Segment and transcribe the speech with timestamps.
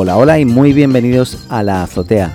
[0.00, 2.32] Hola, hola y muy bienvenidos a la azotea.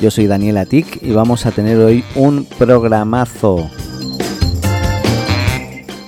[0.00, 3.68] Yo soy Daniel Atik y vamos a tener hoy un programazo.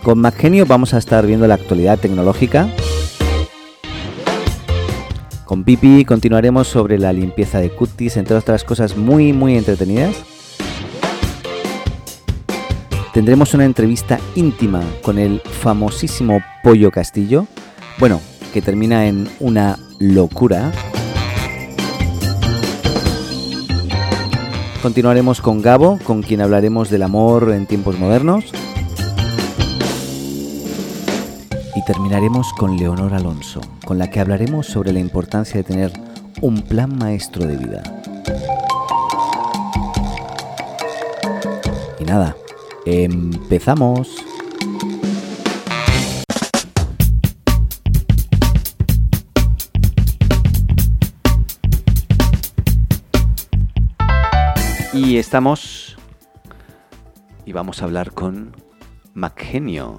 [0.03, 2.71] Con Maggenio vamos a estar viendo la actualidad tecnológica.
[5.45, 10.17] Con Pipi continuaremos sobre la limpieza de cutis, entre otras cosas muy muy entretenidas.
[13.13, 17.47] Tendremos una entrevista íntima con el famosísimo Pollo Castillo.
[17.99, 18.23] Bueno,
[18.53, 20.73] que termina en una locura.
[24.83, 28.45] Continuaremos con Gabo, con quien hablaremos del amor en tiempos modernos.
[31.77, 35.93] Y terminaremos con Leonor Alonso, con la que hablaremos sobre la importancia de tener
[36.41, 37.83] un plan maestro de vida.
[41.99, 42.37] Y nada,
[42.87, 44.30] empezamos.
[55.11, 55.97] Y estamos
[57.45, 58.55] y vamos a hablar con
[59.13, 59.99] Macgenio.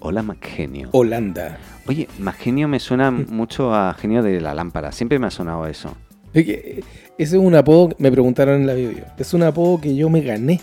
[0.00, 0.90] Hola Macgenio.
[0.92, 1.58] Holanda.
[1.88, 4.92] Oye, Macgenio me suena mucho a genio de la lámpara.
[4.92, 5.96] Siempre me ha sonado eso.
[6.34, 6.84] Es que, eh,
[7.16, 9.06] ese es un apodo, me preguntaron en la video.
[9.16, 10.60] Es un apodo que yo me gané.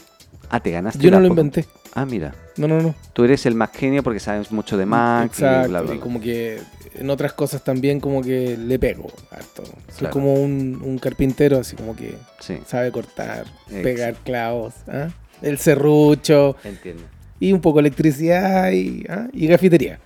[0.51, 0.99] Ah, te ganaste.
[0.99, 1.65] Yo no lo inventé.
[1.95, 2.35] Ah, mira.
[2.57, 2.93] No, no, no.
[3.13, 5.23] Tú eres el Macgenio porque sabes mucho de Mac.
[5.23, 5.69] y Exacto.
[5.69, 6.59] bla, bla, y como que
[6.99, 9.63] en otras cosas también como que le pego harto.
[9.63, 10.13] Soy Claro.
[10.13, 13.83] como un, un carpintero, así como que Sí, sabe cortar, Exacto.
[13.83, 14.73] pegar clavos.
[14.87, 15.09] ¿ah?
[15.41, 17.03] El serrucho entiendo.
[17.39, 19.27] y un poco electricidad y, ¿ah?
[19.33, 19.99] y gafitería.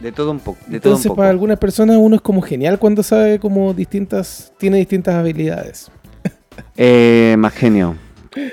[0.00, 0.58] De todo un poco.
[0.60, 1.16] De todo un Entonces poco.
[1.18, 5.90] para algunas personas uno es como genial cuando sabe como distintas, tiene distintas habilidades.
[6.76, 7.96] Eh, Macgenio,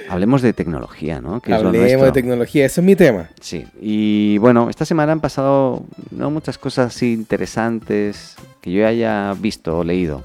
[0.10, 1.42] hablemos de tecnología, ¿no?
[1.42, 3.30] Que es lo Hablemos de tecnología, ese es mi tema.
[3.40, 9.34] Sí, y bueno, esta semana han pasado no muchas cosas así interesantes que yo haya
[9.40, 10.24] visto o leído.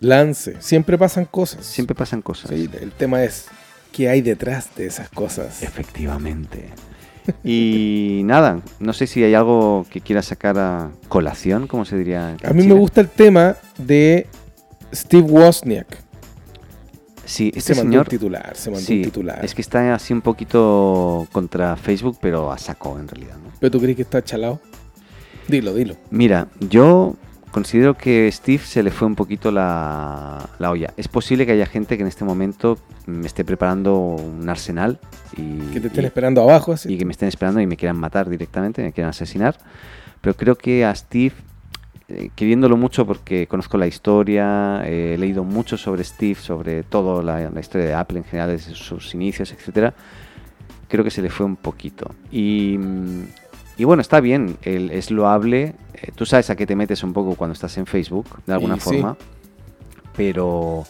[0.00, 1.64] Lance, siempre pasan cosas.
[1.64, 2.50] Siempre pasan cosas.
[2.50, 3.46] Sí, el tema es
[3.92, 5.62] qué hay detrás de esas cosas.
[5.62, 6.70] Efectivamente.
[7.42, 12.36] Y nada, no sé si hay algo que quieras sacar a colación, como se diría.
[12.44, 14.26] A mí me gusta el tema de
[14.92, 16.03] Steve Wozniak.
[17.26, 18.02] Sí, este se señor.
[18.06, 19.44] un titular, se mandó Sí, un titular.
[19.44, 23.36] es que está así un poquito contra Facebook, pero a saco en realidad.
[23.42, 23.50] ¿no?
[23.60, 24.60] ¿Pero tú crees que está chalado?
[25.48, 25.96] Dilo, dilo.
[26.10, 27.16] Mira, yo
[27.50, 30.92] considero que Steve se le fue un poquito la, la olla.
[30.96, 34.98] Es posible que haya gente que en este momento me esté preparando un arsenal
[35.36, 36.92] y, Que te estén y- esperando abajo así.
[36.92, 39.56] y que me estén esperando y me quieran matar directamente, me quieran asesinar.
[40.20, 41.34] Pero creo que a Steve,
[42.34, 47.48] queriéndolo mucho porque conozco la historia, eh, he leído mucho sobre Steve, sobre todo la,
[47.50, 49.94] la historia de Apple en general, desde sus inicios, etcétera,
[50.88, 52.14] creo que se le fue un poquito.
[52.30, 53.24] Y, mm,
[53.78, 55.74] y bueno, está bien, el- es loable.
[55.94, 58.76] eh, tú sabes a qué te metes un poco cuando estás en Facebook, de alguna
[58.76, 58.84] Y sí.
[58.84, 59.16] forma.
[60.16, 60.84] Pero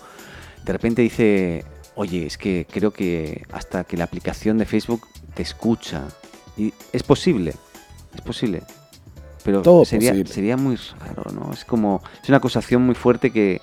[0.65, 1.65] de repente dice,
[1.95, 5.03] oye, es que creo que hasta que la aplicación de Facebook
[5.35, 6.03] te escucha.
[6.57, 7.55] Y es posible,
[8.15, 8.63] es posible.
[9.45, 10.33] Pero Todo sería, posible.
[10.33, 11.53] sería muy raro, ¿no?
[11.53, 13.61] Es como, es una acusación muy fuerte que,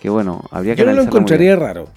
[0.00, 1.88] que bueno, habría que Yo no lo encontraría raro.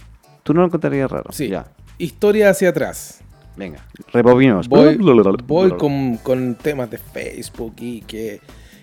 [0.44, 1.32] ¿Tú no lo encontrarías raro?
[1.32, 1.50] Sí.
[1.50, 1.66] Ya,
[1.98, 3.22] Historia hacia atrás.
[3.56, 3.84] venga,
[4.14, 4.70] rebobinos.
[4.70, 4.98] Voy,
[5.48, 8.40] voy con, con temas de Facebook y que,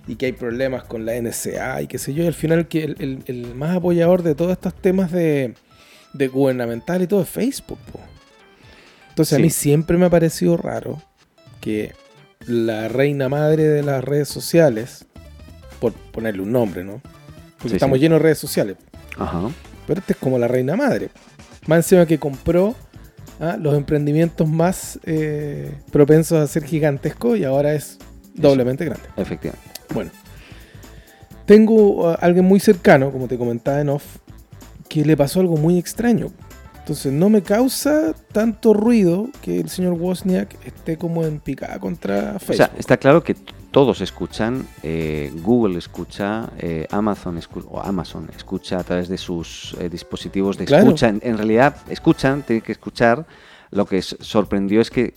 [0.08, 2.24] y que hay problemas con la NSA y qué sé yo.
[2.24, 5.54] Y al final que el, el- el más apoyador de todos estos temas de,
[6.12, 7.78] de gubernamental y todo es Facebook.
[7.92, 8.00] po.
[9.10, 9.40] Entonces Sí.
[9.40, 11.00] a mí siempre me ha parecido raro
[11.60, 11.92] que
[12.46, 15.06] la reina madre de las redes sociales,
[15.80, 17.00] por ponerle un nombre, ¿no?
[17.58, 18.02] Porque Sí, estamos sí.
[18.02, 18.76] llenos de redes sociales.
[19.18, 19.50] Ajá.
[19.86, 21.10] Pero este es como la reina madre.
[21.66, 22.74] Más encima que compró
[23.40, 27.98] ah, los emprendimientos más eh, propensos a ser gigantescos y ahora es
[28.34, 29.04] doblemente grande.
[29.16, 29.70] Efectivamente.
[29.92, 30.10] Bueno,
[31.46, 34.04] tengo a alguien muy cercano, como te comentaba en off,
[34.88, 36.32] que le pasó algo muy extraño.
[36.84, 42.34] Entonces no me causa tanto ruido que el señor Wozniak esté como en picada contra
[42.36, 42.56] O Facebook.
[42.56, 43.34] sea, está claro que
[43.70, 49.74] todos escuchan, eh, Google escucha, eh, Amazon, escu- o Amazon escucha a través de sus
[49.80, 50.84] eh, dispositivos de Claro.
[50.84, 51.08] escucha.
[51.08, 53.24] En, en realidad, escuchan, tienen que escuchar.
[53.70, 55.14] Lo que sorprendió es que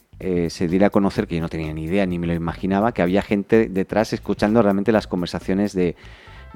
[0.49, 3.03] se diera a conocer, que yo no tenía ni idea ni me lo imaginaba, que
[3.03, 5.95] había gente detrás escuchando realmente las conversaciones de,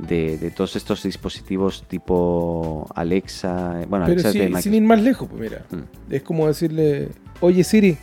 [0.01, 3.69] de, de todos estos dispositivos tipo Alexa.
[3.87, 5.65] Bueno, Pero Alexa es sí, de sin ir más lejos, pues mira.
[5.69, 6.13] Mm.
[6.13, 7.09] Es como decirle,
[7.39, 7.97] oye Siri,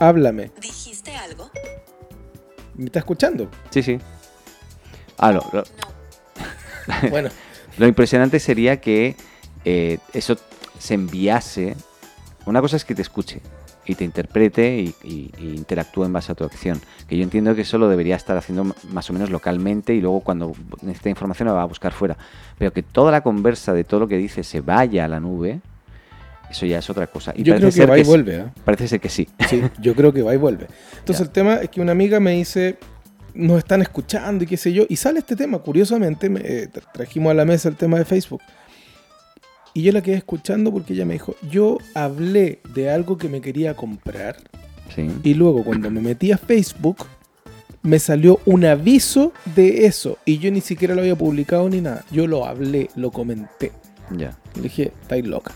[0.00, 0.50] háblame.
[0.60, 1.50] ¿Dijiste algo?
[2.74, 3.50] ¿Me está escuchando?
[3.70, 3.98] Sí, sí.
[5.18, 7.10] Ah, lo- lo- No.
[7.10, 7.30] Bueno,
[7.78, 9.16] Lo impresionante sería que
[9.64, 10.36] eh, eso
[10.78, 11.76] se enviase.
[12.44, 13.40] Una cosa es que te escuche
[13.86, 16.80] y te interprete y, y- y interactúe en base a tu acción.
[17.08, 20.20] Que yo entiendo que eso lo debería estar haciendo más o menos localmente y luego
[20.20, 20.52] cuando
[20.82, 22.16] necesite información la va a buscar fuera.
[22.58, 25.60] Pero que toda la conversa de todo lo que dice se vaya a la nube,
[26.50, 27.32] eso ya es otra cosa.
[27.34, 28.40] Y yo creo que va y vuelve.
[28.40, 28.52] ¿ah?
[28.64, 29.26] Parece ser que sí.
[29.48, 30.66] Sí, yo creo que va y vuelve.
[30.98, 31.24] Entonces Ya.
[31.24, 32.78] el tema es que una amiga me dice,
[33.34, 36.84] nos están escuchando y qué sé yo, y sale este tema, curiosamente, me, eh, tra-
[36.92, 38.42] trajimos a la mesa el tema de Facebook.
[39.74, 43.40] Y yo la quedé escuchando porque ella me dijo, yo hablé de algo que me
[43.40, 44.36] quería comprar
[44.94, 45.08] Sí.
[45.22, 47.06] y luego cuando me metí a Facebook
[47.82, 52.04] me salió un aviso de eso y yo ni siquiera lo había publicado ni nada.
[52.10, 53.72] Yo lo hablé, lo comenté.
[54.16, 54.36] Ya.
[54.56, 55.52] Le dije, estáis loca.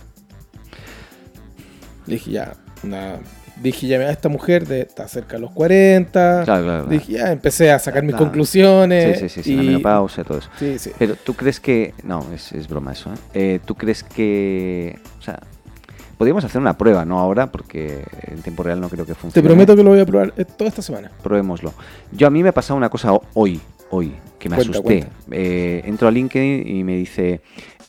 [2.07, 3.19] Le dije, ya, una...
[3.63, 6.43] Dije, ya, esta mujer de, está cerca de los 40.
[6.45, 6.65] Claro, claro.
[6.65, 6.87] claro.
[6.87, 9.19] Dije, ya, empecé a sacar mis conclusiones.
[9.19, 10.51] Sí, sí, sí, sí, y- la menopausia, todo eso.
[10.59, 10.91] Sí, sí.
[10.99, 11.95] Pero tú crees que...
[12.05, 13.11] No, es, es broma eso.
[13.13, 13.17] ¿eh?
[13.35, 14.99] Eh, ¿Tú crees que...
[15.19, 15.41] O sea,
[16.19, 19.47] podríamos hacer una prueba, no ahora, porque en tiempo real no creo que Te funcione.
[19.49, 21.11] prometo que lo voy a probar eh, toda esta semana.
[21.23, 21.73] Probémoslo.
[22.13, 23.59] Yo a mí me ha pasado una cosa ho- hoy,
[23.91, 25.01] hoy, que me Cuenta, asusté.
[25.01, 25.09] cuenta.
[25.31, 27.41] Eh, entro a LinkedIn y me dice,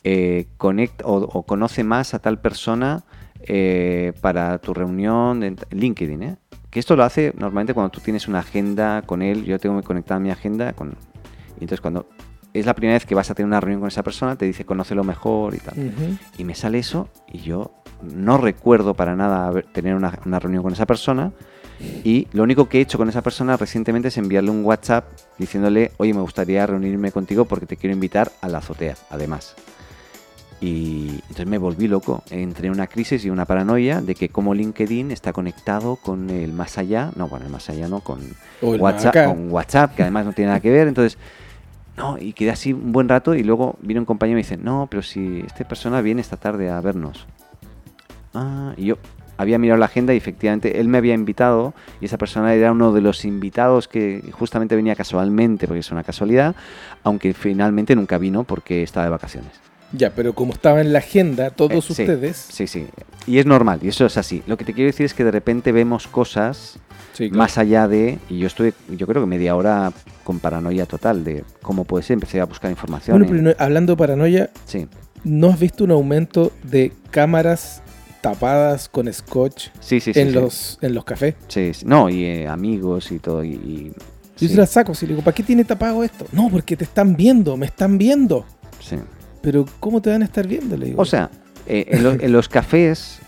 [0.02, 3.04] eh, conect o, o conoce más a tal persona
[3.48, 6.36] eh, para tu reunión en LinkedIn, ¿eh?
[6.70, 9.44] Que esto lo hace normalmente cuando tú tienes una agenda con él.
[9.44, 10.90] Yo tengo que conectar mi agenda con...
[11.58, 12.08] Y entonces cuando
[12.52, 14.66] es la primera vez que vas a tener una reunión con esa persona, te dice
[14.66, 15.74] conócelo mejor y tal.
[16.36, 17.72] Y me sale eso y yo
[18.02, 21.32] no recuerdo para nada tener una, una reunión con esa persona.
[22.04, 25.06] Y lo único que he hecho con esa persona recientemente es enviarle un WhatsApp
[25.38, 29.54] diciéndole, oye, me gustaría reunirme contigo porque te quiero invitar a la azotea, además.
[30.60, 34.54] Y entonces me volví loco, entré en una crisis y una paranoia de que como
[34.54, 38.18] LinkedIn está conectado con el más allá, no, bueno, el más allá no, con
[38.60, 40.88] WhatsApp, con WhatsApp, que además no tiene nada que ver.
[40.88, 41.16] Entonces,
[41.96, 44.56] no, y quedé así un buen rato y luego vino un compañero y me dice,
[44.56, 47.26] no, pero si esta persona viene esta tarde a vernos.
[48.34, 48.98] Ah, y yo
[49.36, 52.92] había mirado la agenda y efectivamente él me había invitado y esa persona era uno
[52.92, 56.56] de los invitados que justamente venía casualmente, porque es una casualidad,
[57.04, 59.67] aunque finalmente nunca vino porque estaba de vacaciones.
[59.92, 62.36] Ya, pero como estaba en la agenda, todos Eh, sí, ustedes.
[62.36, 62.86] Sí, sí.
[63.26, 64.42] Y es normal, y eso es así.
[64.46, 66.78] Lo que te quiero decir es que de repente vemos cosas
[67.14, 67.38] Sí, claro.
[67.38, 69.92] más allá de y yo estuve yo creo que media hora
[70.22, 73.94] con paranoia total de cómo puede ser empecé a buscar información Bueno, pero no- hablando
[73.94, 74.86] de paranoia, sí
[75.24, 77.82] ¿no has visto un aumento de cámaras
[78.20, 81.34] tapadas con scotch sí sí sí, en, los, en los cafés?
[81.48, 81.86] Sí, sí.
[81.86, 83.92] no y eh, amigos y todo y, y-
[84.38, 86.24] Yo se las saco, si le digo, ¿para qué tiene tapado esto?
[86.30, 88.44] No, porque te están viendo, me están viendo.
[88.80, 88.96] sí.
[89.40, 90.76] Pero ¿cómo te van a estar viendo?
[90.76, 91.02] Le digo.
[91.02, 91.30] o sea
[91.66, 93.18] eh, en, lo- en los cafés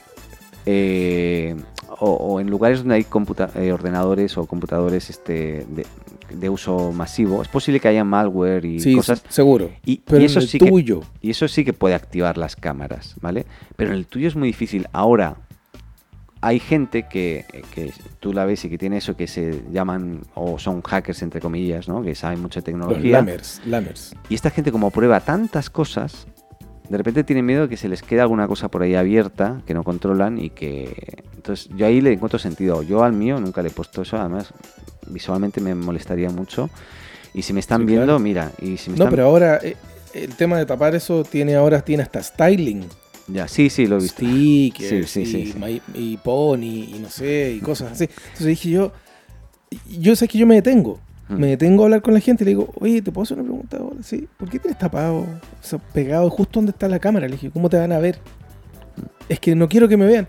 [0.67, 1.55] eh,
[1.99, 5.87] o, o en lugares donde hay computa- eh, ordenadores o computadores este de,
[6.35, 9.71] de uso masivo es posible que haya malware y sí, cosas seguro.
[9.85, 11.01] y, Pero y eso en el sí que tuyo.
[11.21, 13.47] Y eso sí que puede activar las cámaras, ¿vale?
[13.77, 14.87] Pero en el tuyo es muy difícil.
[14.93, 15.37] Ahora,
[16.43, 17.45] hay gente que,
[17.75, 21.41] que tú la ves y que tiene eso que se llaman, o son hackers entre
[21.41, 22.03] comillas, ¿no?
[22.03, 23.19] Que saben mucho de Los tecnología.
[23.19, 24.15] lammers, lammers.
[24.29, 26.27] Y esta gente como prueba tantas cosas,
[26.89, 29.75] de repente tiene miedo de que se les quede alguna cosa por ahí abierta que
[29.75, 31.23] no controlan y que...
[31.37, 32.83] Entonces yo ahí le encuentro sentido.
[32.83, 34.53] Yo al mío nunca le he puesto eso, además
[35.07, 36.69] visualmente me molestaría mucho.
[37.33, 38.19] Y si me están Sí, viendo, claro.
[38.19, 39.11] mira, y si me No, están...
[39.11, 39.77] pero ahora eh,
[40.15, 42.87] el tema de tapar eso tiene ahora tiene hasta styling.
[43.29, 44.17] Ya, sí, sí, lo he visto.
[44.17, 48.05] Stickers Sí, sí, y, sí, y pony y no sé, y cosas así.
[48.05, 48.93] Entonces dije yo,
[49.89, 50.99] yo sé que yo me detengo.
[51.29, 51.35] Mm.
[51.35, 53.47] Me detengo a hablar con la gente y le digo, oye, ¿te puedo hacer una
[53.47, 53.97] pregunta ahora?
[54.03, 55.27] Sí, ¿por qué tienes tapado, o
[55.61, 57.27] sea, pegado justo donde está la cámara?
[57.27, 58.19] Le dije, ¿cómo te van a ver?
[59.29, 60.27] Es que no quiero que me vean.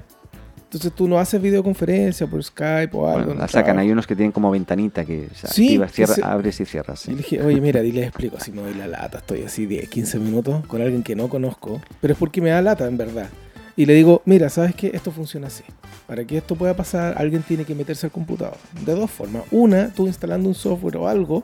[0.71, 3.17] Entonces tú no haces videoconferencia por Skype o algo.
[3.17, 3.79] Bueno, en la sacan, trabajo.
[3.81, 7.05] hay unos que tienen como ventanita que se Sí, activa, cierra, se- abres y cierras.
[7.07, 9.65] Y le dije, oye, mira, y les explico, así me doy la lata, estoy así
[9.65, 12.95] 10, 15 minutos con alguien que no conozco, pero es porque me da lata, en
[12.97, 13.27] verdad.
[13.75, 14.91] Y le digo, mira, ¿sabes qué?
[14.93, 15.65] Esto funciona así.
[16.07, 18.55] Para que esto pueda pasar, alguien tiene que meterse al computador.
[18.85, 19.43] De dos formas.
[19.51, 21.43] Una, tú instalando un software o algo.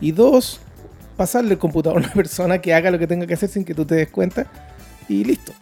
[0.00, 0.60] Y dos,
[1.16, 3.74] pasarle el computador a una persona que haga lo que tenga que hacer sin que
[3.74, 4.46] tú te des cuenta.
[5.08, 5.52] y listo.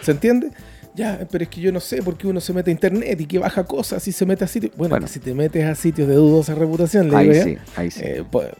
[0.00, 0.50] ¿Se entiende?
[0.94, 3.26] Ya, pero es que yo no sé por qué uno se mete a internet y
[3.26, 4.72] que baja cosas y se mete a sitios.
[4.76, 5.06] Bueno, Bueno.
[5.06, 8.00] que si te metes a sitios de dudosa reputación, le Ahí digo sí, ahí sí.
[8.04, 8.52] eh, puede,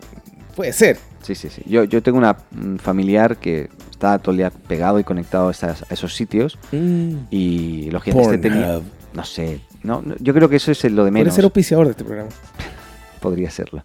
[0.57, 0.97] puede ser.
[1.23, 1.63] Sí, sí, sí.
[1.67, 5.51] Yo, yo tengo una un familiar que está todo el día pegado y conectado a,
[5.51, 6.59] esas- a esos sitios
[7.31, 8.81] y lógicamente este tenía...
[9.15, 11.35] No sé, no, no, yo creo que eso es lo de Puede menos.
[11.35, 12.31] ser auspiciador de este programa.
[13.21, 13.85] Podría serlo.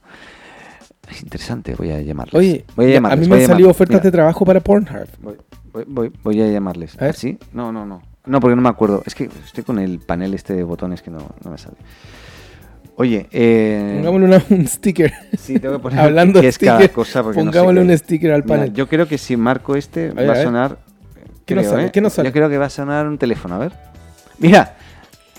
[1.12, 2.34] Es interesante, voy a llamarles.
[2.34, 5.06] Oye, voy a, llamarles, a mí me han salido ofertas Mira, de trabajo para Pornhub.
[5.22, 5.36] Voy,
[5.74, 6.96] voy- voy- voy a llamarles.
[7.02, 7.16] A ver.
[7.16, 7.38] ¿Sí?
[7.52, 8.02] No, no, no.
[8.28, 9.04] No, porque no me acuerdo.
[9.06, 11.78] Es que estoy con el panel este de botones que no, no me sale.
[12.96, 13.94] Oye, eh...
[13.98, 15.14] Pongámosle una- un sticker.
[15.38, 17.92] Sí, tengo que poner Hablando qué de es cada cosa porque no sé Pongámosle qué
[17.92, 18.74] un sticker al Mira, panel.
[18.74, 20.78] yo creo que si marco este va a sonar.
[21.46, 21.86] ¿Qué nos creo, sale?
[21.88, 21.92] ¿eh?
[21.92, 22.30] ¿Qué nos sale?
[22.30, 23.74] Yo creo que va a sonar un teléfono, a ver.
[24.40, 24.76] Mira.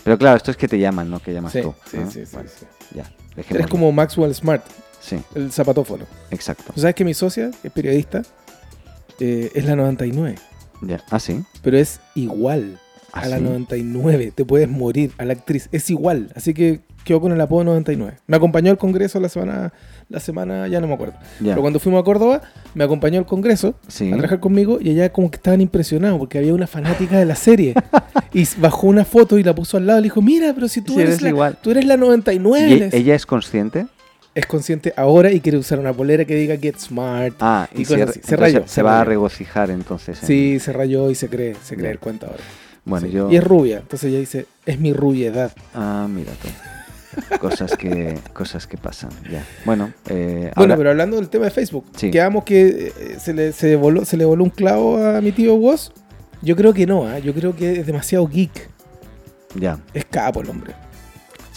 [0.04, 1.74] Pero claro, esto es que te llaman, no que llamas Sí, tú.
[1.90, 2.10] sí, ¿no?
[2.10, 2.64] sí, sí, Bueno, sí.
[2.94, 3.04] Ya,
[3.50, 4.64] Eres como Maxwell Smart,
[5.00, 6.04] Sí, el zapatófono.
[6.30, 6.72] exacto.
[6.74, 8.22] ¿Tú sabes que mi socia, que es periodista,
[9.20, 10.36] eh, es la 99?
[10.82, 11.00] Ya.
[11.10, 11.42] Ah, sí.
[11.62, 12.78] Pero es igual
[13.12, 13.42] Ah, a la sí.
[13.44, 14.32] 99.
[14.34, 15.68] Te puedes morir a la actriz.
[15.72, 16.30] Es igual.
[16.36, 18.18] Así que quedó con el apodo 99.
[18.26, 19.72] Me acompañó al Congreso la semana,
[20.10, 21.14] la semana ya no me acuerdo.
[21.40, 21.52] Ya.
[21.52, 22.42] Pero cuando fuimos a Córdoba,
[22.74, 24.08] me acompañó al Congreso Sí.
[24.08, 27.34] a trabajar conmigo y allá como que estaban impresionados porque había una fanática de la
[27.34, 27.72] serie.
[28.34, 30.82] y bajó una foto y la puso al lado y le dijo, mira, pero si
[30.82, 31.58] tú, Sí, eres, eres la, igual.
[31.62, 32.90] tú eres la 99.
[32.92, 33.86] ¿Y ella es consciente?
[34.34, 37.34] Es consciente ahora y quiere usar una polera que diga Get Smart.
[37.40, 38.20] Ah, Y y, cosas se, así.
[38.22, 40.20] Se rayó, se se va a regocijar entonces.
[40.22, 42.38] en- Sí, se rayó y se cree, se cree el cuento ahora.
[42.84, 43.12] Bueno, Sí.
[43.12, 43.30] yo.
[43.30, 45.52] Y es rubia, entonces ella dice, es mi rubiedad.
[45.74, 46.48] Ah, mira tú.
[47.40, 49.10] Cosas que, cosas que pasan.
[49.30, 49.44] Ya.
[49.64, 52.10] Bueno, eh, Bueno, ahora- pero hablando del tema de Facebook, Sí.
[52.10, 55.54] quedamos que eh, se le, se, voló, se le voló un clavo a mi tío
[55.56, 55.90] Woz.
[56.42, 57.18] Yo creo que no, ¿ah?
[57.18, 58.70] yo creo que es demasiado geek.
[59.56, 59.80] ya.
[59.94, 60.74] Es capo el hombre.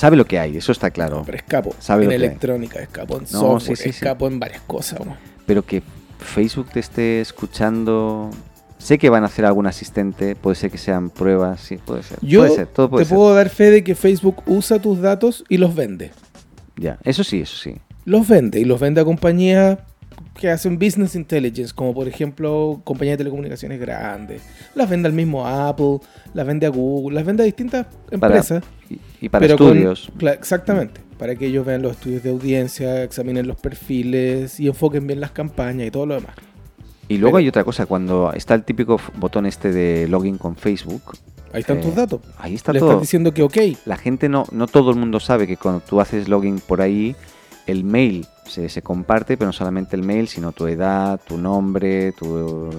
[0.02, 1.22] Sabe lo que hay, eso está claro.
[1.24, 2.16] Pero es capo Sabe en hay.
[2.16, 4.02] electrónica, es capo en No, software, sí, sí, es sí.
[4.04, 5.06] capo en varias cosas.
[5.06, 5.16] ¿no?
[5.46, 5.84] Pero que
[6.18, 8.32] Facebook te esté escuchando.
[8.80, 12.18] Sé que van a hacer algún asistente, puede ser que sean pruebas, sí, puede ser.
[12.24, 13.16] Yo puede ser, todo puede te ser.
[13.16, 16.10] puedo dar fe de que Facebook usa tus datos y los vende.
[16.78, 17.76] Ya, eso sí, eso sí.
[18.06, 19.78] Los vende y los vende a compañías
[20.34, 24.42] que hacen business intelligence, como por ejemplo compañías de telecomunicaciones grandes.
[24.74, 26.00] Las vende al mismo Apple,
[26.34, 27.86] las vende a Google, las vende a distintas
[28.20, 28.64] Para- empresas.
[28.90, 30.12] Y, y para pero con- estudios.
[30.38, 31.00] exactamente.
[31.18, 35.32] Para que ellos vean los estudios de audiencia, examinen los perfiles y enfoquen bien las
[35.32, 36.34] campañas y todo lo demás.
[37.08, 40.56] Y luego pero- hay otra cosa, cuando está el típico botón este de login con
[40.56, 41.04] Facebook,
[41.54, 42.22] Ahí están Eh, tus datos.
[42.38, 42.92] ahí está Le todo.
[42.92, 43.58] estás diciendo que ok.
[43.86, 47.14] La gente no, no todo el mundo sabe que cuando tú haces login por ahí,
[47.68, 52.14] el mail se, se comparte, pero no solamente el mail, sino tu edad, tu nombre,
[52.14, 52.70] tu...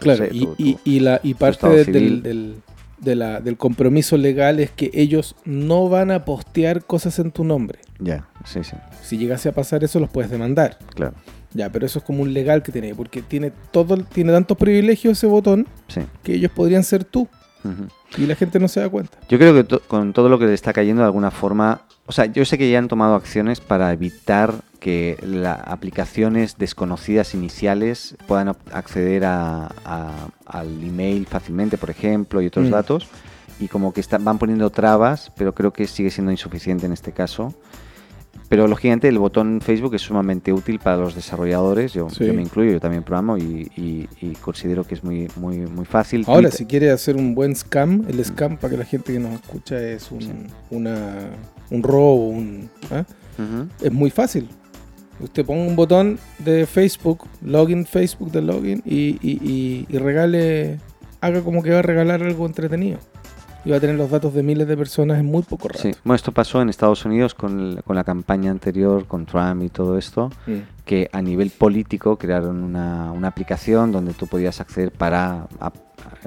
[0.00, 2.56] Claro, y, tu- y- la, y parte del-
[2.98, 7.44] de la- del compromiso legal es que ellos no van a postear cosas en tu
[7.44, 7.78] nombre.
[7.98, 10.78] Ya, sí, sí, Si llegase a pasar eso, los puedes demandar.
[10.94, 11.14] claro.
[11.54, 15.16] Ya, pero eso es como un legal que tiene, porque tiene todo, tiene tantos privilegios
[15.16, 16.02] ese botón Sí.
[16.22, 17.28] que ellos podrían ser tú
[18.18, 19.18] Y la gente no se da cuenta.
[19.28, 22.12] Yo creo que to- con todo lo que le está cayendo de alguna forma, o
[22.12, 28.16] sea, yo sé que ya han tomado acciones para evitar que las aplicaciones desconocidas iniciales
[28.26, 32.70] puedan acceder a, a- al email fácilmente, por ejemplo, y otros Mm.
[32.70, 33.08] datos,
[33.58, 37.12] y como que están, van poniendo trabas, pero creo que sigue siendo insuficiente en este
[37.12, 37.54] caso.
[38.48, 42.24] Pero lógicamente el botón Facebook es sumamente útil para los desarrolladores, yo, Sí.
[42.26, 45.84] yo me incluyo, yo también programo y, y- y considero que es muy, muy, muy
[45.84, 46.24] fácil.
[46.26, 49.18] Ahora, Twitter- si quiere hacer un buen scam, el scam para que la gente que
[49.18, 50.30] nos escucha es un, Sí.
[50.70, 51.16] una,
[51.70, 53.04] un robo, un, ¿ah?
[53.82, 54.48] Es muy fácil.
[55.18, 59.18] Usted ponga un botón de Facebook, login Facebook de login y-
[59.90, 60.78] y regale,
[61.20, 62.98] haga como que va a regalar algo entretenido.
[63.66, 65.80] Y va a tener los datos de miles de personas en muy poco rato.
[65.82, 69.62] Sí, bueno, esto pasó en Estados Unidos con, el- con la campaña anterior, con Trump
[69.64, 70.52] y todo esto, Mm.
[70.84, 75.74] que a nivel político crearon una, una aplicación donde tú podías acceder para ap-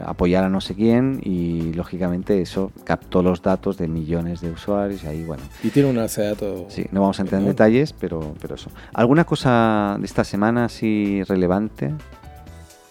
[0.06, 5.04] apoyar a no sé quién y lógicamente eso captó los datos de millones de usuarios
[5.06, 6.64] y ahí, bueno, Y tiene una base de datos.
[6.74, 8.70] sí, no vamos a entrar en detalles, pero, pero eso.
[8.94, 11.94] ¿Alguna cosa de esta semana así relevante?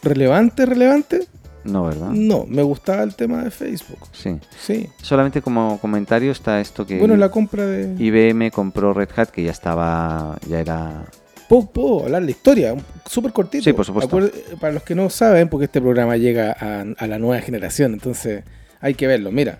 [0.03, 1.27] ¿Relevante, relevante?
[1.65, 2.11] No, ¿verdad?
[2.11, 3.99] No, me gustaba el tema de Facebook.
[4.13, 4.39] Sí.
[4.61, 4.89] Sí.
[5.03, 7.95] Solamente como comentario está esto que Bueno, la compra de...
[8.03, 11.05] IBM compró Red Hat, que ya estaba, ya era
[11.49, 12.75] ¿Puedo, puedo hablar la historia?
[13.07, 13.65] Súper cortito.
[13.65, 14.21] Sí, por supuesto.
[14.61, 18.45] Para los que no saben, porque este programa llega a, a la nueva generación, entonces
[18.81, 19.33] hay que verlo.
[19.33, 19.59] Mira,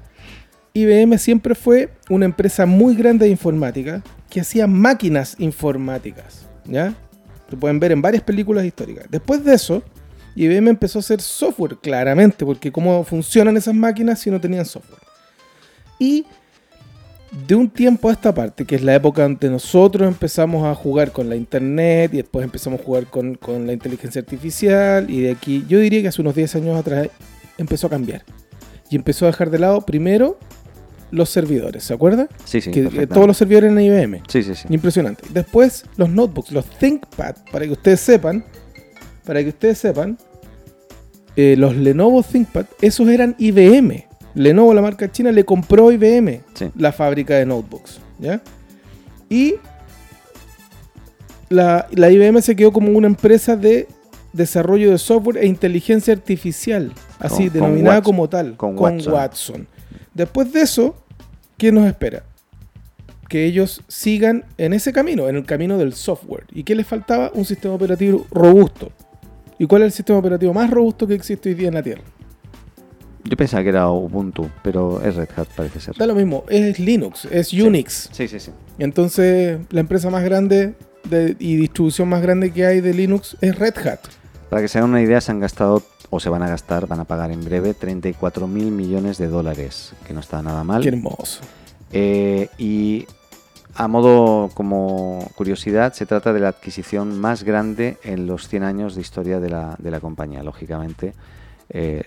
[0.75, 6.47] IBM siempre fue una empresa muy grande de informática que hacía máquinas informáticas.
[6.67, 6.95] ¿Ya?
[7.51, 9.07] Lo pueden ver en varias películas históricas.
[9.11, 9.83] Después de eso,
[10.45, 15.01] IBM empezó a hacer software, claramente, porque cómo funcionan esas máquinas si no tenían software.
[15.99, 16.25] Y
[17.47, 21.13] de un tiempo a esta parte, que es la época donde nosotros empezamos a jugar
[21.13, 25.33] con la internet y después empezamos a jugar con, con la inteligencia artificial y de
[25.33, 27.09] aquí, yo diría que hace unos 10 años atrás,
[27.59, 28.25] empezó a cambiar.
[28.91, 30.39] Y empezó a dejar de lado primero
[31.11, 32.29] los servidores, ¿se acuerda?
[32.45, 32.71] Sí, sí.
[32.71, 34.23] que eh, todos los servidores en IBM.
[34.29, 34.67] Sí, sí, sí.
[34.71, 35.25] Impresionante.
[35.31, 38.45] Después los notebooks, los ThinkPad, para que ustedes sepan,
[39.25, 40.19] para que ustedes sepan,
[41.41, 44.07] eh, los Lenovo ThinkPad, esos eran IBM.
[44.35, 46.71] Lenovo, la marca china, le compró IBM Sí.
[46.77, 48.43] la fábrica de notebooks, ¿ya?
[49.31, 49.55] Y
[51.49, 53.89] la, la IBM se quedó como una empresa de
[54.33, 58.05] desarrollo de software e inteligencia artificial, así Con- con denominada Watson.
[58.13, 59.13] como tal, Con con, Watson.
[59.15, 59.69] Watson.
[60.15, 60.97] Después de eso,
[61.57, 62.25] ¿qué nos espera?
[63.29, 66.45] Que ellos sigan en ese camino, en el camino del software.
[66.53, 67.31] ¿Y qué les faltaba?
[67.35, 68.91] Un sistema operativo robusto.
[69.59, 72.03] ¿Y cuál es el sistema operativo más robusto que existe hoy día en la Tierra?
[73.25, 75.97] Yo pensaba que era Ubuntu, pero es Red Hat, parece ser.
[75.97, 78.09] Da lo mismo, es Linux, es Unix.
[78.13, 78.53] Sí, sí, sí.
[78.79, 80.75] Entonces, la empresa más grande
[81.05, 84.01] de- y distribución más grande que hay de Linux es Red Hat.
[84.49, 87.01] Para que se hagan una idea, se han gastado, o se van a gastar, van
[87.01, 90.81] a pagar en breve, 34 mil millones de dólares, que no está nada mal.
[90.83, 91.41] Qué hermoso.
[91.93, 93.07] Eh, y
[93.79, 98.97] a modo como curiosidad, se trata de la adquisición más grande en los 100 años
[98.97, 100.43] de historia de la, de la compañía.
[100.43, 101.15] Lógicamente,
[101.71, 102.03] eh,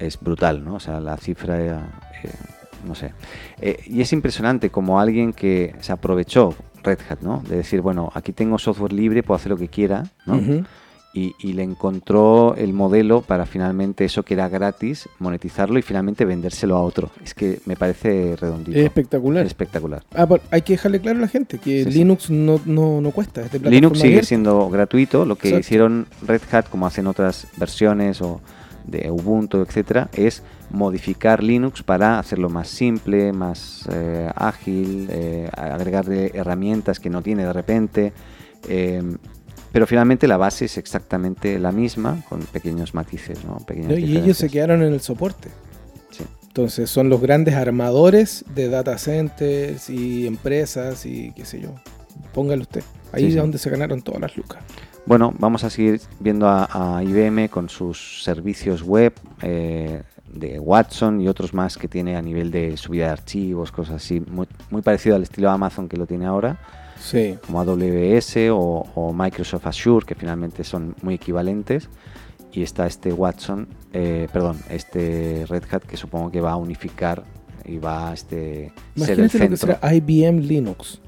[0.00, 0.74] es brutal, ¿no?
[0.74, 1.78] O sea, la cifra, eh,
[2.84, 3.12] no sé.
[3.60, 7.40] Eh, y es impresionante como alguien que se aprovechó, Red Hat, ¿no?
[7.48, 10.40] De decir, bueno, aquí tengo software libre, puedo hacer lo que quiera, ¿no?
[11.12, 16.24] Y, y le encontró el modelo para finalmente eso que era gratis, monetizarlo y finalmente
[16.24, 17.10] vendérselo a otro.
[17.24, 18.78] Es que me parece redondito.
[18.78, 19.44] Es espectacular.
[19.44, 20.04] Espectacular.
[20.14, 21.98] Ah, pero hay que dejarle claro a la gente que Sí, sí.
[21.98, 23.42] Linux no, no, no cuesta.
[23.62, 24.28] Linux sigue abierta.
[24.28, 25.24] siendo gratuito.
[25.24, 25.66] Lo que Exacto.
[25.66, 28.40] hicieron Red Hat, como hacen otras versiones o
[28.86, 36.30] de Ubuntu, etcétera, es modificar Linux para hacerlo más simple, más eh, ágil, eh, agregarle
[36.34, 38.12] herramientas que no tiene de repente.
[38.68, 39.02] eh,
[39.72, 43.58] pero finalmente la base es exactamente la misma, con pequeños matices, ¿no?
[43.96, 45.48] Y ellos se quedaron en el soporte.
[46.10, 46.24] Sí.
[46.48, 51.74] Entonces son los grandes armadores de data centers y empresas y qué sé yo.
[52.34, 52.82] Póngalo usted.
[53.12, 53.38] Ahí Sí, es sí.
[53.38, 54.62] donde se ganaron todas las lucas.
[55.06, 60.02] Bueno, vamos a seguir viendo a, a IBM con sus servicios web eh,
[60.32, 64.20] de Watson y otros más que tiene a nivel de subida de archivos, cosas así,
[64.20, 66.58] muy, muy parecido al estilo Amazon que lo tiene ahora,
[67.00, 67.38] Sí.
[67.46, 71.88] como AWS o, o Microsoft Azure, que finalmente son muy equivalentes.
[72.52, 77.22] Y está este Watson, eh, perdón, este Red Hat que supongo que va a unificar
[77.64, 79.56] y va a este, ser el lo que centro.
[79.56, 81.00] será IBM Linux.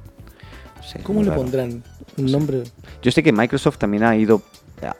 [1.02, 1.40] ¿Cómo le raro.
[1.42, 1.82] pondrán
[2.16, 2.62] un nombre?
[3.02, 4.42] Yo sé que Microsoft también ha ido,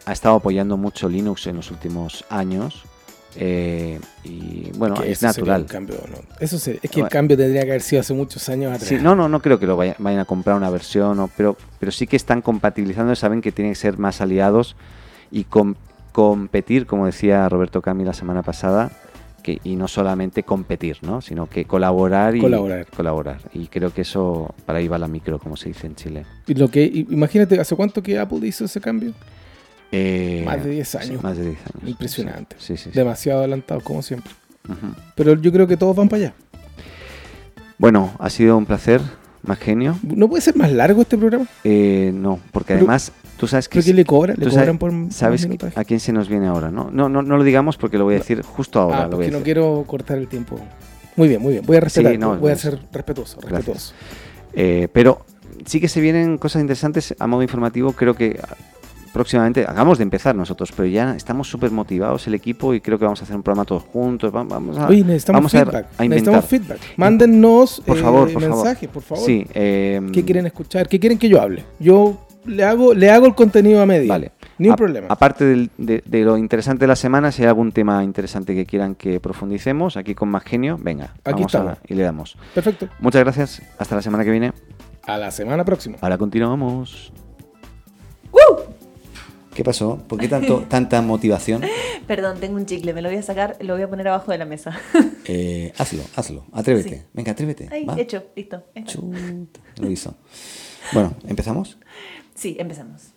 [0.05, 2.85] ha estado apoyando mucho Linux en los últimos años.
[3.37, 5.62] Eh, y bueno, Que es natural.
[5.62, 6.16] un cambio, ¿no?
[6.40, 7.07] Eso sería- es que Bueno.
[7.07, 8.88] el cambio tendría que haber sido hace muchos años atrás.
[8.88, 11.57] Sí, no, no, no creo que lo vaya- vayan a comprar una versión, o- pero,
[11.81, 14.77] pero sí que están compatibilizando, saben que tienen que ser más aliados
[15.31, 15.75] y com-
[16.12, 18.90] competir, como decía Roberto Cami la semana pasada,
[19.42, 21.21] que, y no solamente competir, ¿no?
[21.21, 22.87] sino que colaborar y Colaborar.
[22.95, 23.40] colaborar.
[23.53, 26.27] Y creo que eso, para ahí va la micro, como se dice en Chile.
[26.47, 29.14] Y lo que, imagínate, ¿hace cuánto que Apple hizo ese cambio?
[29.92, 31.22] Eh, Más de 10 sí, años.
[31.22, 31.88] más de 10 años.
[31.90, 32.57] Impresionante.
[32.59, 32.90] Sí, sí, sí.
[32.98, 34.33] Demasiado adelantado, como siempre.
[35.16, 36.35] Pero yo creo que todos van para allá.
[37.78, 39.00] Bueno, ha sido un placer,
[39.42, 39.98] más genio.
[40.02, 41.46] ¿No puede ser más largo este programa?
[41.64, 43.78] Eh, no, porque Pero- además, tú sabes que...
[43.81, 44.37] ¿Pero qué le cobran?
[44.38, 46.70] ¿Le tú cobran sabes- a quién se nos viene ahora?
[46.70, 49.05] No, no, no, no lo digamos porque lo voy a decir justo ahora.
[49.05, 50.59] ah, lo voy a porque no quiero cortar el tiempo.
[51.16, 51.66] Muy bien, muy bien.
[51.66, 52.12] Voy a respetar.
[52.12, 53.94] Sí, no, voy a ser respetuoso, respetuoso.
[54.55, 55.26] Eh, pero
[55.66, 57.92] sí que se vienen cosas interesantes a modo informativo.
[57.92, 58.40] Creo que
[59.12, 63.05] próximamente, hagamos de empezar nosotros, pero ya estamos súper motivados el equipo y creo que
[63.05, 64.35] vamos a hacer un programa todos juntos.
[64.35, 65.87] va- Vamos a, Oye, necesitamos vamos feedback.
[65.98, 66.79] a necesitamos feedback.
[66.96, 68.57] Mándennos Por eh, favor, por favor.
[68.64, 69.25] mensajes, por favor.
[69.25, 70.88] Sí, eh, ¿Qué quieren escuchar?
[70.88, 71.64] ¿Qué quieren que yo hable?
[71.79, 74.12] Yo le hago, le hago el contenido a medida.
[74.14, 74.33] Vale.
[74.59, 75.07] Ni un A- problema.
[75.11, 78.66] Aparte del- de, de lo interesante de la semana, si hay algún tema interesante que
[78.66, 82.37] quieran que profundicemos, aquí con más genio, venga, Aquí vamos a- y le damos.
[82.55, 82.88] Perfecto.
[83.01, 84.53] Muchas gracias, hasta la semana que viene.
[85.07, 85.98] A la semana próxima.
[86.01, 87.12] Ahora continuamos.
[89.54, 89.98] ¿Qué pasó?
[90.08, 91.62] ¿Por qué tanto, tanta motivación?
[92.06, 94.38] Perdón, tengo un chicle, me lo voy a sacar, lo voy a poner abajo de
[94.38, 94.78] la mesa.
[95.24, 96.96] Eh, hazlo, hazlo, atrévete.
[96.96, 97.02] Sí.
[97.12, 97.68] Venga, atrévete.
[97.88, 97.94] Va.
[97.96, 98.64] hecho, listo.
[98.84, 100.16] Chuta, lo hizo.
[100.92, 101.78] Bueno, ¿empezamos?
[102.34, 103.12] Sí, empezamos.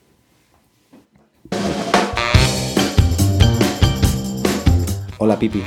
[5.17, 5.63] Hola, Pipi.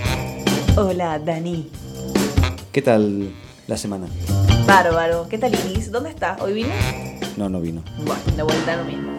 [0.77, 1.69] Hola, Dani.
[2.71, 3.33] ¿Qué tal
[3.67, 4.07] la semana?
[4.65, 5.27] Bárbaro.
[5.29, 5.91] ¿Qué tal, Iris?
[5.91, 6.37] ¿Dónde está?
[6.41, 6.71] ¿Hoy vino?
[7.37, 7.83] No, no vino.
[8.07, 9.18] Bueno, de vuelta lo mismo.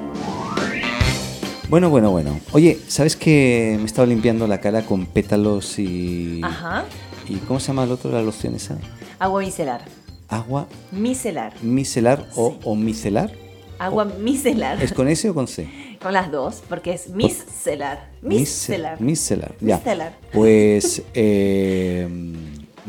[1.69, 2.39] Bueno, bueno, bueno.
[2.51, 6.41] Oye, ¿sabes que me estaba limpiando la cara con pétalos y...
[6.43, 6.85] Ajá.
[7.27, 8.77] ¿Y cómo se llama el otro, la loción esa?
[9.19, 9.85] Agua micelar.
[10.29, 11.53] Agua Micelar.
[11.61, 12.57] micelar o, Sí.
[12.63, 13.31] o micelar.
[13.77, 14.81] Agua micelar.
[14.81, 15.69] ¿Es con S o con C?
[16.01, 18.09] Con las dos, porque es micelar.
[18.21, 18.99] Micelar.
[19.01, 19.77] Micelar, ya.
[19.77, 20.17] Micelar.
[20.31, 22.07] Pues, eh,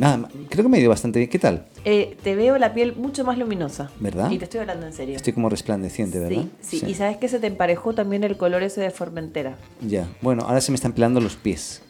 [0.00, 1.30] nada, creo que me ha ido bastante bien.
[1.30, 1.66] ¿Qué tal?
[1.84, 3.90] Eh, te veo la piel mucho más luminosa.
[4.00, 4.30] ¿Verdad?
[4.30, 5.14] Y te estoy hablando en serio.
[5.16, 6.44] Estoy como resplandeciente, ¿verdad?
[6.60, 9.56] Sí, sí, Y sabes que se te emparejó también el color ese de Formentera.
[9.80, 11.82] Ya, bueno, ahora se me están pelando los pies.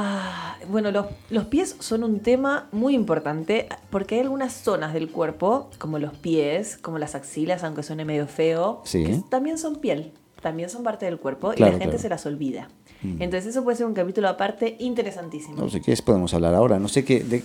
[0.00, 5.10] Ah, bueno, los, los pies son un tema muy importante porque hay algunas zonas del
[5.10, 9.02] cuerpo, como los pies, como las axilas, aunque suene medio feo, Sí.
[9.04, 12.02] que también son piel, también son parte del cuerpo y Claro, la gente claro.
[12.02, 12.68] se las olvida.
[13.02, 13.22] Mm.
[13.22, 15.56] Entonces eso puede ser un capítulo aparte interesantísimo.
[15.56, 16.78] No sé qué es, podemos hablar ahora.
[16.78, 17.42] No sé qué, de,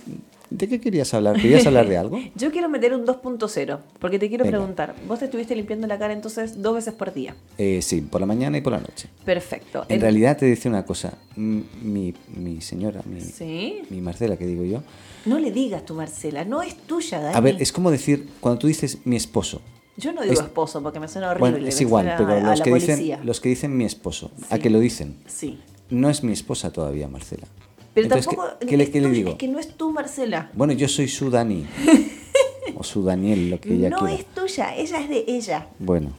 [0.50, 1.36] ¿de qué querías hablar?
[1.40, 2.18] ¿Querías hablar de algo?
[2.34, 4.58] Yo quiero meter un 2.0 porque te quiero Venga.
[4.58, 7.36] preguntar, vos te estuviste limpiando la cara entonces dos veces por día.
[7.58, 9.08] Eh, sí, por la mañana y por la noche.
[9.24, 9.84] Perfecto.
[9.88, 11.18] En El- realidad te decía una cosa.
[11.36, 13.82] Mi, mi señora, mi, Sí.
[13.90, 14.82] mi Marcela, que digo yo.
[15.26, 17.34] No le digas tu Marcela, no es tuya, Dani.
[17.36, 19.62] A ver, es como decir, cuando tú dices mi esposo.
[19.96, 21.50] Yo no digo es- esposo porque me suena horrible.
[21.52, 22.96] Bueno, es igual, pero a- los que, policía.
[22.96, 25.16] dicen, los que dicen mi esposo, ¿a que lo dicen?
[25.26, 25.60] Sí.
[25.90, 27.46] No es mi esposa todavía, Marcela.
[27.94, 28.48] Pero Entonces, tampoco.
[28.66, 29.30] ¿qué, le, digo?
[29.30, 30.50] Es que no es tu Marcela.
[30.54, 31.64] Bueno, yo soy su Dani.
[32.76, 34.14] o su Daniel, lo que ella no quiera.
[34.14, 35.68] es tuya, ella es de ella.
[35.78, 36.10] Bueno.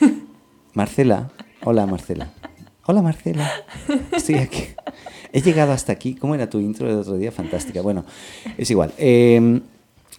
[0.74, 1.30] Marcela.
[1.64, 2.30] Hola, Marcela.
[2.86, 3.50] Hola, Marcela.
[4.10, 4.64] Estoy aquí.
[5.32, 6.14] He llegado hasta aquí.
[6.14, 7.32] ¿Cómo era tu intro del otro día?
[7.32, 7.80] Fantástica.
[7.80, 8.04] Bueno,
[8.58, 8.92] es igual.
[8.98, 9.60] Eh,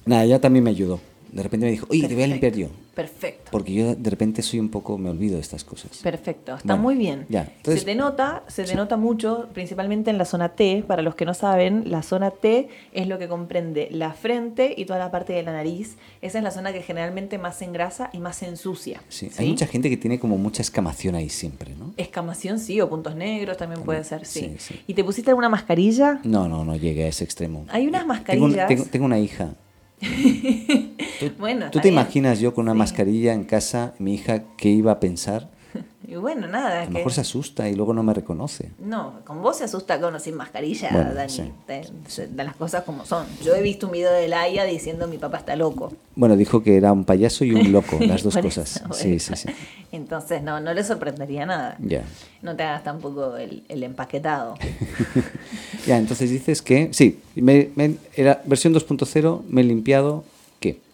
[0.05, 0.99] nada, ella también me ayudó.
[1.33, 2.67] De repente me dijo, oye, te voy a limpiar yo.
[2.93, 3.49] Perfecto.
[3.51, 5.97] Porque yo de repente soy un poco, me olvido de estas cosas.
[6.03, 7.25] Perfecto, está Bueno, muy bien.
[7.27, 10.83] ya, entonces- se te nota, se te nota mucho, principalmente en la zona T.
[10.85, 14.85] Para los que no saben, la zona T es lo que comprende la frente y
[14.85, 15.97] toda la parte de la nariz.
[16.21, 19.01] Esa es la zona que generalmente más se engrasa y más se ensucia.
[19.09, 19.35] Sí, ¿sí?
[19.41, 21.95] Hay mucha gente que tiene como mucha escamación ahí siempre, ¿no?
[21.97, 24.55] Escamación, sí, o puntos negros también puede ser, sí.
[24.85, 26.19] ¿Y te pusiste alguna mascarilla?
[26.23, 27.65] No, no, no llegué a ese extremo.
[27.69, 28.67] Hay unas Tengo, mascarillas.
[28.67, 29.55] tengo- tengo una hija.
[31.19, 32.77] ¿Tú, Bueno, ¿tú está te imaginas yo con una Sí.
[32.79, 35.49] mascarilla en casa, mi hija, qué iba a pensar?
[36.05, 36.81] Y bueno, nada.
[36.81, 38.71] A lo que- mejor se asusta y luego no me reconoce.
[38.77, 41.29] No, con vos se asusta con o sin mascarilla, Bueno, Dani.
[41.31, 41.51] sí.
[41.65, 43.25] Te- se- de las cosas como son.
[43.41, 45.93] Yo he visto un video de Laia diciendo mi papá está loco.
[46.15, 48.75] Bueno, dijo que era un payaso y un loco, las dos cosas.
[48.75, 49.47] eso, Sí, sí, sí.
[49.93, 51.77] Entonces, no, no le sorprendería nada.
[51.79, 52.03] Ya.
[52.41, 54.55] No te hagas tampoco el, el empaquetado.
[55.87, 60.23] Ya, entonces dices que, sí, me, me- era versión 2.0, me he limpiado.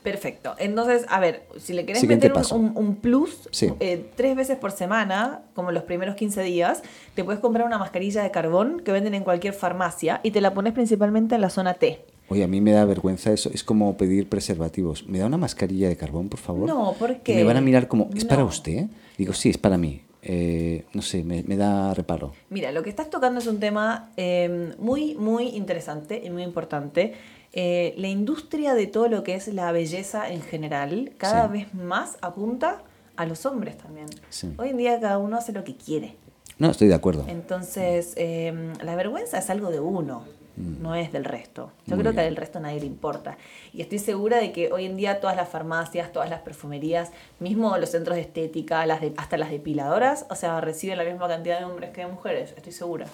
[0.04, 0.56] Perfecto.
[0.60, 3.70] Entonces, a ver, si le querés Siguiente meter un, un- un plus Sí.
[3.80, 6.82] eh, tres veces por semana, como los primeros 15 días,
[7.16, 10.54] te puedes comprar una mascarilla de carbón que venden en cualquier farmacia y te la
[10.54, 12.06] pones principalmente en la zona T.
[12.30, 15.06] Oye, a mí me da vergüenza eso, es como pedir preservativos.
[15.08, 16.68] ¿Me da una mascarilla de carbón, por favor?
[16.68, 18.48] No, ¿por Que me van a mirar como, ¿es para No.
[18.48, 18.86] usted?
[19.18, 20.04] Digo, sí, es para mí.
[20.22, 22.34] Eh, no sé, me, me da reparo.
[22.50, 27.14] Mira, lo que estás tocando es un tema eh, muy, muy interesante y muy importante.
[27.54, 31.54] Eh, la industria de todo lo que es la belleza en general cada Sí.
[31.54, 32.82] vez más apunta
[33.16, 34.08] a los hombres también.
[34.30, 34.54] Sí.
[34.58, 36.16] Hoy en día cada uno hace lo que quiere.
[36.60, 37.26] No, estoy de acuerdo.
[37.28, 40.24] Entonces, eh, la vergüenza es algo de uno,
[40.58, 41.72] no es del resto.
[41.88, 41.98] Yo Mm.
[42.00, 43.38] Muy creo que al resto a nadie le importa.
[43.74, 47.78] Y estoy segura de que hoy en día todas las farmacias, todas las perfumerías, mismo
[47.78, 51.60] los centros de estética, las de- hasta las depiladoras, o sea, reciben la misma cantidad
[51.60, 53.08] de hombres que de mujeres, estoy segura.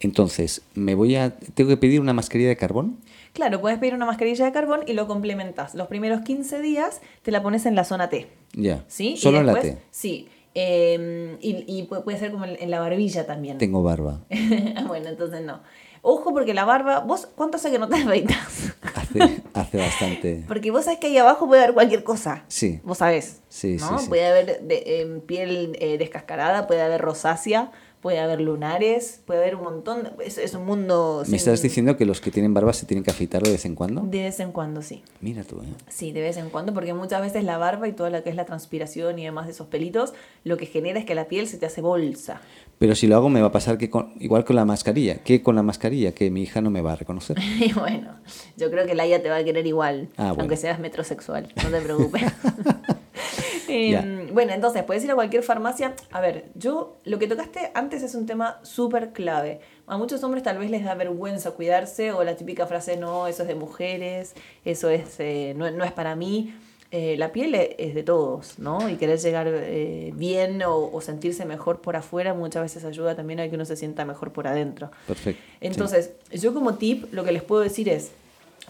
[0.00, 1.36] Entonces, me voy a.
[1.54, 2.98] ¿Tengo que pedir una mascarilla de carbón?
[3.32, 5.74] Claro, puedes pedir una mascarilla de carbón y lo complementas.
[5.74, 8.28] Los primeros 15 días te la pones en la zona T.
[8.54, 8.84] Ya.
[8.88, 9.16] ¿Sí?
[9.16, 9.82] Solo en la después- T.
[9.90, 10.28] Sí.
[10.54, 13.58] Eh, y, y pu- puede ser como en, la barbilla también.
[13.58, 14.20] Tengo barba.
[14.88, 15.60] bueno, entonces no.
[16.02, 18.72] Ojo porque la barba, vos, ¿cuánto hace que no te afeitas?
[18.96, 20.44] Hace, hace bastante.
[20.48, 22.44] Porque vos sabés que ahí abajo puede haber cualquier cosa.
[22.48, 22.80] Sí.
[22.82, 23.42] Vos sabés.
[23.48, 23.98] Sí, ¿no?
[23.98, 24.08] sí, sí.
[24.08, 29.56] Puede haber de- em, piel eh, descascarada, puede haber rosácea, puede haber lunares, puede haber
[29.56, 30.04] un montón.
[30.04, 31.22] de- es, es un mundo.
[31.28, 33.74] ¿Me estás diciendo que los que tienen barba se tienen que afeitar de vez en
[33.74, 34.02] cuando?
[34.02, 35.02] De vez en cuando, sí.
[35.20, 35.66] Mira tú, ¿eh?
[35.88, 38.36] Sí, de vez en cuando, porque muchas veces la barba y toda lo que es
[38.36, 41.58] la transpiración y demás de esos pelitos, lo que genera es que la piel se
[41.58, 42.40] te hace bolsa.
[42.80, 45.18] Pero si lo hago me va a pasar que con- igual con la mascarilla.
[45.18, 46.12] que con la mascarilla?
[46.12, 47.36] Que mi hija no me va a reconocer.
[47.60, 48.16] Y bueno,
[48.56, 50.36] yo creo que Laia te va a querer igual, Ah, bueno.
[50.40, 52.22] aunque seas metrosexual, no te preocupes.
[53.68, 54.04] Eh, Ya.
[54.32, 55.94] bueno, entonces, puedes ir a cualquier farmacia.
[56.10, 59.60] A ver, yo, lo que tocaste antes es un tema súper clave.
[59.86, 63.42] A muchos hombres tal vez les da vergüenza cuidarse o la típica frase, no, eso
[63.42, 66.52] es de mujeres, eso es, eh, no, no es para mí.
[66.92, 68.88] Eh, la piel e- es de todos, ¿no?
[68.88, 73.38] Y querer llegar eh, bien o, o sentirse mejor por afuera muchas veces ayuda también
[73.38, 74.90] a que uno se sienta mejor por adentro.
[75.06, 75.40] Perfecto.
[75.40, 75.56] sí.
[75.60, 78.10] Entonces, yo como tip lo que les puedo decir es,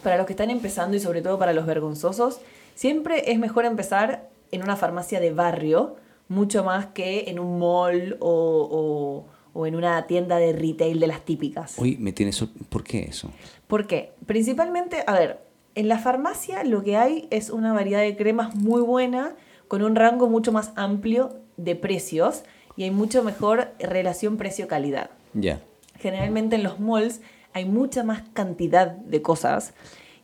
[0.03, 2.41] para los que están empezando y sobre todo para los vergonzosos,
[2.75, 5.97] siempre es mejor empezar en una farmacia de barrio,
[6.29, 11.07] mucho más que en un mall o, o- o en una tienda de retail de
[11.09, 11.75] las típicas.
[11.79, 12.41] Uy, me tienes...
[12.69, 13.31] ¿Por qué eso?
[13.67, 14.13] ¿Por qué?
[14.27, 15.41] Principalmente, a ver,
[15.75, 19.37] en la farmacia lo que hay es una variedad de cremas muy buena,
[19.69, 22.43] con un rango mucho más amplio de precios
[22.77, 25.11] y hay mucho mejor relación precio-calidad.
[25.35, 25.61] Ya.
[25.99, 27.21] Generalmente en los malls
[27.53, 29.75] hay mucha más cantidad de cosas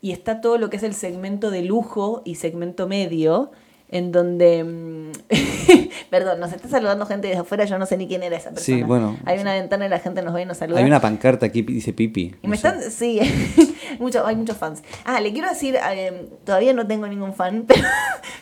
[0.00, 3.52] y está todo lo que es el segmento de lujo y segmento medio,
[3.88, 4.64] en donde...
[4.64, 5.12] mm,
[6.10, 8.78] Perdón, nos está saludando gente desde afuera, yo no sé ni quién era esa persona.
[8.78, 9.16] Sí, bueno.
[9.24, 10.78] Hay una ventana y la gente nos ve y nos saluda.
[10.78, 12.34] Hay una pancarta aquí, dice Pipi.
[12.42, 12.68] Y no me sé.
[12.68, 13.20] están, sí,
[13.98, 14.82] mucho, hay muchos fans.
[15.04, 17.82] Ah, le quiero decir, eh, todavía no tengo ningún fan, pero,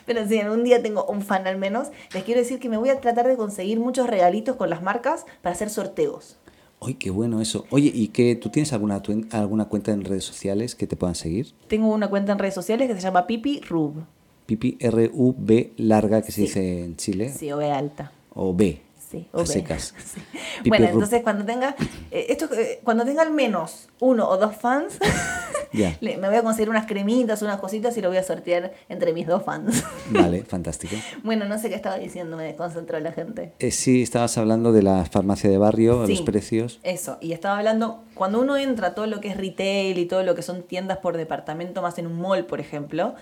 [0.05, 2.91] pero si algún día tengo un fan al menos, les quiero decir que me voy
[2.91, 6.39] a tratar de conseguir muchos regalitos con las marcas para hacer sorteos.
[6.81, 7.65] Ay, qué bueno eso.
[7.71, 11.55] Oye, ¿y qué, tú tienes alguna, alguna cuenta en redes sociales que te puedan seguir?
[11.67, 14.05] Tengo una cuenta en redes sociales que se llama Pipi Rub.
[14.47, 17.31] Pipi R-U-B larga que se dice en Chile.
[17.31, 18.13] Sí, o B alta.
[18.35, 18.84] O B.
[19.15, 19.95] Sí, A secas.
[20.05, 20.21] Sí.
[20.69, 21.75] Bueno, entonces cuando tenga
[22.11, 24.99] eh, esto eh, cuando tenga al menos uno o dos fans,
[26.01, 29.13] le- me voy a conseguir unas cremitas, unas cositas y lo voy a sortear entre
[29.13, 29.85] mis dos fans.
[30.11, 30.95] Vale, fantástico.
[31.23, 33.53] bueno, no sé qué estaba diciendo, me desconcentró la gente.
[33.59, 36.81] Eh, sí, estabas hablando de la farmacia de barrio, Sí, los precios.
[36.83, 40.23] Eso, y estaba hablando, cuando uno entra a todo lo que es retail y todo
[40.23, 43.15] lo que son tiendas por departamento, más en un mall, por ejemplo,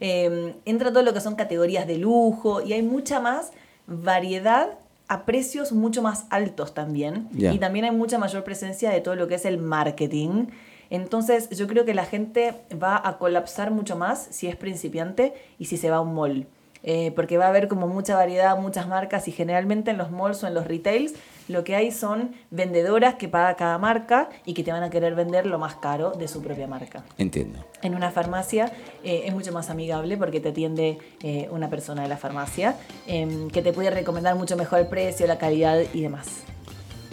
[0.00, 3.52] eh, entra todo lo que son categorías de lujo y hay mucha más
[3.86, 4.78] variedad
[5.10, 7.28] a precios mucho más altos también.
[7.36, 10.46] Y también hay mucha mayor presencia de todo lo que es el marketing.
[10.88, 15.64] Entonces yo creo que la gente va a colapsar mucho más si es principiante y
[15.64, 16.46] si se va a un mall.
[16.84, 20.44] Eh, porque va a haber como mucha variedad, muchas marcas y generalmente en los malls
[20.44, 21.14] o en los retails
[21.50, 25.14] lo que hay son vendedoras que paga cada marca y que te van a querer
[25.14, 27.04] vender lo más caro de su propia marca.
[27.18, 27.58] Entiendo.
[27.82, 32.08] En una farmacia eh, es mucho más amigable porque te atiende eh, una persona de
[32.08, 36.44] la farmacia em, que te puede recomendar mucho mejor el precio, la calidad y demás.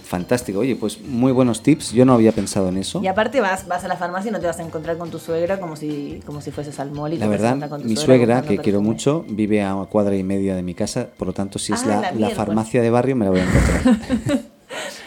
[0.08, 0.60] Fantástico.
[0.60, 1.92] Oye, pues muy buenos tips.
[1.92, 3.02] Yo no había pensado en eso.
[3.04, 5.20] Y aparte vas, vas a la farmacia y no te vas a encontrar con tu
[5.20, 7.88] suegra como si, como si fueses al mall y La te verdad, presentan con tu
[7.90, 11.34] mi suegra, que quiero mucho, vive a cuadra y media de mi casa, por lo
[11.34, 12.38] tanto, si es Ah, la, la la miércoles.
[12.38, 14.40] farmacia de barrio, me la voy a encontrar.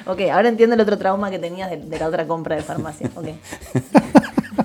[0.07, 3.11] Ok, ahora entiendo el otro trauma que tenías de, de la otra compra de farmacia.
[3.15, 3.27] Ok.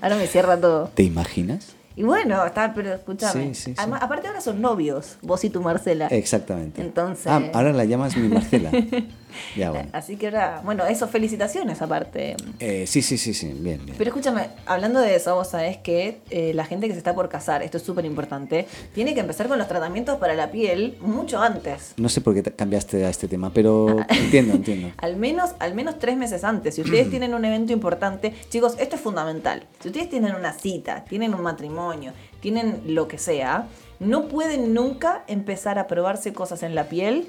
[0.00, 0.90] ahora me cierra todo.
[0.94, 1.74] ¿Te imaginas?
[1.96, 3.54] Y bueno, está, pero escúchame.
[3.56, 6.06] Sí, sí, aparte ahora son novios, vos y tu Marcela.
[6.06, 6.80] Exactamente.
[6.80, 8.70] Entonces- Ah, ahora la llamas mi Marcela.
[9.56, 9.88] ya, bueno.
[9.92, 12.36] Así que ahora, bueno, eso, felicitaciones aparte.
[12.60, 13.96] Eh, sí, sí, sí, sí, bien, bien.
[13.98, 17.28] Pero escúchame, hablando de eso, vos sabés que eh, la gente que se está por
[17.28, 21.40] casar, esto es súper importante, tiene que empezar con los tratamientos para la piel mucho
[21.40, 21.94] antes.
[21.96, 24.92] No sé por qué te- cambiaste a este tema, pero entiendo, entiendo.
[24.98, 26.74] Al menos, al menos tres meses antes.
[26.74, 29.64] Si ustedes tienen un evento importante, chicos, esto es fundamental.
[29.80, 33.66] Si ustedes tienen una cita, tienen un matrimonio, tienen lo que sea,
[34.00, 37.28] no pueden nunca empezar a probarse cosas en la piel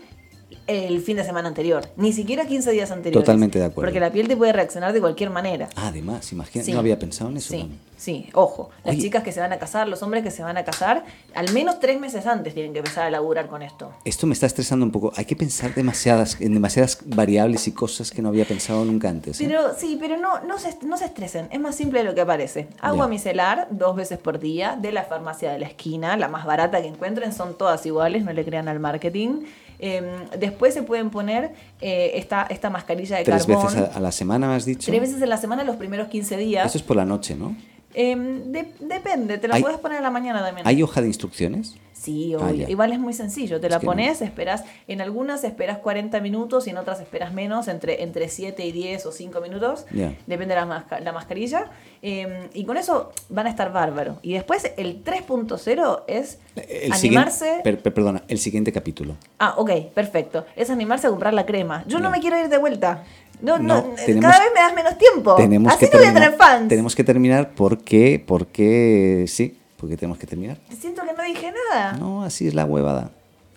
[0.68, 3.26] el fin de semana anterior, ni siquiera 15 días anteriores.
[3.26, 3.88] Totalmente de acuerdo.
[3.88, 5.68] Porque la piel te puede reaccionar de cualquier manera.
[5.76, 6.74] Ah, además, imagina, Sí.
[6.74, 7.50] no había pensado en eso.
[7.54, 7.80] Sí, también.
[7.98, 8.70] sí, ojo.
[8.84, 9.04] Las Oye.
[9.04, 11.80] chicas que se van a casar, los hombres que se van a casar, al menos
[11.80, 13.92] tres meses antes tienen que empezar a laburar con esto.
[14.06, 15.12] Esto me está estresando un poco.
[15.16, 19.40] Hay que pensar demasiadas, en demasiadas variables y cosas que no había pensado nunca antes.
[19.42, 19.46] ¿eh?
[19.48, 22.26] Pero sí, pero no, no, se, no se estresen, es más simple de lo que
[22.26, 22.68] parece.
[22.80, 23.10] Agua Ya.
[23.10, 26.88] micelar dos veces por día de la farmacia de la esquina, la más barata que
[26.88, 29.46] encuentren, son todas iguales, no le crean al marketing.
[29.80, 33.65] Eh, después se pueden poner eh, esta, esta mascarilla de Tres carbón.
[33.68, 34.92] veces a, a la semana me has dicho.
[34.92, 36.65] Tres veces en la semana los primeros 15 días.
[36.65, 37.56] Eso es por la noche, ¿no?
[37.93, 40.67] Eh, de- depende, te la puedes poner en la mañana también.
[40.67, 41.75] ¿Hay hoja de instrucciones?
[41.93, 42.69] Sí, Ah, obvio.
[42.69, 43.60] Igual es muy sencillo.
[43.60, 43.84] Te Es la no.
[43.84, 44.63] pones, esperas.
[44.88, 49.06] En algunas esperas 40 minutos y en otras esperas menos, entre, entre 7 y 10
[49.06, 49.86] o 5 minutos.
[49.91, 51.65] Depende de la, masca- la mascarilla.
[52.02, 54.17] Eh, y con eso van a estar bárbaros.
[54.21, 57.38] Y después el 3.0 es El animarse.
[57.39, 59.17] Siguiente, per- per- perdona, el siguiente capítulo.
[59.38, 60.45] Ah, ok, perfecto.
[60.56, 61.84] Es animarse a comprar la crema.
[61.88, 63.04] Yo no me quiero ir de vuelta.
[63.41, 65.36] No, no, No, tenemos- cada vez me das menos tiempo.
[65.36, 66.23] Tenemos Así que no voy a terminar.
[66.32, 66.67] tener fans.
[66.67, 70.58] Tenemos que terminar porque, porque sí, porque tenemos que terminar.
[70.78, 71.93] Siento que no dije nada.
[71.93, 73.12] No, así es la huevada.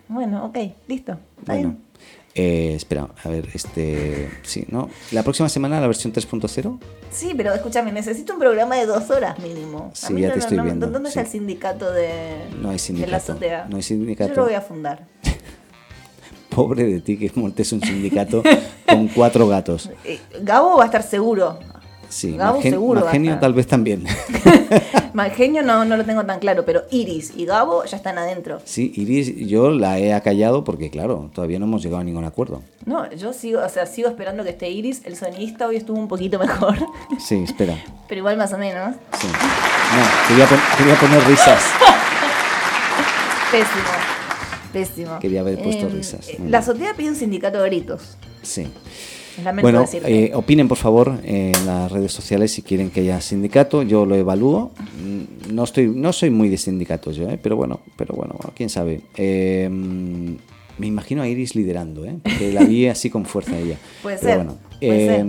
[0.08, 0.56] Bueno, ok,
[0.88, 1.12] listo.
[1.40, 1.82] Está Bueno, bien.
[2.34, 4.88] eh, espera, a ver, este, sí, ¿no?
[5.10, 6.78] La próxima semana la versión 3.0.
[7.10, 9.90] Sí, pero escúchame, necesito un programa de dos horas mínimo.
[9.94, 11.26] Sí, ya no- te estoy no- viendo, ¿Dónde está sí.
[11.26, 13.66] el sindicato de, No hay de sindicato, la azotea?
[13.68, 14.30] no hay sindicato.
[14.30, 15.06] Yo lo voy a fundar.
[16.54, 18.42] Pobre de ti que montes un sindicato
[18.86, 19.88] con cuatro gatos.
[20.04, 21.58] Eh, Gabo va a estar seguro.
[22.08, 23.40] Sí, Gabo Margen- seguro estar.
[23.40, 24.04] tal vez también.
[25.14, 28.60] Malgenio no, no lo tengo tan claro, pero Iris y Gabo ya están adentro.
[28.64, 32.60] Sí, Iris, yo la he acallado porque, claro, todavía no hemos llegado a ningún acuerdo.
[32.84, 35.00] No, yo sigo, o sea, sigo esperando que esté Iris.
[35.06, 36.76] El sonista hoy estuvo un poquito mejor,
[37.18, 37.76] Sí, espera.
[38.08, 38.94] pero igual más o menos.
[39.18, 39.26] Sí.
[39.28, 41.62] No, quería, pon- quería poner risas.
[43.50, 44.11] Pésimo.
[44.72, 45.18] Pésimo.
[45.20, 46.28] Quería haber puesto Eh, risas.
[46.28, 48.16] eh, Muy La azotea pide un sindicato de gritos.
[48.42, 48.66] Sí.
[49.42, 53.82] Lamento Bueno, eh, opinen por favor en las redes sociales si quieren que haya sindicato.
[53.82, 54.72] Yo lo evalúo.
[55.02, 57.38] Mm, No estoy, no soy muy de sindicatos yo, ¿eh?
[57.42, 59.00] pero bueno, pero bueno, quién sabe.
[59.68, 60.34] Mm,
[60.78, 62.16] me imagino a Iris liderando, ¿eh?
[62.22, 63.76] porque la vi así con fuerza ella.
[64.02, 65.26] Puede Pero ser, bueno, puede ser.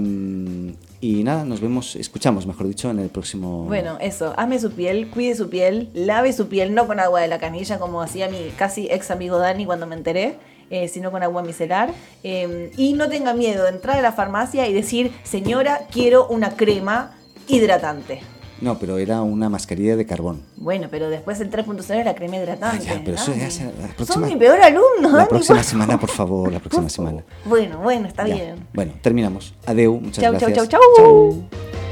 [1.03, 3.65] Y nada, nos vemos, escuchamos, mejor dicho, en el próximo.
[3.65, 7.27] Bueno, eso, ame su piel, cuide su piel, lave su piel, no con agua de
[7.27, 10.37] la canilla como hacía mi casi ex amigo Dani cuando me enteré,
[10.69, 11.91] eh, sino con agua micelar.
[12.23, 16.51] Eh, y no tenga miedo de entrar a la farmacia y decir, señora, quiero una
[16.51, 17.17] crema
[17.49, 18.21] hidratante.
[18.63, 20.41] No, pero era una mascarilla de carbón.
[20.55, 22.87] Bueno, pero después el 3.0 era crema hidratante.
[22.89, 25.65] Ah, ya, pero eso ya será la próxima- mi peor alumno, La Dani, próxima por
[25.65, 27.23] semana, por favor, la próxima semana.
[27.43, 28.35] Bueno, bueno, está Ya.
[28.35, 28.67] bien.
[28.73, 29.53] Bueno, terminamos.
[29.65, 30.69] Adeu, muchas Chau, chau, gracias.
[30.69, 31.82] chau, chau.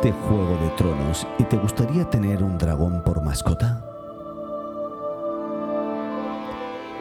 [0.00, 3.84] ¿Viste Juego de Tronos y te gustaría tener un dragón por mascota?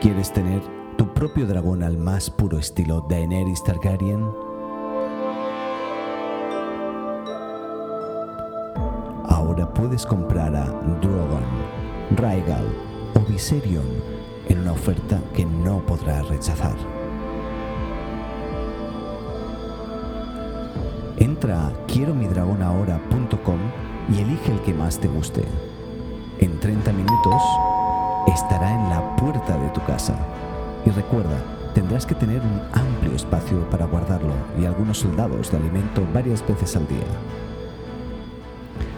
[0.02, 0.64] ¿Quieres tener
[0.98, 4.26] tu propio dragón al más puro estilo Daenerys Targaryen?
[9.30, 10.66] Ahora puedes comprar a
[11.00, 11.46] Drogon,
[12.16, 12.66] Rhaegal
[13.14, 13.86] o Viserion
[14.50, 16.97] en una oferta que no podrás rechazar.
[21.38, 25.44] Entra a quiero mi y elige el que más te guste.
[26.40, 27.44] En 30 minutos
[28.26, 30.18] estará en la puerta de tu casa.
[30.84, 31.38] Y recuerda,
[31.76, 36.76] tendrás que tener un amplio espacio para guardarlo y algunos soldados de alimento varias veces
[36.76, 37.06] al día.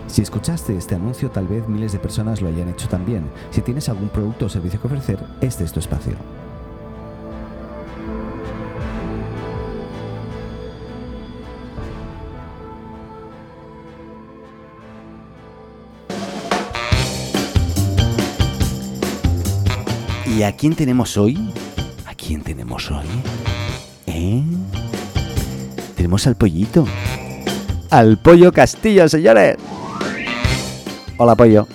[0.07, 3.29] Si escuchaste este anuncio, tal vez miles de personas lo hayan hecho también.
[3.51, 6.13] Si tienes algún producto o servicio que ofrecer, este es tu espacio.
[20.39, 21.37] ¿Y a quién tenemos hoy?
[22.05, 23.03] ¿A quién tenemos hoy?
[24.07, 24.41] ¿Eh?
[25.97, 26.85] Tenemos al pollito.
[27.89, 29.57] Al pollo Castillo, señores.
[31.17, 31.67] Hola, pollo.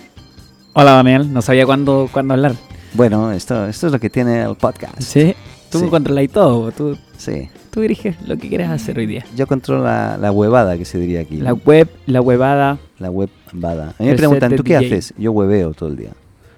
[0.72, 2.54] Hola Daniel, no sabía cuándo, cuándo hablar.
[2.94, 4.98] Bueno, esto, esto es lo que tiene el podcast.
[4.98, 5.34] Sí,
[5.70, 5.86] tú Sí.
[5.88, 7.50] controlas todo, tú, Sí.
[7.70, 9.26] tú diriges lo que quieras hacer hoy día.
[9.36, 11.36] Yo controlo la, la huevada, que se diría aquí.
[11.36, 13.90] La web, la huevada, La webada.
[13.98, 14.86] A mí me preguntan, ¿tú qué DJ.
[14.86, 15.12] haces?
[15.18, 16.12] Yo hueveo todo el día.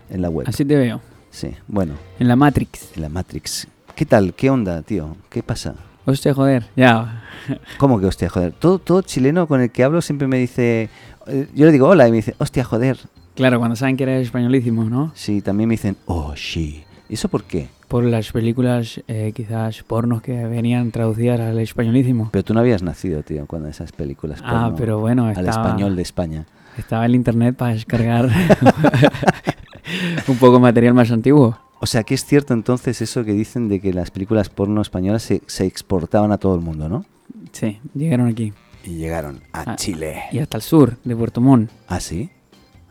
[0.08, 0.46] En la web.
[0.48, 1.00] así te veo,
[1.36, 2.92] Sí, bueno, en la Matrix.
[2.96, 3.68] en la Matrix.
[3.94, 4.32] ¿Qué tal?
[4.32, 5.18] ¿Qué onda, tío?
[5.28, 5.74] ¿Qué pasa?
[6.06, 7.24] Hostia, joder, ya.
[7.78, 8.52] ¿Cómo que hostia, joder?
[8.54, 10.88] Todo, todo chileno con el que hablo siempre me dice.
[11.26, 12.96] eh, Yo le digo hola y me dice, hostia, joder.
[13.34, 15.12] Claro, cuando saben que eres españolísimo, ¿no?
[15.14, 16.84] Sí, también me dicen, oh, sí.
[17.10, 17.68] ¿Y eso por qué?
[17.86, 22.30] Por las películas, eh, quizás pornos que venían traducidas al españolísimo.
[22.32, 24.40] Pero tú no habías nacido, tío, cuando esas películas.
[24.42, 26.46] Ah, pero bueno, Al estaba- español de España.
[26.78, 28.28] Estaba el internet para descargar
[30.28, 31.58] un poco material más antiguo.
[31.80, 35.22] O sea, que es cierto entonces eso que dicen de que las películas porno españolas
[35.22, 37.04] se, se exportaban a todo el mundo, ¿no?
[37.52, 38.52] Sí, llegaron aquí.
[38.84, 40.22] Y llegaron a Ah, Chile.
[40.32, 41.70] Y hasta el sur, de Puerto Montt.
[41.88, 42.30] ¿Ah, sí?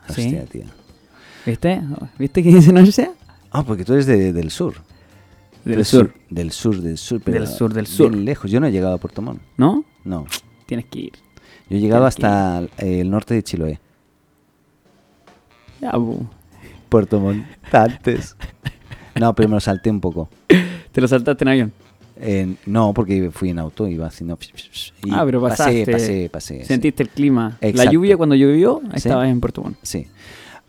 [0.10, 0.26] Sí.
[0.26, 0.66] Hostia, tío.
[1.46, 1.82] ¿Viste?
[2.20, 3.10] ¿Viste que dice no sé?
[3.52, 4.76] Ah, porque tú eres de- del sur.
[5.64, 6.14] Del sur.
[6.30, 7.22] Del sur, del sur.
[7.24, 8.14] Pero Del sur, del bien sur.
[8.16, 8.52] lejos.
[8.52, 9.42] Yo no he llegado a Puerto Montt.
[9.58, 9.84] ¿No?
[10.04, 10.26] No.
[10.68, 11.14] Tienes que ir.
[11.70, 13.80] Yo he llegado hasta el norte de Chiloé.
[15.82, 16.28] Ya, bu.
[16.96, 17.46] Puerto Montt.
[17.74, 18.38] Antes.
[19.20, 20.30] No, pero me lo salté un poco.
[20.94, 21.74] Te lo saltaste en avión.
[22.16, 24.40] Eh, no, porque fui en auto, iba haciendo...
[25.04, 25.82] y ah, pero pasaste.
[25.82, 26.60] Pasé, pasé, pasé.
[26.60, 26.66] sí.
[26.68, 27.58] Sentiste el clima.
[27.60, 28.92] La lluvia cuando llovió, Sí.
[28.96, 29.78] estabas en Puerto Montt.
[29.82, 30.08] Sí.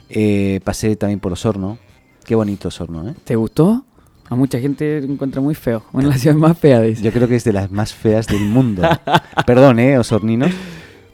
[0.08, 1.78] Eh, pasé también por Osorno.
[2.24, 3.14] Qué bonito Osorno, ¿eh?
[3.22, 3.84] ¿Te gustó?
[4.28, 5.84] A mucha gente lo encuentra muy feo.
[5.92, 7.02] Una de las ciudades más feas, dice.
[7.04, 8.82] Yo creo que es de las más feas del mundo.
[9.46, 9.96] Perdón, ¿eh?
[9.96, 10.50] Osorninos.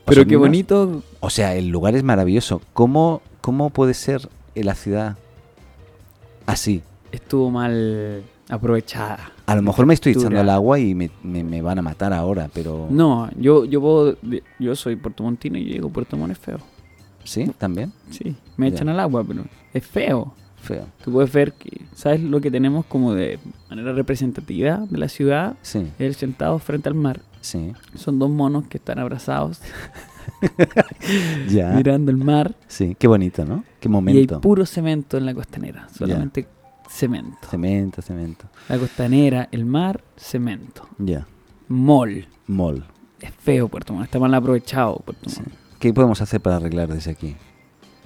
[0.07, 1.03] Pero qué bonito.
[1.20, 2.62] O sea, el lugar es maravilloso.
[2.72, 5.17] ¿Cómo, cómo puede ser en la ciudad
[6.47, 6.83] así?
[7.11, 9.33] Estuvo mal aprovechada.
[9.47, 12.12] A lo mejor me estoy echando al agua y me, me- me van a matar
[12.12, 12.87] ahora, pero...
[12.91, 14.17] No, yo, yo puedo-
[14.59, 16.59] yo soy puertomontino y yo digo Puerto Montt es feo.
[17.25, 17.51] ¿Sí?
[17.59, 17.93] ¿También?
[18.11, 18.77] Sí, me Ya.
[18.77, 20.35] echan al agua, pero es feo.
[20.61, 20.87] Feo.
[21.05, 23.38] Tú puedes ver que, ¿sabes lo que tenemos como de
[23.69, 25.57] manera representativa de la ciudad?
[25.62, 27.21] Sí, El sentado frente al mar.
[27.41, 27.73] sí.
[27.97, 29.61] Son dos monos que están abrazados,
[31.49, 31.71] Ya.
[31.71, 32.55] mirando el mar.
[32.69, 33.64] Sí, qué bonito, ¿no?
[33.81, 34.41] Qué Y hay momento.
[34.41, 35.89] puro cemento en la costanera.
[35.97, 36.47] Solamente
[36.89, 37.49] cemento.
[37.49, 38.45] Cemento, cemento.
[38.68, 40.89] La costanera, el mar, cemento.
[40.99, 41.27] Ya.
[41.68, 42.27] Mall.
[42.47, 42.85] Mall.
[43.20, 44.07] Es feo Puerto Montt.
[44.07, 45.41] Está mal aprovechado Puerto Sí.
[45.41, 45.53] Montt.
[45.79, 47.37] ¿Qué podemos hacer para arreglar desde aquí?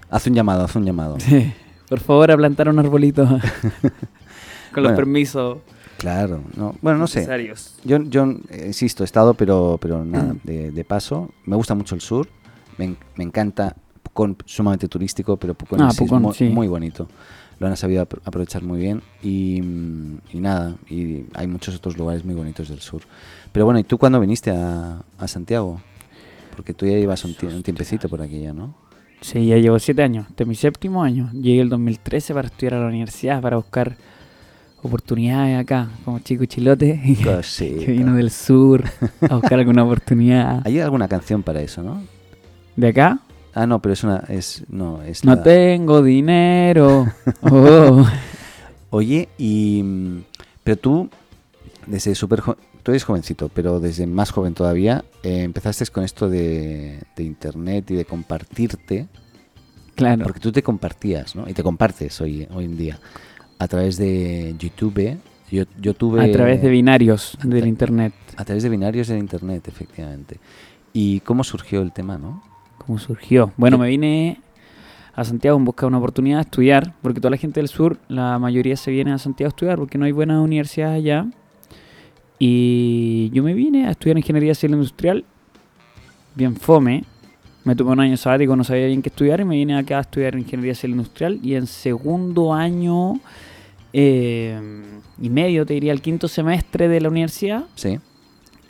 [0.09, 1.19] Haz un llamado, haz un llamado.
[1.21, 1.53] Sí.
[1.89, 3.25] Por favor, a plantar un arbolito.
[4.73, 5.59] con los permisos
[5.99, 7.21] Claro, no, bueno, no sé.
[7.85, 11.31] Yo, yo eh, insisto, he estado, pero, pero nada, de, de paso.
[11.45, 12.29] Me gusta mucho el sur.
[12.79, 13.75] Me, me encanta.
[14.03, 16.49] Pucón, sumamente turístico, pero Pucón, Ah, es Pucón, mu- sí.
[16.49, 17.09] muy bonito.
[17.59, 19.03] Lo han sabido apro- aprovechar muy bien.
[19.23, 23.03] Y, mm, y nada, y hay muchos otros lugares muy bonitos del sur.
[23.53, 25.81] Pero bueno, ¿y tú cuándo viniste a, a Santiago?
[26.55, 28.75] Porque tú ya llevas un tiempecito por aquí ya, ¿no?
[29.23, 30.27] Sí, ya llevo siete años.
[30.29, 31.31] Este es mi séptimo año.
[31.33, 33.97] Llegué el 2013 para estudiar a la universidad, para buscar
[34.87, 37.01] oportunidades acá, como chico chilote.
[37.59, 38.85] que vino del sur
[39.29, 40.63] a buscar alguna oportunidad.
[40.65, 42.03] Hay alguna canción para eso, ¿no?
[42.77, 43.21] ¿De acá?
[43.55, 44.25] Ah, no, pero es una.
[44.29, 47.07] Es, no, es No la- tengo dinero.
[47.43, 48.07] Oh.
[48.91, 49.83] Oye, y.
[49.83, 50.19] mm,
[50.65, 51.11] Pero tú,
[51.87, 52.43] desde súper.
[52.83, 57.91] Tú eres jovencito, pero desde más joven todavía, eh, empezaste con esto de, de internet
[57.91, 59.09] y de compartirte.
[59.97, 60.23] Claro.
[60.25, 61.49] Porque tú te compartías, ¿no?
[61.49, 62.99] Y te compartes hoy, hoy en día.
[63.59, 65.19] A través de YouTube.
[65.51, 66.23] Yo, yo tuve.
[66.23, 68.13] A través de binarios del internet.
[68.37, 70.39] A través de binarios del internet, efectivamente.
[70.93, 72.43] ¿Y cómo surgió el tema, no?
[72.79, 73.53] ¿Cómo surgió?
[73.57, 74.41] Bueno, me vine
[75.15, 77.99] a Santiago en busca de una oportunidad de estudiar, porque toda la gente del sur,
[78.09, 81.27] la mayoría se viene a Santiago a estudiar porque no hay buenas universidades allá.
[82.39, 85.25] Y yo me vine a estudiar ingeniería civil industrial,
[86.35, 87.05] bien fome.
[87.67, 90.01] Me tomé un año sabático, no sabía bien qué estudiar y me vine acá a
[90.03, 91.41] estudiar ingeniería civil industrial.
[91.43, 93.19] Y en segundo año
[93.93, 94.59] eh,
[95.21, 97.99] y medio, te diría, el quinto semestre de la universidad, Sí.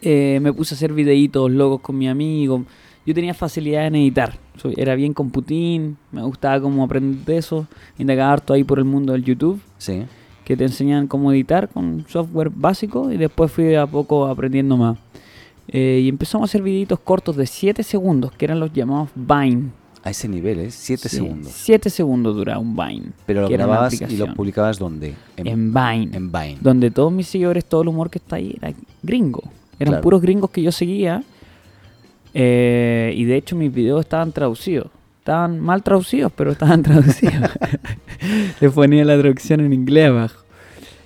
[0.00, 2.64] eh, me puse a hacer videitos, logos con mi amigo.
[3.04, 4.38] Yo tenía facilidad en editar.
[4.56, 7.66] Soy- era bien con Putin, me gustaba como aprender de eso.
[7.98, 10.04] Indagaba harto ahí por el mundo del YouTube, Sí.
[10.44, 14.76] que te enseñan cómo editar con software básico y después fui de a poco aprendiendo
[14.76, 14.96] más.
[15.68, 19.70] Eh, y empezamos a hacer videitos cortos de 7 segundos, que eran los llamados Vine.
[20.04, 20.70] A ese nivel, ¿eh?
[20.70, 21.52] Siete Sí, segundos.
[21.52, 23.06] 7 segundos duraba un Vine.
[23.26, 25.14] Pero lo grababas y lo publicabas ¿dónde?
[25.36, 26.16] En Vine.
[26.16, 26.58] En Vine.
[26.60, 29.42] donde todos mis seguidores, todo el humor que está ahí era gringo.
[29.78, 30.02] Eran Claro.
[30.02, 31.22] puros gringos que yo seguía.
[32.34, 34.88] eh, y de hecho mis videos estaban traducidos.
[35.20, 37.50] Estaban mal traducidos, pero estaban traducidos.
[38.60, 40.44] Le ponía la traducción en inglés abajo.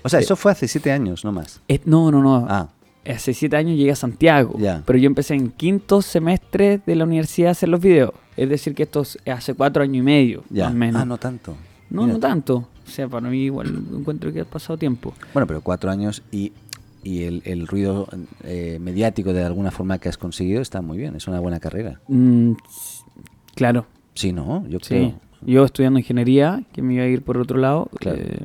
[0.03, 1.61] O sea, eso fue hace siete años, no más.
[1.69, 2.47] Eh, no, no, no.
[2.49, 2.69] Ah,
[3.07, 4.57] Hace siete años llegué a Santiago.
[4.85, 8.13] Pero yo empecé en quinto semestre de la universidad a hacer los videos.
[8.37, 10.65] Es decir, que esto es hace cuatro años y medio, ya.
[10.67, 11.03] más o menos.
[11.03, 11.57] Ah, no tanto.
[11.91, 12.15] no, Mira.
[12.15, 12.69] no tanto.
[12.87, 15.15] O sea, para mí igual encuentro que ha pasado tiempo.
[15.33, 16.53] Bueno, pero cuatro años y,
[17.03, 18.07] y el, el ruido
[18.45, 21.15] eh, mediático de alguna forma que has conseguido está muy bien.
[21.17, 22.01] Es una buena carrera.
[22.09, 22.53] Mm,
[23.55, 24.67] claro, Sí, ¿no?
[24.69, 25.15] Yo Sí, creo.
[25.43, 28.19] yo estudiando ingeniería, que me iba a ir por otro lado, Claro.
[28.21, 28.41] eh,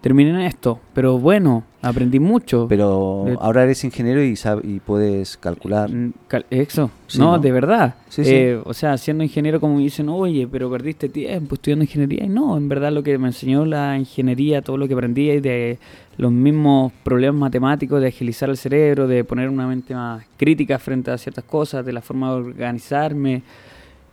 [0.00, 2.66] terminé en esto, pero bueno, aprendí mucho.
[2.68, 5.90] Pero De- ahora eres ingeniero y, sab- y puedes calcular.
[5.90, 7.38] Mm, cal- Eso, Sí, no, ¿no?
[7.38, 7.94] de verdad.
[8.08, 8.30] Sí, sí.
[8.34, 12.24] Eh, O sea, siendo ingeniero como me dicen, oye, pero perdiste tiempo estudiando ingeniería.
[12.24, 15.40] Y no, en verdad lo que me enseñó la ingeniería, todo lo que aprendí y
[15.40, 15.78] de
[16.18, 21.10] los mismos problemas matemáticos, de agilizar el cerebro, de poner una mente más crítica frente
[21.10, 23.42] a ciertas cosas, de la forma de organizarme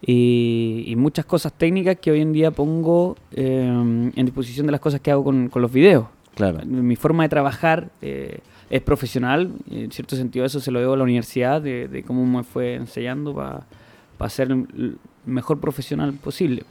[0.02, 3.66] y, y muchas cosas técnicas que hoy en día pongo eh,
[4.16, 6.06] en disposición de las cosas que hago con, con los videos.
[6.38, 6.66] Claro.
[6.66, 10.98] Mi forma de trabajar eh, es profesional, en cierto sentido eso se lo debo a
[10.98, 14.98] la universidad, de, de cómo me fue enseñando para ser el el
[15.34, 16.64] mejor profesional posible.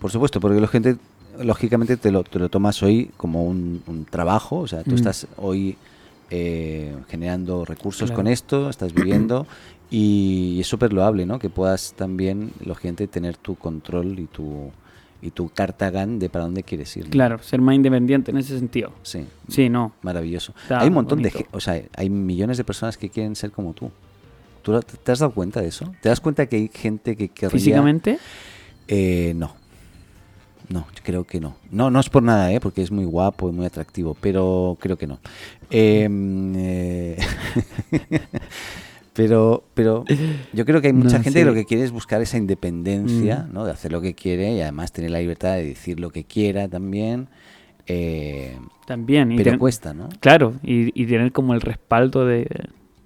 [0.00, 0.96] Por supuesto, porque la gente,
[1.38, 4.58] lógicamente, te lo, te lo tomas hoy como un, un trabajo.
[4.60, 4.94] O sea, tú Mm.
[4.94, 5.76] estás hoy
[6.30, 8.16] eh, generando recursos Claro.
[8.16, 9.46] con esto, estás viviendo.
[9.92, 11.38] Y es súper loable, ¿no?
[11.38, 14.70] Que puedas también, lógicamente, tener tu control y tu,
[15.22, 17.04] y tu carta GAN de para dónde quieres ir.
[17.04, 17.10] ¿no?
[17.10, 18.92] Claro, ser más independiente en ese sentido.
[19.02, 19.24] Sí.
[19.48, 19.92] Sí, no.
[20.02, 20.54] Maravilloso.
[20.62, 21.38] Está hay un montón de, bonito.
[21.50, 23.90] ge- o sea, hay millones de personas que quieren ser como tú.
[24.62, 25.90] ¿Tú te has dado cuenta de eso?
[26.02, 27.50] ¿Te das cuenta que hay gente que querría...
[27.58, 28.18] Físicamente,
[28.88, 29.54] Eh, no.
[30.68, 31.56] No, creo que no.
[31.72, 32.60] No, no es por nada, ¿eh?
[32.60, 35.18] porque es muy guapo y muy atractivo, pero creo que no.
[35.68, 37.16] Em, eh,
[39.22, 40.04] pero, pero
[40.54, 43.46] yo creo que hay mucha No, gente que lo que quiere es buscar esa independencia,
[43.48, 43.52] Mm.
[43.52, 43.64] ¿no?
[43.66, 46.68] De hacer lo que quiere y además tener la libertad de decir lo que quiera
[46.68, 47.28] también.
[47.86, 48.56] eh,
[48.86, 49.32] también.
[49.32, 50.08] y pero ten- cuesta, ¿no?
[50.20, 52.46] Claro, y, y tener como el respaldo de,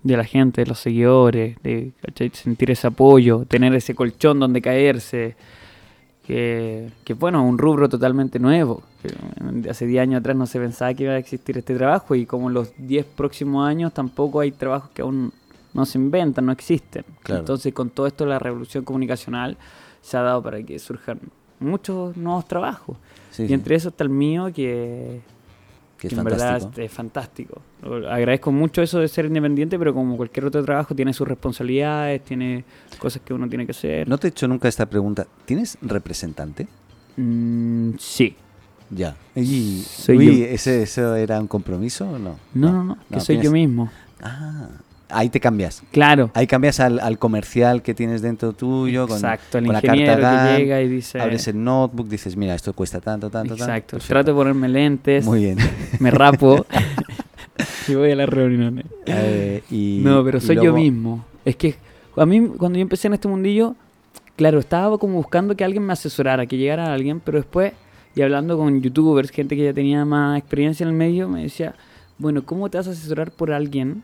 [0.05, 2.31] de la gente, de los seguidores, de ¿cachai?
[2.33, 5.35] sentir ese apoyo, tener ese colchón donde caerse,
[6.27, 8.83] que, que bueno, un rubro totalmente nuevo.
[9.69, 12.49] hace 10 años atrás no se pensaba que iba a existir este trabajo y como
[12.49, 15.33] en los 10 próximos años tampoco hay trabajos que aún
[15.75, 17.05] no se inventan, no existen.
[17.22, 17.41] Claro.
[17.41, 19.57] Entonces con todo esto la revolución comunicacional
[20.01, 21.20] se ha dado para que surjan
[21.61, 22.97] muchos nuevos trabajos.
[23.31, 25.20] Sí, y sí, entre esos está el mío que
[25.99, 26.68] que es en fantástico.
[26.70, 27.62] verdad es fantástico.
[28.11, 32.64] Agradezco mucho eso de ser independiente, pero como cualquier otro trabajo tiene sus responsabilidades, tiene
[32.99, 34.07] cosas que uno tiene que hacer.
[34.09, 35.27] No te he hecho nunca esta pregunta.
[35.47, 36.66] ¿Tienes representante?
[37.16, 38.37] Mm, sí,
[38.91, 39.16] Ya.
[39.35, 40.45] Y, Soy uy, yo.
[40.47, 42.39] ¿ese, ¿eso era un compromiso o no?
[42.53, 43.91] No, no, no, que soy yo mismo.
[44.22, 44.68] Ah,
[45.17, 45.83] ahí te cambias.
[45.93, 46.31] Claro.
[46.35, 49.07] Ahí cambias al, al comercial que tienes dentro tuyo.
[49.07, 51.21] Con, Exacto, el con la ingeniero carta que GAN, llega y dice...
[51.21, 53.65] Abres el notebook, dices, mira, esto cuesta tanto, tanto, tanto.
[53.65, 53.91] Exacto.
[53.97, 54.12] Perfecto.
[54.12, 55.59] Trato de ponerme lentes, Muy bien.
[56.01, 56.67] me rapo
[57.89, 58.87] y voy a las reuniones.
[59.07, 61.25] Eh, y- no, pero soy yo luego- mismo.
[61.45, 61.75] Es que
[62.17, 63.75] a mí, cuando yo empecé en este mundillo,
[64.37, 67.73] claro, estaba como buscando que alguien me asesorara, que llegara alguien, pero después,
[68.15, 71.75] y hablando con youtubers, gente que ya tenía más experiencia en el medio, me decía,
[72.19, 74.03] bueno, ¿cómo te vas a asesorar por alguien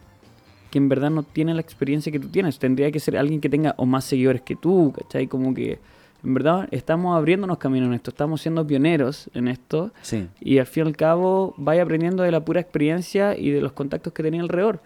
[0.71, 2.59] que en verdad no tiene la experiencia que tú tienes?
[2.59, 5.27] Tendría que ser alguien que tenga o más seguidores que tú, ¿cachai?
[5.27, 5.79] Como que,
[6.25, 9.91] en verdad, estamos abriéndonos camino en esto, estamos siendo pioneros en esto.
[10.03, 10.29] Sí.
[10.41, 13.73] Y al fin y al cabo vais aprendiendo de la pura experiencia y de los
[13.73, 14.81] contactos que tenía alrededor.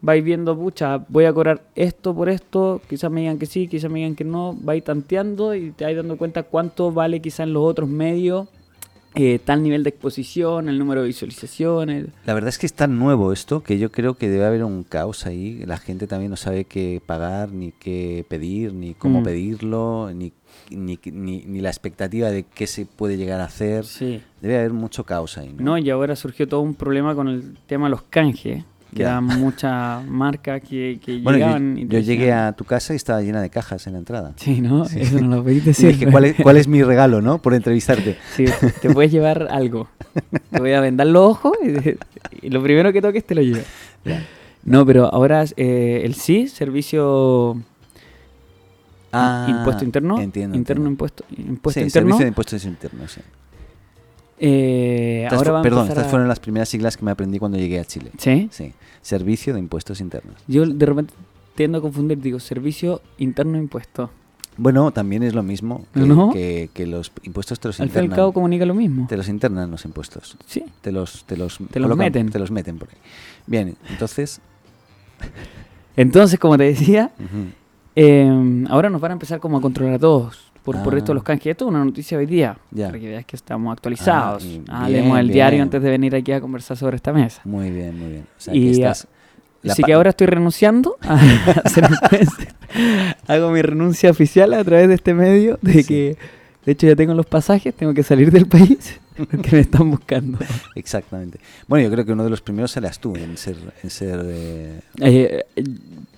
[0.00, 3.88] Vais viendo, pucha, voy a cobrar esto por esto, quizás me digan que sí, quizás
[3.88, 7.52] me digan que no, vais tanteando y te vais dando cuenta cuánto vale quizás en
[7.52, 8.48] los otros medios,
[9.14, 12.06] eh, tal nivel de exposición, el número de visualizaciones.
[12.24, 14.84] La verdad es que es tan nuevo esto que yo creo que debe haber un
[14.84, 15.62] caos ahí.
[15.66, 19.24] La gente también no sabe qué pagar, ni qué pedir, ni cómo Mm.
[19.24, 20.32] pedirlo, ni,
[20.70, 23.84] ni, ni, ni la expectativa de qué se puede llegar a hacer.
[23.84, 24.22] Sí.
[24.40, 25.52] Debe haber mucho caos ahí.
[25.56, 25.62] ¿no?
[25.62, 28.64] No, y ahora surgió todo un problema con el tema de los canjes.
[28.92, 29.08] Que Ya.
[29.10, 32.92] eran muchas marcas que, que Bueno, yo, llegaban y te yo llegué a tu casa
[32.92, 34.34] y estaba llena de cajas en la entrada.
[34.36, 34.84] Sí, ¿no?
[34.84, 35.00] Sí.
[35.00, 35.98] Eso no lo pediste Y siempre.
[35.98, 37.38] dije, ¿cuál es, ¿cuál es mi regalo, no?
[37.40, 38.18] Por entrevistarte.
[38.36, 38.44] Sí,
[38.82, 39.88] te puedes llevar algo.
[40.50, 43.64] Te voy a vendar los ojos y, y lo primero que toques te lo llevas.
[44.04, 44.22] Ya.
[44.64, 47.60] No, pero ahora eh, el sí, servicio
[49.14, 50.56] Ah, impuesto interno, Entiendo.
[50.56, 50.90] interno entiendo.
[50.90, 52.08] impuesto, impuesto sí, interno.
[52.08, 53.12] servicio de impuestos internos.
[53.12, 53.20] sí.
[54.44, 57.84] Eh, ahora perdón, estas a- fueron las primeras siglas que me aprendí cuando llegué a
[57.84, 58.10] Chile.
[58.18, 58.48] Sí.
[58.50, 60.34] Sí, servicio de impuestos internos.
[60.48, 61.14] Yo de repente
[61.54, 64.10] tiendo a confundir, digo, servicio interno impuesto.
[64.56, 66.30] Bueno, también es lo mismo que, ¿No?
[66.30, 68.16] que- que los impuestos te los Al y al internan.
[68.16, 69.06] cabo comunica lo mismo.
[69.08, 70.36] Te los internan los impuestos.
[70.46, 70.64] Sí.
[70.82, 72.30] Te los, te los, Te los colocan- meten.
[72.30, 72.96] Te los meten por ahí.
[73.46, 74.40] Bien, entonces.
[75.96, 77.10] Entonces, como te decía,
[77.94, 80.98] Eh, ahora nos van a empezar como a controlar a todos por, por Ah.
[80.98, 81.46] esto de los canjes.
[81.50, 82.56] Esto es una noticia hoy día.
[82.70, 82.86] Ya.
[82.86, 84.44] Para que veas que estamos actualizados.
[84.68, 85.62] Ah, Ah, bien, leemos el diario bien.
[85.62, 87.40] antes de venir aquí a conversar sobre esta mesa.
[87.44, 88.22] Muy bien, muy bien.
[88.22, 89.08] O sea, Y, que estás-
[89.68, 92.48] Así que ahora estoy renunciando a influencer.
[93.28, 95.84] Hago mi renuncia oficial a través de este medio de Sí.
[95.84, 96.16] que,
[96.66, 99.00] de hecho, ya tengo los pasajes, tengo que salir del país
[99.30, 100.38] porque me están buscando.
[100.74, 101.38] Exactamente.
[101.68, 103.56] Bueno, yo creo que uno de los primeros serás tú en ser.
[103.82, 105.64] En ser eh, Eh, eh,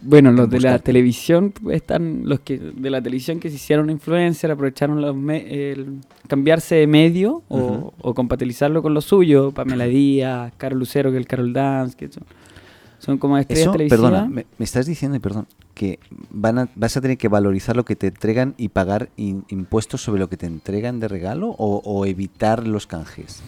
[0.02, 4.50] bueno, los de la televisión están los que de la televisión que se hicieron influencer
[4.50, 9.50] aprovecharon los me- el cambiarse de medio o, compatibilizarlo con lo suyo.
[9.52, 12.22] Pamela Díaz, Carol Lucero, que es el Carol Dance, que son,
[12.98, 14.10] son como estrellas Eso, televisivas.
[14.10, 15.98] perdona, me, me estás diciendo, y perdón, que
[16.30, 20.00] van a, vas a tener que valorizar lo que te entregan y pagar in- impuestos
[20.02, 23.42] sobre lo que te entregan de regalo o, o evitar los canjes.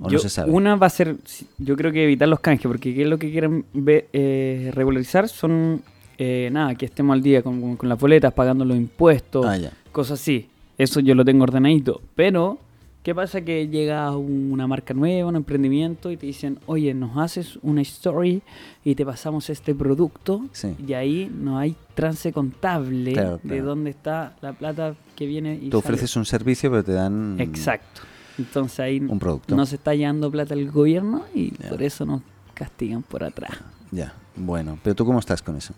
[0.00, 0.50] O Yo- no se sabe.
[0.50, 1.16] Una va a ser,
[1.58, 5.28] yo creo que evitar los canjes, porque ¿qué es lo que quieren ver, eh, regularizar?
[5.28, 5.80] Son,
[6.18, 9.58] eh, nada, que estemos al día con, con- con las boletas, pagando los impuestos, Ah,
[9.92, 10.48] cosas así.
[10.78, 12.00] Eso yo lo tengo ordenadito.
[12.16, 12.58] Pero,
[13.02, 17.58] ¿qué pasa que llega una marca nueva, un emprendimiento, y te dicen, oye, nos haces
[17.62, 18.42] una story
[18.84, 20.46] y te pasamos este producto?
[20.52, 20.74] Sí.
[20.86, 25.68] Y ahí no hay trance contable Claro, de dónde está la plata que viene y
[25.70, 28.02] Tú ofreces un servicio, pero te dan Exacto.
[28.38, 29.54] Entonces ahí un producto.
[29.54, 32.22] no se está llevando plata el gobierno y por eso nos
[32.54, 33.58] castigan por atrás.
[33.90, 34.78] Ya, bueno.
[34.82, 35.74] Pero tú, ¿cómo estás con eso?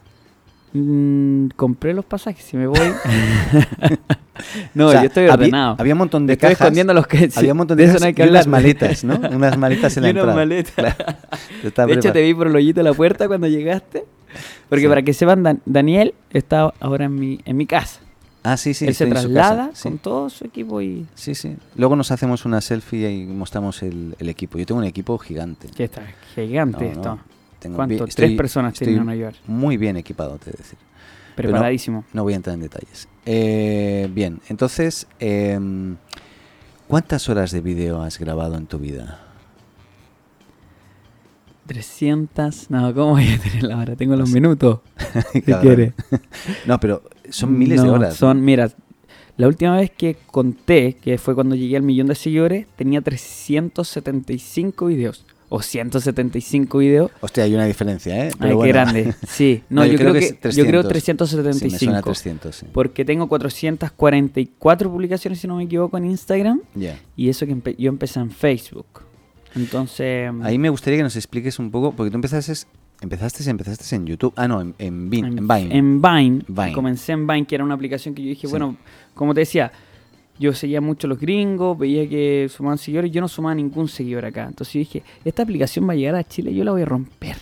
[0.76, 2.78] Mm, compré los pasajes y me voy.
[4.74, 5.76] no, O sea, yo estoy había- ordenado.
[5.78, 6.60] Había, un montón de estoy cajas.
[6.62, 8.60] escondiendo los que había un montón de, eso cajas no hay que y unas hablar.
[8.62, 9.14] maletas, ¿no?
[9.36, 10.34] Unas maletas en la unas entrada.
[10.34, 10.74] maletas.
[11.74, 11.86] Claro.
[11.88, 14.04] De hecho, te vi por el hoyito de la puerta cuando llegaste.
[14.68, 14.88] Porque Sí.
[14.88, 18.00] para que sepan, Dan- Daniel está ahora en mi, en mi casa.
[18.42, 18.84] Ah, sí, sí.
[18.86, 19.84] Él se estoy traslada sí.
[19.84, 21.56] con todo su equipo y Sí, sí.
[21.76, 24.58] Luego nos hacemos una selfie y mostramos el, el equipo.
[24.58, 25.68] Yo tengo un equipo gigante.
[25.68, 26.02] que está
[26.34, 27.18] gigante No, no.
[27.64, 28.04] Tengo ¿Cuánto?
[28.04, 29.34] bien- Tres personas tienen a llevar.
[29.48, 30.78] Muy bien equipado, te decir.
[31.34, 32.04] Pero no- Preparadísimo.
[32.12, 33.08] No voy a entrar en detalles.
[33.26, 35.96] Eh, bien, entonces, em,
[36.86, 39.20] ¿cuántas horas de vídeo has grabado en tu vida?
[41.66, 42.70] 300.
[42.70, 43.96] No, ¿cómo voy a tener la hora?
[43.96, 44.80] Tengo los minutos.
[45.32, 45.62] Si Cabrón.
[45.74, 45.94] quiere.
[46.66, 48.10] No, pero son miles de horas.
[48.10, 48.16] ¿no?
[48.16, 48.70] Son, mira,
[49.36, 54.86] la última vez que conté, que fue cuando llegué al millón de seguidores, tenía 375
[54.86, 55.24] videos.
[55.48, 57.10] O 175 videos.
[57.20, 58.30] Hostia, hay una diferencia, ¿eh?
[58.38, 59.14] Ay, qué grande.
[59.28, 61.28] Sí, no, No, yo, creo, que, yo creo 300.
[61.30, 61.98] Sí, me suena 375.
[61.98, 62.66] a 300, sí.
[62.72, 66.60] Porque tengo 444 publicaciones, si no me equivoco, en Instagram.
[66.74, 66.98] Ya.
[67.16, 68.86] Y eso que empe- yo empecé en Facebook.
[69.54, 70.30] Entonces.
[70.42, 72.52] Ahí me gustaría que nos expliques un poco, porque tú empezaste,
[73.00, 74.32] empezaste, empezaste en YouTube.
[74.36, 75.76] Ah, no, en, en, Vine, en Vine.
[75.76, 76.44] En Vine.
[76.48, 76.72] Vine.
[76.72, 78.50] Comencé en Vine, que era una aplicación que yo dije, Sí.
[78.50, 78.76] bueno,
[79.14, 79.70] como te decía,
[80.38, 84.24] yo seguía mucho a los gringos, veía que sumaban seguidores, yo no sumaba ningún seguidor
[84.24, 84.46] acá.
[84.48, 87.36] Entonces yo dije, esta aplicación va a llegar a Chile, yo la voy a romper.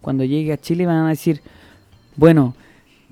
[0.00, 1.40] Cuando llegue a Chile van a decir,
[2.16, 2.54] bueno,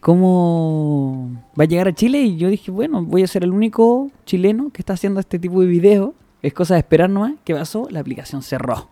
[0.00, 2.20] ¿cómo va a llegar a Chile?
[2.22, 5.60] Y yo dije, bueno, voy a ser el único chileno que está haciendo este tipo
[5.60, 6.10] de videos.
[6.42, 7.32] Es cosa de esperar nomás.
[7.44, 7.88] ¿Qué pasó?
[7.90, 8.88] La aplicación cerró.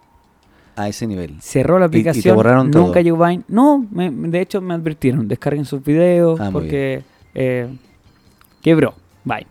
[0.77, 1.37] A ese nivel.
[1.41, 2.37] Cerró la Y- y te aplicación.
[2.37, 3.45] borraron nunca llegó Vine.
[3.49, 7.03] No, me- de hecho me advirtieron, descarguen sus videos Ah, porque
[7.35, 7.69] eh,
[8.63, 8.95] quebró
[9.25, 9.47] Vine.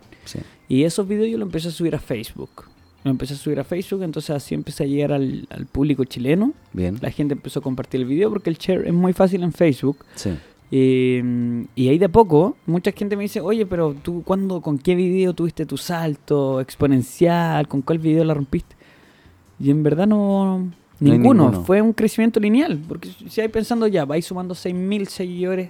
[0.68, 2.66] Y esos videos yo los empecé a subir a Facebook.
[3.04, 6.54] Los empecé a subir a Facebook, entonces así empecé a llegar al, al público chileno.
[6.74, 6.98] Bien.
[7.02, 9.98] La gente empezó a compartir el video porque el share es muy fácil en Facebook.
[10.16, 10.32] Sí.
[10.72, 11.20] Y,
[11.76, 14.96] y ahí de a poco, mucha gente me dice, oye, pero tú, ¿cuándo, con qué
[14.96, 17.68] video tuviste tu salto exponencial?
[17.68, 18.76] ¿Con cuál video la rompiste?
[19.60, 21.44] Y en verdad no, No ninguno.
[21.46, 21.64] ninguno.
[21.64, 22.80] Fue un crecimiento lineal.
[22.88, 25.70] Porque si hay pensando ya, vais sumando 6.000 seguidores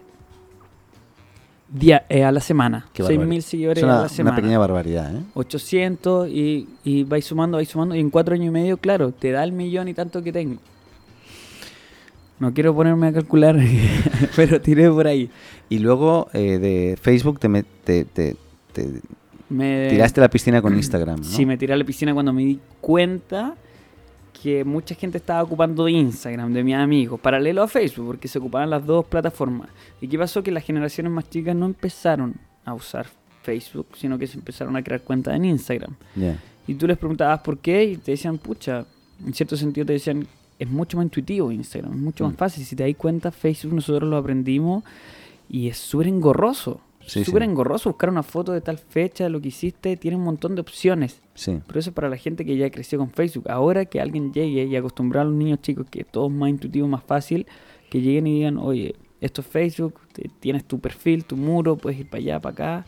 [1.70, 2.88] día, eh, a la semana.
[2.94, 3.42] Qué 6.000 barbaridad.
[3.42, 4.36] seguidores Es a una, la una semana.
[4.36, 5.20] pequeña barbaridad, ¿eh?
[5.34, 7.96] 800 y, y vais sumando, vais sumando.
[7.96, 10.58] Y en cuatro años y medio, claro, te da el millón y tanto que tengo.
[12.40, 13.58] No quiero ponerme a calcular,
[14.36, 15.30] pero tiré por ahí.
[15.70, 17.50] Y luego eh, de Facebook te,
[17.84, 18.36] te, te-
[18.74, 19.02] te
[19.50, 21.24] Me, tiraste a la piscina con Instagram, ¿no?
[21.24, 23.56] Sí, me tiré a la piscina cuando me di cuenta
[24.46, 28.38] que mucha gente estaba ocupando de Instagram, de mis amigos, paralelo a Facebook, porque se
[28.38, 29.70] ocupaban las dos plataformas.
[30.00, 30.44] ¿Y qué pasó?
[30.44, 33.08] Que las generaciones más chicas no empezaron a usar
[33.42, 35.96] Facebook, sino que se empezaron a crear cuentas en Instagram.
[36.68, 38.86] Y tú les preguntabas por qué y te decían, pucha,
[39.26, 40.28] en cierto sentido te decían,
[40.60, 42.28] es mucho más intuitivo Instagram, es mucho Mm.
[42.28, 42.64] más fácil.
[42.66, 44.84] Si te das cuenta, Facebook nosotros lo aprendimos
[45.50, 46.82] y es súper engorroso.
[47.06, 47.50] Súper sí.
[47.50, 51.22] engorroso buscar una foto de tal fecha, lo que hiciste, tiene un montón de opciones.
[51.36, 51.60] Sí.
[51.68, 53.50] Pero eso es para la gente que ya creció con Facebook.
[53.50, 56.88] Ahora que alguien llegue y acostumbrar a los niños chicos que todo es más intuitivo,
[56.88, 57.46] más fácil,
[57.90, 62.00] que lleguen y digan, oye, esto es Facebook, te- tienes tu perfil, tu muro, puedes
[62.00, 62.86] ir para allá, para acá,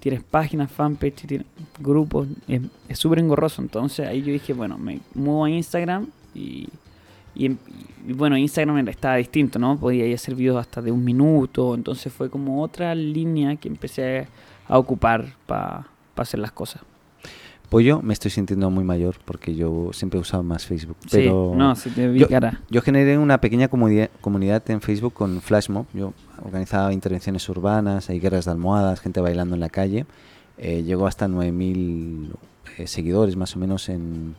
[0.00, 1.46] tienes páginas, fanpage, tienes
[1.80, 3.62] grupos, es es súper engorroso.
[3.62, 6.68] Entonces ahí yo dije, bueno, me muevo a Instagram y,
[7.36, 7.56] y,
[8.06, 9.78] y bueno, Instagram estaba distinto, ¿no?
[9.78, 13.68] Podía ir a hacer videos hasta de un minuto, entonces fue como otra línea que
[13.68, 14.28] empecé
[14.68, 16.82] a ocupar para hacer las cosas.
[17.68, 20.96] Pues yo me estoy sintiendo muy mayor porque yo siempre he usado más Facebook.
[21.02, 22.60] Sí, Pero no, si te vi yo, cara.
[22.70, 25.86] yo generé una pequeña comunidad, comunidad en Facebook con Flashmob.
[25.92, 26.12] Yo
[26.44, 30.06] organizaba intervenciones urbanas, hay guerras de almohadas, gente bailando en la calle.
[30.58, 32.30] Eh, llegó hasta 9.000
[32.78, 34.36] eh, seguidores más o menos en,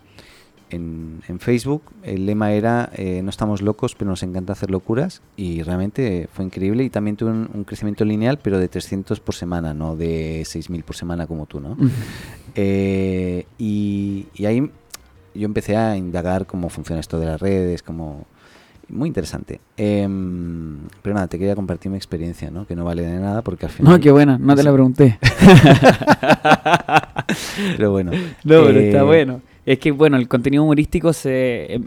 [0.69, 1.83] en, en Facebook.
[2.03, 5.21] El lema era eh, no estamos locos, pero nos encanta hacer locuras.
[5.35, 6.83] Y realmente fue increíble.
[6.83, 10.83] Y también tuve un, un crecimiento lineal, pero de 300 por semana, no de 6.000
[10.83, 11.77] por semana como tú, ¿no?
[12.55, 14.69] Eh, y, y ahí
[15.33, 18.25] yo empecé a indagar cómo funciona esto de las redes, como
[18.89, 19.59] muy interesante.
[19.75, 22.65] Em, pero nada, te quería compartir mi experiencia, ¿no?
[22.65, 23.93] Que no vale de nada porque al final.
[23.93, 25.19] No, qué buena, no te la pregunté.
[27.77, 28.11] pero bueno.
[28.43, 29.41] No, pero está eh, bueno.
[29.67, 31.83] Es que, bueno, el contenido humorístico se, em,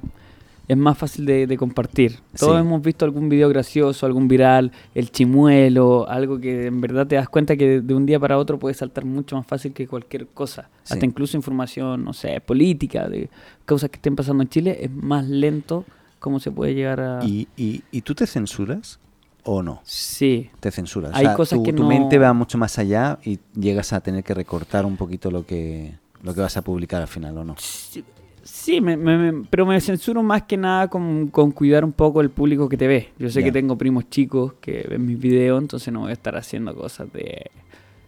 [0.69, 2.19] es más fácil de, de compartir.
[2.39, 2.61] Todos Sí.
[2.61, 7.29] hemos visto algún video gracioso, algún viral, el chimuelo, algo que en verdad te das
[7.29, 10.69] cuenta que de un día para otro puede saltar mucho más fácil que cualquier cosa.
[10.85, 10.93] Sí.
[10.95, 13.29] Hasta incluso información, no sé, política, de
[13.67, 15.85] cosas que estén pasando en Chile, es más lento
[16.21, 17.25] cómo se puede llegar a...
[17.25, 19.01] ¿Y, y, y tú te censuras
[19.43, 19.81] o no?
[19.85, 21.13] Sí, Te censuras.
[21.15, 24.23] Hay cosas tu, que tu no- mente va mucho más allá y llegas a tener
[24.23, 27.55] que recortar un poquito lo que, lo que vas a publicar al final, ¿o no?
[27.59, 28.05] Sí,
[28.43, 32.21] sí, me- me- me- pero me censuro más que nada con, con cuidar un poco
[32.21, 33.09] el público que te ve.
[33.19, 36.37] Yo sé que tengo primos chicos que ven mis videos, entonces no voy a estar
[36.37, 37.51] haciendo cosas de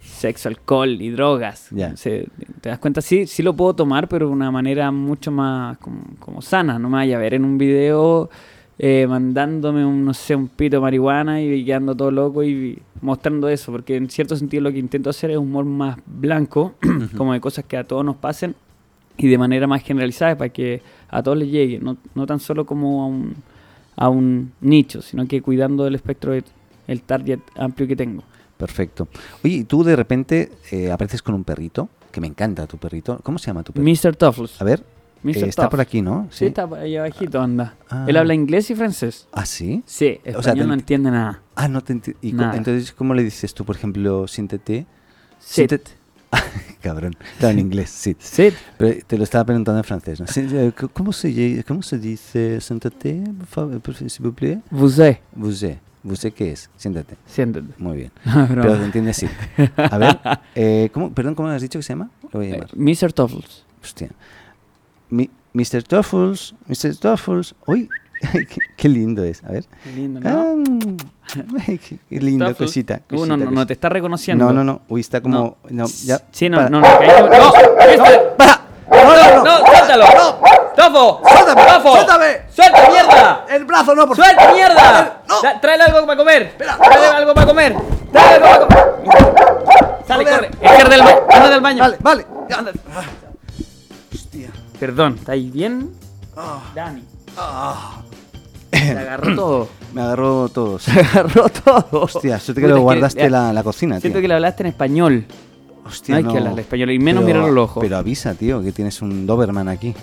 [0.01, 1.69] sexo, alcohol y drogas.
[1.71, 1.97] Ya.
[1.97, 2.29] Se-
[2.61, 3.01] ¿Te das cuenta?
[3.01, 6.79] Sí, sí lo puedo tomar, pero de una manera mucho más como, como sana.
[6.79, 8.29] No me vaya a ver en un video
[8.85, 13.49] eh, mandándome un, no sé, un pito de marihuana y quedando todo loco y mostrando
[13.49, 16.75] eso, porque en cierto sentido lo que intento hacer es humor más blanco,
[17.17, 18.57] como de cosas que a todos nos pasen
[19.17, 22.67] y de manera más generalizada para que a todos les llegue, no, no tan solo
[22.67, 23.37] como a un,
[23.95, 26.45] a un nicho, sino que cuidando del espectro del
[26.89, 28.25] el target amplio que tengo.
[28.57, 29.07] Perfecto.
[29.45, 31.89] Oye, ¿y tú de repente eh, apareces con un perrito?
[32.11, 33.21] Que me encanta tu perrito.
[33.23, 34.09] ¿Cómo se llama tu perrito?
[34.09, 34.17] Mr.
[34.17, 34.61] Tuffles.
[34.61, 34.83] A ver,
[35.23, 35.39] Mr.
[35.45, 36.27] eh, está por aquí, ¿no?
[36.31, 37.75] Sí, está por ahí abajito, anda.
[37.89, 38.05] Ah.
[38.09, 39.29] Él habla inglés y francés.
[39.33, 39.83] ¿Ah, sí?
[39.87, 41.41] Sí, español O sea, no ent- entiende nada.
[41.55, 42.57] Ah, no te enti- y co- Nada.
[42.57, 44.87] Entonces, ¿cómo le dices tú, por ejemplo, siéntete?
[45.39, 45.55] Sit.
[45.69, 45.91] Siéntete.
[46.81, 47.15] Cabrón.
[47.39, 48.19] Claro, en inglés, sit.
[48.21, 48.55] Sit.
[48.79, 50.27] Pero te lo estaba preguntando en francés, ¿no?
[50.37, 55.19] Eh, ¿Cómo se, cómo se dice siéntate, por favor, vous êtes.
[55.37, 55.79] Vous êtes.
[56.05, 56.69] ¿Vous êtes qué es?
[56.77, 57.17] Siéntate.
[57.27, 57.75] Siéntate.
[57.79, 58.13] Muy bien.
[58.25, 59.29] No, Pero te entiendes sí.
[59.77, 60.19] A ver,
[60.57, 62.11] eh, ¿cómo, perdón, ¿cómo has dicho que se llama?
[62.33, 62.71] Lo voy a Eh, llamar.
[62.77, 63.13] Mr.
[63.13, 63.65] Tuffles.
[63.83, 64.09] Hostia.
[65.13, 65.83] Mi- Mr.
[65.83, 66.97] Tuffles, Mr.
[66.97, 67.55] Tuffles.
[67.67, 67.89] Uy,
[68.33, 68.47] qué,
[68.77, 69.45] qué lindo es.
[69.45, 69.65] A ver.
[69.85, 70.31] Qué lindo, ¿no?
[70.31, 70.97] Ah, mm.
[71.67, 73.03] Qué, qué lindo, cosita.
[73.11, 73.67] Uh, no, cosita, no, no cosita.
[73.67, 74.47] te está reconociendo.
[74.47, 74.81] No, no, no.
[74.89, 75.57] Uy, está como.
[75.69, 76.19] No, ya.
[76.31, 76.71] Sí, no, para.
[76.71, 76.87] no, no.
[76.87, 77.09] ahí-
[77.39, 77.53] ¡No!
[77.91, 78.19] ¿Viste?
[78.37, 78.61] ¡Para!
[78.91, 79.45] ¡No, no, no!
[79.45, 80.05] ¡No, suéltalo!
[80.77, 81.21] ¡Tofo!
[81.29, 81.63] ¡Suéltame!
[81.73, 81.93] ¡Tofo!
[81.93, 82.27] ¡Suéltame!
[82.51, 83.47] ¡Suelta, mierda!
[83.51, 85.23] ¡El brazo no, por ¡Suelta, mierda!
[85.43, 86.55] Da- Tráele algo para comer.
[86.57, 87.77] Tráele algo para comer.
[88.13, 89.13] Tráele algo para comer.
[90.07, 90.51] Sale, corre.
[90.63, 91.79] Izquierda del del baño.
[91.83, 92.27] Vale, vale.
[92.57, 92.73] Anda.
[94.83, 95.91] Perdón, ¿estáis bien?
[96.75, 97.05] Dani.
[98.73, 99.69] Se agarró todo.
[99.95, 100.79] Me agarró todo.
[100.81, 101.87] Se agarró todo.
[102.03, 104.23] Hostia, Puta, lo es que guardaste la, la cocina, Siento tío.
[104.23, 105.25] que le hablaste en español.
[105.87, 107.85] Hostia, no hay que hablarle español y menos Pero- mirar los ojos.
[107.85, 109.95] Pero avisa, tío, que tienes un Doberman aquí.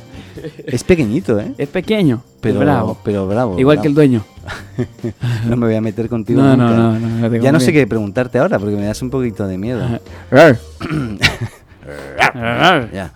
[0.65, 1.53] Es pequeñito, ¿eh?
[1.57, 2.97] Es pequeño, Pero bravo.
[3.03, 3.59] Pero bravo.
[3.59, 4.07] Igual que el bravo.
[4.07, 4.23] dueño.
[5.45, 6.73] No me voy a meter contigo No, nunca.
[6.73, 9.09] no, no, no, no te Ya no sé qué preguntarte ahora porque me das un
[9.09, 9.81] poquito de miedo.
[12.93, 13.11] ya.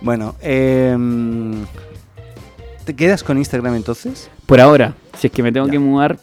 [0.00, 1.64] Bueno, em,
[2.84, 4.30] ¿te quedas con Instagram entonces?
[4.46, 5.72] Por ahora, si es que me tengo Ya.
[5.72, 6.18] que mudar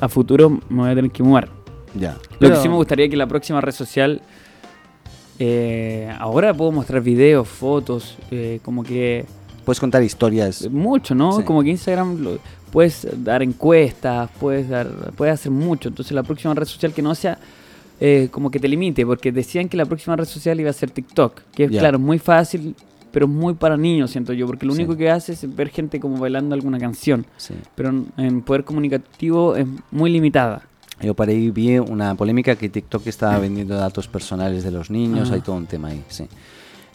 [0.00, 1.48] a futuro, me voy a tener que mudar.
[1.94, 2.12] Ya.
[2.30, 4.22] Lo Pero- que sí me gustaría que la próxima red social.
[5.40, 9.26] eh, ahora puedo mostrar videos, fotos, eh, como que.
[9.64, 10.70] Puedes contar historias.
[10.70, 11.32] Mucho, ¿no?
[11.38, 11.42] Sí.
[11.42, 12.38] Como que Instagram lo-
[12.70, 14.86] puedes dar encuestas, puedes dar,
[15.16, 15.88] puedes hacer mucho.
[15.88, 17.36] Entonces la próxima red social que no sea
[18.06, 20.90] eh, como que te limite, porque decían que la próxima red social iba a ser
[20.90, 22.74] TikTok, que es claro, muy fácil,
[23.10, 24.80] pero muy para niños, siento yo, porque lo Sí.
[24.82, 27.54] único que hace es ver gente como bailando alguna canción, Sí.
[27.74, 30.62] pero en, en poder comunicativo es muy limitada.
[31.00, 35.30] Yo por ahí vi una polémica que TikTok estaba vendiendo datos personales de los niños,
[35.30, 35.34] Ah.
[35.34, 36.26] hay todo un tema ahí, sí.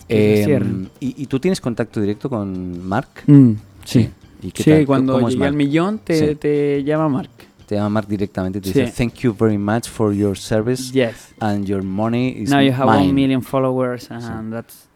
[0.08, 0.88] Em.
[1.00, 3.10] ¿y, y tú tienes contacto directo con Mark?
[3.28, 3.52] Mm,
[3.84, 4.10] sí.
[4.42, 7.30] ¿Y qué Sí, cuando ¿Cómo es llegué al millón te, te llama Mark.
[7.70, 8.80] Te llama Mark directamente y te Sí.
[8.82, 11.36] dice thank you very much for your service Yes.
[11.40, 13.04] and your money is Now you have mine".
[13.04, 14.88] one million followers and that's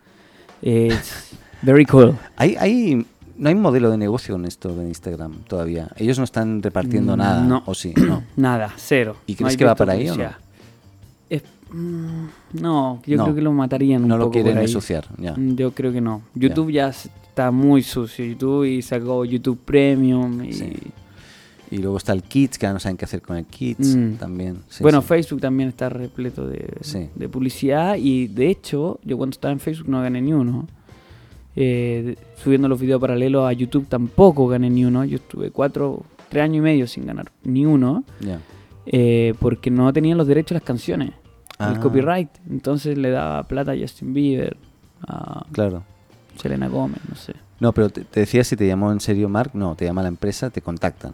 [0.64, 2.16] it's very cool.
[2.38, 3.06] Hay, hay,
[3.38, 5.90] no hay modelo de negocio con esto de Instagram todavía.
[5.98, 7.62] Ellos no están repartiendo Mm, nada, no.
[7.68, 7.94] ¿o sí?
[7.96, 8.24] No.
[8.36, 9.18] Nada, cero.
[9.28, 10.24] ¿Y No crees hay que va para ahí o no?
[11.30, 12.26] Es- mm,
[12.60, 13.24] no, yo No.
[13.26, 15.34] creo que lo matarían un No lo quieren ensuciar, ya.
[15.36, 16.24] Mm, Yo creo que no.
[16.34, 18.26] YouTube ya, está muy sucio.
[18.26, 20.44] YouTube y sacó YouTube Premium.
[20.44, 20.54] Y...
[20.54, 20.74] Sí.
[21.74, 24.14] Y luego está el Kids, que ahora no saben qué hacer con el Kids Mm.
[24.16, 24.58] también.
[24.70, 25.08] Sí, bueno, sí.
[25.08, 27.10] Facebook también está repleto de, Sí.
[27.16, 30.68] de publicidad y de hecho, yo cuando estaba en Facebook no gané ni uno.
[31.56, 35.04] Eh, subiendo los videos paralelos a YouTube tampoco gané ni uno.
[35.06, 38.04] Yo estuve cuatro, tres años y medio sin ganar ni uno.
[38.20, 38.40] Ya.
[38.86, 41.12] eh, porque no tenían los derechos de las canciones.
[41.58, 41.72] Ah.
[41.74, 42.30] El copyright.
[42.50, 44.58] Entonces le daba plata a Justin Bieber,
[45.08, 45.84] a Claro.
[46.36, 47.34] Selena Gomez, no sé.
[47.62, 49.52] No, pero te, te decía si te llamó en serio Mark.
[49.54, 51.14] No, te llama la empresa, te contactan.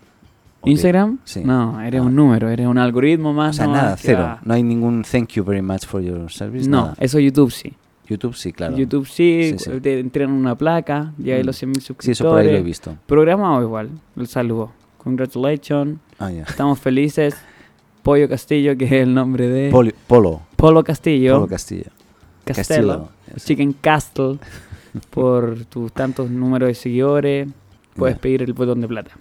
[0.62, 1.20] O te- ¿Instagram?
[1.24, 1.42] sí.
[1.44, 2.04] No, eres Ah.
[2.04, 3.56] un número, eres un algoritmo O más.
[3.56, 4.20] sea, no nada, cero.
[4.24, 6.68] va- No hay ningún thank you very much for your service.
[6.70, 6.96] No, nada.
[7.00, 7.74] eso YouTube sí.
[8.08, 8.76] YouTube sí, claro.
[8.76, 9.80] YouTube sí, Sí, sí.
[9.82, 11.46] te entregan una placa, llega a Mm.
[11.46, 12.20] los 100.000 Sí, suscriptores.
[12.20, 12.96] eso por ahí lo he visto.
[13.06, 14.72] Programado igual, el saludo.
[14.98, 16.44] Congratulations, Ah, ya.
[16.44, 17.36] estamos felices.
[18.04, 20.42] Pollo Castillo, que es el nombre de Poli- Polo.
[20.56, 21.36] Polo Castillo.
[21.36, 21.92] Polo Castillo.
[22.46, 24.40] Castillo, Chicken Castle,
[25.12, 27.48] por tus tantos números de seguidores,
[27.96, 28.22] puedes Ya.
[28.22, 29.12] pedir el botón de plata.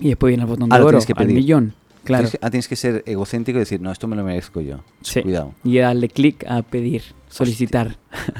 [0.00, 1.74] Y después viene el botón Ah, de lo oro, que al millón.
[2.04, 2.24] Claro.
[2.24, 4.80] Tienes que, ah, tienes que ser egocéntrico y decir, no, esto me lo merezco yo.
[5.00, 5.22] Sí.
[5.22, 5.54] Cuidado.
[5.64, 7.96] Y darle clic a pedir, solicitar.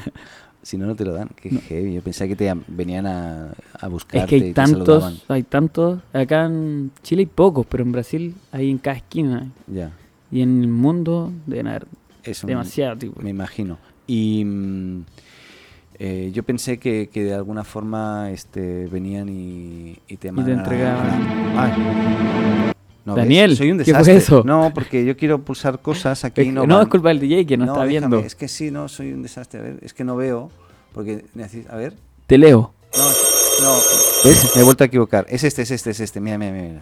[0.62, 1.28] Si no, no te lo dan.
[1.36, 1.60] Qué No.
[1.60, 1.92] heavy.
[1.92, 6.00] Yo pensaba que te venían a, a buscarte Es que hay tantos, hay tantos.
[6.14, 9.50] Acá en Chile hay pocos, pero en Brasil hay en cada esquina.
[9.66, 9.92] Ya.
[10.32, 11.86] Y en el mundo deben haber
[12.22, 13.20] Es un- demasiado, tipo.
[13.20, 13.76] Me imagino.
[14.06, 15.04] Y mm,
[15.98, 22.24] eh, yo pensé que, que de alguna forma este, venían y, y te mandaban- entregaban.
[23.04, 23.24] No, ¿ves?
[23.24, 24.16] Daniel, soy un ¿qué fue desastre.
[24.16, 24.42] eso?
[24.44, 26.40] No, porque yo quiero pulsar cosas aquí.
[26.40, 28.18] Es no, no, es culpa del DJ que no, está déjame, viendo.
[28.20, 29.60] Es que sí, no, soy un desastre.
[29.60, 30.50] A ver, es que no veo.
[30.94, 31.24] Porque.
[31.68, 31.92] A ver.
[32.26, 32.72] Te leo.
[32.96, 33.02] No,
[33.62, 33.74] no.
[34.24, 34.52] ¿Ves?
[34.54, 35.26] Me he vuelto a equivocar.
[35.28, 36.18] Es este, es este, es este.
[36.20, 36.80] Mira, mira, mira.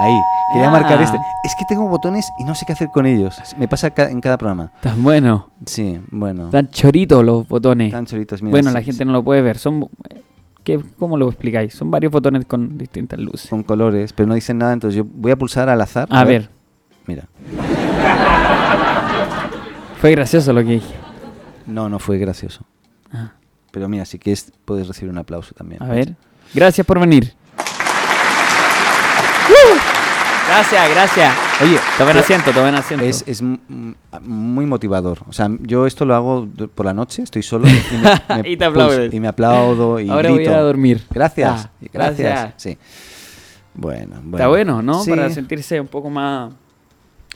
[0.00, 0.20] Ahí.
[0.52, 0.72] Quería Ah.
[0.72, 1.18] marcar este.
[1.44, 3.36] Es que tengo botones y no sé qué hacer con ellos.
[3.58, 4.72] Me pasa ca- en cada programa.
[4.76, 5.50] Estás bueno.
[5.66, 6.46] Sí, bueno.
[6.46, 7.92] Están choritos los botones.
[7.92, 9.04] Tan choritos, mira, bueno, sí, la gente sí.
[9.04, 9.58] no lo puede ver.
[9.58, 9.88] Son
[10.64, 11.74] ¿qué, ¿Cómo lo explicáis?
[11.74, 13.48] Son varios botones con distintas luces.
[13.50, 14.72] Con colores, pero no dicen nada.
[14.72, 16.08] Entonces yo voy a pulsar al azar.
[16.10, 16.50] A ver,
[17.06, 17.24] Mira.
[20.00, 20.94] fue gracioso lo que dije.
[21.66, 22.64] No, no fue gracioso.
[23.12, 23.32] Ah,
[23.70, 25.82] Pero mira, si quieres, puedes recibir un aplauso también.
[25.82, 26.14] a ver.
[26.54, 27.34] Gracias por venir.
[30.50, 31.34] Gracias, gracias.
[31.62, 33.04] Oye, Tomen asiento, tomen asiento.
[33.04, 33.42] es, es
[34.20, 35.18] muy motivador.
[35.28, 38.56] O sea, yo esto lo hago por la noche, estoy solo y me, me Y
[38.56, 39.14] te aplaudes.
[39.14, 40.50] y me aplaudo y Ahora voy a grito.
[40.50, 41.02] ir a dormir.
[41.10, 42.18] Gracias, Ah, gracias.
[42.28, 42.54] gracias.
[42.56, 42.78] Sí.
[43.74, 44.36] Bueno, bueno.
[44.36, 45.02] Está bueno, ¿no?
[45.04, 45.10] Sí.
[45.10, 46.52] Para sentirse un poco más,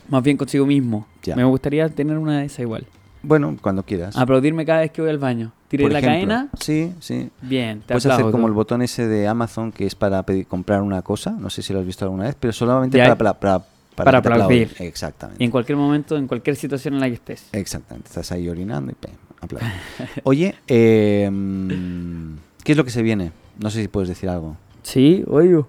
[0.09, 1.07] más bien consigo mismo.
[1.23, 1.37] Ya.
[1.37, 2.85] Me gustaría tener una de esas igual.
[3.25, 4.17] Bueno, cuando quieras.
[4.17, 5.53] Aplaudirme cada vez que voy al baño.
[5.69, 6.19] Tiré Por la ejemplo.
[6.29, 6.49] cadena.
[6.61, 7.31] Sí, sí.
[7.43, 8.33] Bien, te Puedes hacer aplaudo.
[8.33, 11.31] como el botón ese de Amazon que es para pedir, comprar una cosa.
[11.33, 13.17] No sé si lo has visto alguna vez, pero solamente Ya.
[13.17, 13.65] para, para, para,
[13.97, 14.63] Para que te aplaudir.
[14.69, 14.87] aplaudan.
[14.89, 15.43] Exactamente.
[15.43, 17.49] Y en cualquier momento, en cualquier situación en la que estés.
[17.53, 18.09] Exactamente.
[18.09, 19.73] Estás ahí orinando y pim, aplaudes.
[20.25, 23.33] Oye, eh, mm, ¿qué es lo que se viene?
[23.59, 24.57] No sé si puedes decir algo.
[24.83, 25.67] Sí, oigo.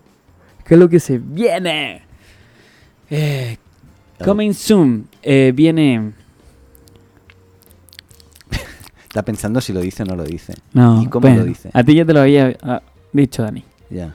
[0.66, 2.02] ¿Qué es lo que se viene?
[3.10, 3.58] Eh,
[4.24, 5.08] coming soon.
[5.24, 6.12] Eh, viene.
[9.16, 10.56] Está pensando si lo dice o no lo dice.
[10.74, 11.70] No, ¿Y cómo bueno, lo dice?
[11.72, 12.82] A ti ya te lo había ah,
[13.14, 13.64] dicho, Dani.
[13.90, 14.14] Ya.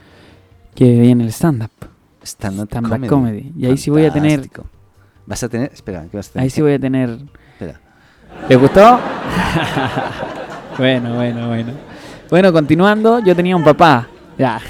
[0.75, 1.71] Que viene el stand-up.
[2.23, 3.07] Stand-up Stand-up comedy.
[3.07, 3.51] comedy.
[3.57, 4.47] Y ahí sí voy a tener-.
[5.25, 5.71] Vas a tener.
[5.73, 6.43] Espera, ¿qué vas a tener?
[6.43, 7.17] Ahí sí voy a tener.
[7.53, 7.79] Espera.
[8.47, 8.99] ¿Les gustó?
[10.77, 11.73] bueno, bueno, bueno.
[12.29, 14.07] Bueno, continuando, yo tenía un papá.
[14.37, 14.61] Ya.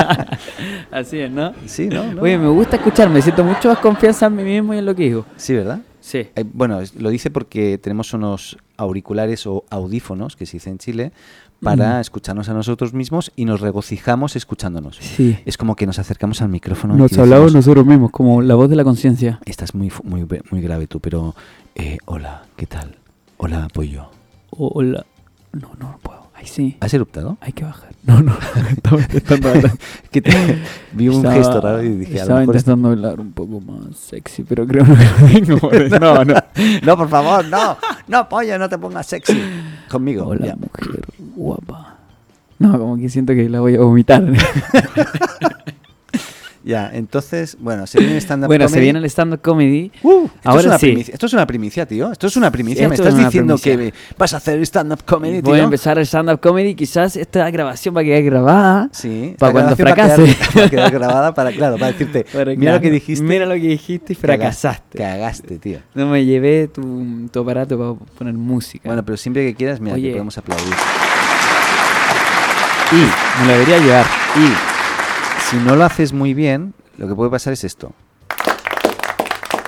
[0.90, 1.52] Así es, ¿no?
[1.66, 2.14] Sí, ¿no?
[2.14, 2.22] ¿No?
[2.22, 4.94] Oye, me gusta escuchar, me siento mucho más confianza en mí mismo y en lo
[4.94, 5.26] que digo.
[5.36, 5.80] Sí, ¿verdad?
[6.00, 6.30] Sí.
[6.34, 11.12] Eh, bueno, lo dice porque tenemos unos auriculares o audífonos, que se dice en Chile,
[11.62, 12.00] para Mm.
[12.00, 14.96] escucharnos a nosotros mismos y nos regocijamos escuchándonos.
[14.96, 15.38] Sí.
[15.44, 18.54] Es como que nos acercamos al micrófono Nos y hablamos decimos, nosotros mismos, como la
[18.56, 19.40] voz de la conciencia.
[19.44, 21.34] Estás muy, muy, muy grave tú, pero...
[21.74, 22.96] eh, hola, ¿qué tal?
[23.36, 24.10] Hola, pollo.
[24.50, 25.06] Hola.
[25.52, 26.21] No, no, no puedo.
[26.42, 26.76] Ahí sí.
[26.80, 27.38] ¿Has eruptado?
[27.40, 27.90] Hay que bajar.
[28.04, 28.36] No, no.
[28.70, 29.72] Estaba intentando hablar.
[30.10, 30.58] ¿Qué te-
[30.92, 32.56] Vi un Estaba- gesto raro y dije, a lo Estaba mejor...
[32.56, 35.40] es- intentando hablar un poco más sexy, pero creo que
[35.90, 35.98] no.
[36.00, 36.34] No, no.
[36.84, 37.76] No, por favor, no.
[38.08, 39.40] No, pollo, no te pongas sexy.
[39.88, 40.26] Conmigo.
[40.26, 40.56] Hola, ya.
[40.56, 41.00] mujer
[41.36, 41.96] guapa.
[42.58, 44.24] No, como que siento que la voy a vomitar.
[46.64, 48.84] Ya, entonces, bueno, se viene stand-up bueno, se comedy.
[48.84, 49.90] viene el stand-up comedy.
[50.02, 50.86] Uh, esto, Ahora es una sí.
[50.86, 52.12] primicia, esto es una primicia, tío.
[52.12, 52.88] Esto es una primicia.
[52.88, 53.92] Me estás es diciendo primicia.
[53.92, 55.64] que vas a hacer stand-up comedy, Voy a tío.
[55.64, 56.74] empezar el stand-up comedy.
[56.76, 58.88] Quizás esta grabación va a quedar grabada.
[58.92, 60.58] Sí, Para cuando grabación va a quedar- fracase.
[60.60, 63.24] Va a quedar grabada para, claro, para decirte, Para mira claro, lo que dijiste.
[63.24, 64.98] Mira lo que dijiste y fracasaste.
[64.98, 65.78] Cagaste, tío.
[65.94, 68.88] No me llevé tu, tu aparato para poner música.
[68.88, 70.08] Bueno, pero siempre que quieras, mira, Oye.
[70.08, 70.74] te podemos aplaudir.
[72.92, 74.06] y me lo debería llevar.
[74.36, 74.71] Y
[75.52, 77.92] si no lo haces muy bien, lo que puede pasar es esto.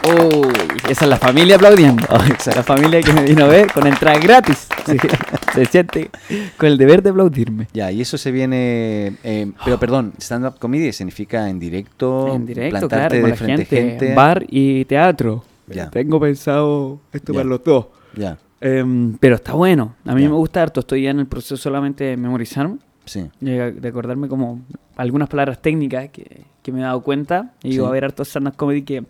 [0.06, 0.48] Uy,
[0.90, 2.02] esa es la familia aplaudiendo.
[2.54, 4.68] la familia que me vino a ver con entrada gratis.
[4.84, 4.96] Sí,
[5.54, 6.10] se siente
[6.58, 7.68] con el deber de aplaudirme.
[7.72, 9.16] Ya, y eso se viene.
[9.24, 12.34] eh, pero perdón, stand-up comedy significa en directo.
[12.34, 14.14] en directo, plantarte claro, con de la frente gente, gente.
[14.14, 15.42] Bar y teatro.
[15.68, 15.88] Ya.
[15.88, 17.38] Tengo pensado esto Ya.
[17.38, 17.86] para los dos.
[18.14, 19.94] Ya, Em, pero está bueno.
[20.06, 20.28] A mí Ya.
[20.28, 20.80] me gusta harto.
[20.80, 22.76] Estoy ya en el proceso solamente de memorizarme.
[23.06, 23.26] sí.
[23.40, 24.60] de acordarme como
[24.96, 27.52] algunas palabras técnicas que, que me he dado cuenta.
[27.62, 27.88] Y digo, Sí.
[27.88, 29.04] a ver, hartos stand comedy que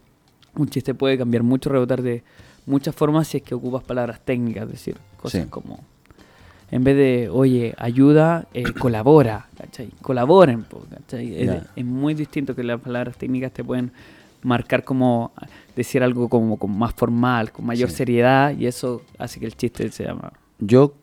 [0.56, 2.22] un chiste puede cambiar mucho, rebotar de
[2.66, 5.48] muchas formas si es que ocupas palabras técnicas, es decir, cosas Sí.
[5.50, 5.80] como
[6.70, 9.90] en vez de, oye, ayuda, eh, colabora, ¿cachai?
[10.02, 11.34] Colaboren, ¿cachai?
[11.36, 11.66] Es, Ya.
[11.76, 13.92] es muy distinto que las palabras técnicas te pueden
[14.42, 15.32] marcar como
[15.76, 17.96] decir algo como, como más formal, con mayor Sí.
[17.96, 20.32] seriedad, y eso hace que el chiste se llama.
[20.58, 20.94] Yo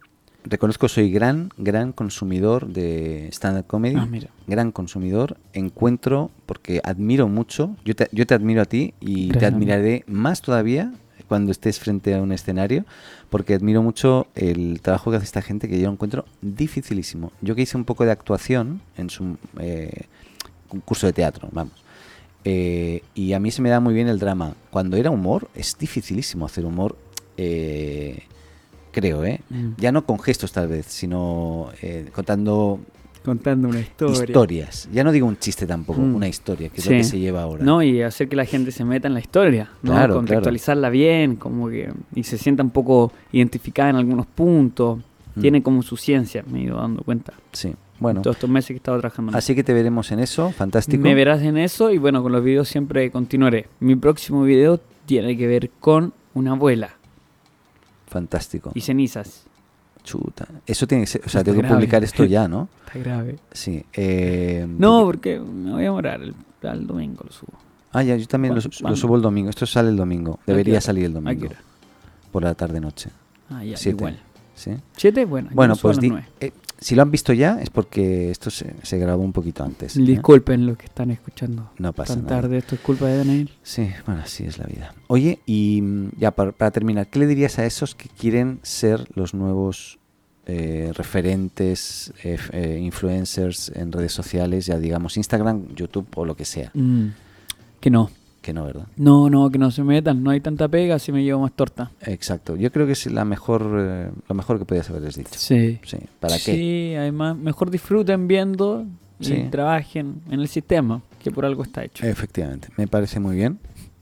[0.43, 3.95] reconozco soy gran, gran consumidor de stand-up comedy.
[3.97, 4.29] Ah, mira.
[4.47, 5.37] Gran consumidor.
[5.53, 7.75] Encuentro, porque admiro mucho.
[7.85, 10.93] Yo te, yo te admiro a ti y te admiraré más todavía
[11.27, 12.83] cuando estés frente a un escenario,
[13.29, 17.31] porque admiro mucho el trabajo que hace esta gente que yo encuentro dificilísimo.
[17.41, 20.07] Yo que hice un poco de actuación en su eh,
[20.71, 21.73] un curso de teatro, vamos.
[22.43, 24.55] Eh, y a mí se me da muy bien el drama.
[24.71, 26.97] Cuando era humor, es dificilísimo hacer humor.
[27.37, 28.23] eh,
[28.91, 29.41] creo, ¿eh?
[29.49, 29.69] Mm.
[29.77, 32.79] Ya no con gestos tal vez, sino eh, contando
[33.23, 34.23] Contando una historia.
[34.23, 34.89] historias.
[34.91, 36.15] Ya no digo un chiste tampoco, Mm.
[36.15, 36.89] una historia, que es Sí.
[36.89, 37.63] lo que se lleva ahora.
[37.63, 39.91] No, y hacer que la gente se meta en la historia, ¿no?
[39.91, 44.99] Claro, Contextualizarla bien, como que y se sienta un poco identificada en algunos puntos.
[45.35, 45.41] Mm.
[45.41, 47.33] Tiene como su ciencia, me he ido dando cuenta.
[47.53, 48.21] Sí, bueno.
[48.23, 49.37] Todos estos meses que he estado trabajando.
[49.37, 50.57] Así que te veremos en eso, eso.
[50.57, 51.01] fantástico.
[51.03, 53.67] Me verás en eso y bueno, con los videos siempre continuaré.
[53.79, 56.95] Mi próximo video tiene que ver con una abuela
[58.11, 58.71] Fantástico.
[58.75, 59.45] y cenizas.
[60.03, 60.47] Chuta.
[60.65, 62.67] Eso tiene que ser, o sea, Está tengo que publicar esto ya, ¿no?
[62.87, 63.37] Está grave.
[63.51, 63.83] Sí.
[63.93, 66.21] eh, No, porque- me voy a morar.
[66.21, 67.53] El, al domingo lo subo.
[67.93, 69.49] Ah, ya, yo también lo, lo subo el domingo.
[69.49, 70.39] Esto sale el domingo.
[70.45, 71.49] Debería salir el ¿A qué domingo.
[72.31, 73.09] Por la tarde-noche.
[73.49, 73.97] Ah, ya, Siete.
[73.97, 74.19] igual.
[74.55, 74.71] ¿Sí?
[74.95, 75.25] ¿Siete?
[75.25, 76.51] Bueno, Bueno, pues di- eh,
[76.81, 79.95] si lo han visto ya es porque esto se, se grabó un poquito antes.
[79.95, 80.01] ¿eh?
[80.01, 81.69] Disculpen lo que están escuchando.
[81.77, 82.41] No pasa Tan nada.
[82.41, 83.51] tarde, esto es culpa de Daniel.
[83.61, 84.93] Sí, bueno, así es la vida.
[85.07, 89.07] Oye, y mm, ya para, para terminar, ¿qué le dirías a esos que quieren ser
[89.15, 89.99] los nuevos
[90.47, 96.45] eh, referentes, eh, eh, influencers en redes sociales, ya digamos Instagram, YouTube o lo que
[96.45, 96.71] sea?
[96.73, 97.09] Mm,
[97.79, 98.09] que no.
[98.41, 98.87] Que no, ¿verdad?
[98.97, 100.23] No, no, que no se metan.
[100.23, 101.91] No hay tanta pega si me llevo más torta.
[102.01, 102.55] Exacto.
[102.55, 105.29] Yo creo que es la mejor, eh, lo mejor que podías haberles dicho.
[105.35, 105.79] Sí.
[105.83, 105.97] Sí.
[106.19, 106.55] ¿Para qué?
[106.55, 108.85] Sí, además, mejor disfruten viendo
[109.19, 109.47] y Sí.
[109.51, 112.03] trabajen en el sistema, que por algo está hecho.
[112.05, 112.69] Efectivamente.
[112.77, 113.59] Me parece muy bien.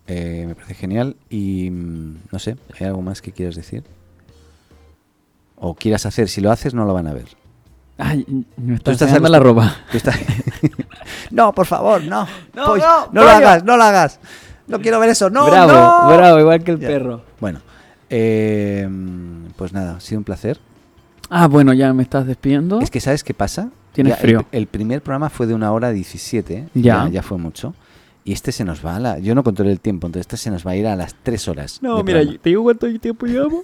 [0.08, 3.84] Eh, me parece genial y mm, no sé, ¿hay algo más que quieras decir?
[5.58, 7.28] O quieras hacer, si lo haces no lo van a ver.
[8.02, 8.26] Ay,
[8.58, 9.76] me Tú está estás enseñando la ropa.
[9.93, 10.18] Estás-
[11.32, 12.26] no, por favor, no.
[12.56, 14.20] No, Pollo, no, no lo hagas, no lo hagas.
[14.68, 16.16] No quiero ver eso, no, bravo, no.
[16.18, 16.88] bravo, igual que el Ya.
[16.88, 17.22] perro.
[17.41, 17.60] Bueno,
[18.10, 18.88] eh,
[19.56, 20.60] pues nada, ha sido un placer.
[21.30, 22.80] Ah, bueno, ya me estás despidiendo.
[22.80, 23.70] Es que, ¿sabes qué pasa?
[23.93, 24.45] Tienes Ya el- frío.
[24.52, 27.06] El, primer programa fue de una hora 17, Ya.
[27.06, 27.10] ya.
[27.10, 27.74] ya fue mucho.
[28.24, 29.18] Y este se nos va a la...
[29.20, 31.47] Yo no controlé el tiempo, entonces este se nos va a ir a las 3
[31.47, 31.80] horas.
[31.82, 32.39] No, mira, programa.
[32.43, 33.62] ¿te digo cuánto tiempo llevamos?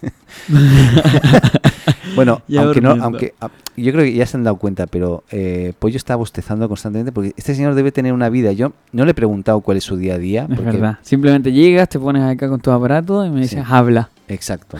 [2.13, 5.23] Bueno, Ya aunque no, aunque a- yo creo que ya se han dado cuenta, pero
[5.31, 8.51] eh, Pollo está bostezando constantemente porque este señor debe tener una vida.
[8.51, 10.47] Yo no le he preguntado cuál es su día a día.
[10.49, 10.99] Es verdad.
[11.01, 13.69] Simplemente llegas, te pones acá con tu aparato y me dices, Sí.
[13.69, 14.09] habla.
[14.27, 14.77] Exacto.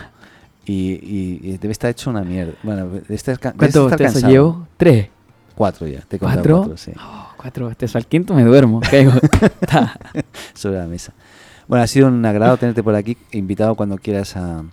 [0.68, 2.54] Y, debe estar hecho una mierda.
[2.64, 2.90] Bueno,
[3.58, 4.68] ¿Cuántos bostezos llevo?
[4.78, 5.10] Tres.
[5.56, 6.02] Cuatro ya.
[6.02, 6.58] Te he ¿Cuatro?
[6.58, 6.92] cuatro, sí.
[7.00, 7.96] Oh, cuatro bostezos.
[7.96, 8.82] Al quinto me duermo.
[8.82, 9.12] Caigo.
[10.54, 11.14] Sobre la mesa.
[11.68, 14.64] Bueno, ha sido un agrado tenerte por aquí, invitado cuando quieras a,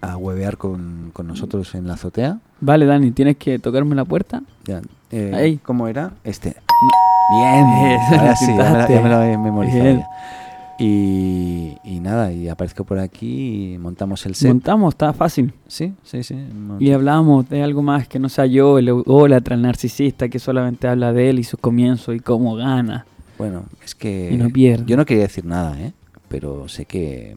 [0.00, 2.38] a huevear con, con nosotros en la azotea.
[2.60, 4.42] vale, Dani, ¿tienes que tocarme la puerta?
[4.64, 4.80] Ya,
[5.10, 5.56] eh, Ahí.
[5.58, 6.12] ¿Cómo era?
[6.24, 6.56] Este.
[7.30, 7.64] Bien,
[8.20, 8.94] ahora sí, ya me, intentaste.
[8.94, 9.84] ya me lo he memorizado.
[9.98, 10.08] Ya.
[10.78, 14.48] Y, y nada, y aparezco por aquí y montamos el set.
[14.48, 15.54] Montamos, está fácil.
[15.66, 16.34] sí, sí, sí.
[16.34, 20.38] mon- Y hablábamos de algo más que no sea yo, el ególatra, el narcisista que
[20.38, 23.06] solamente habla de él y sus comienzos y cómo gana.
[23.38, 24.84] Bueno, es que Y no pierde.
[24.86, 25.92] yo no quería decir nada, ¿eh?
[26.28, 27.36] Pero sé que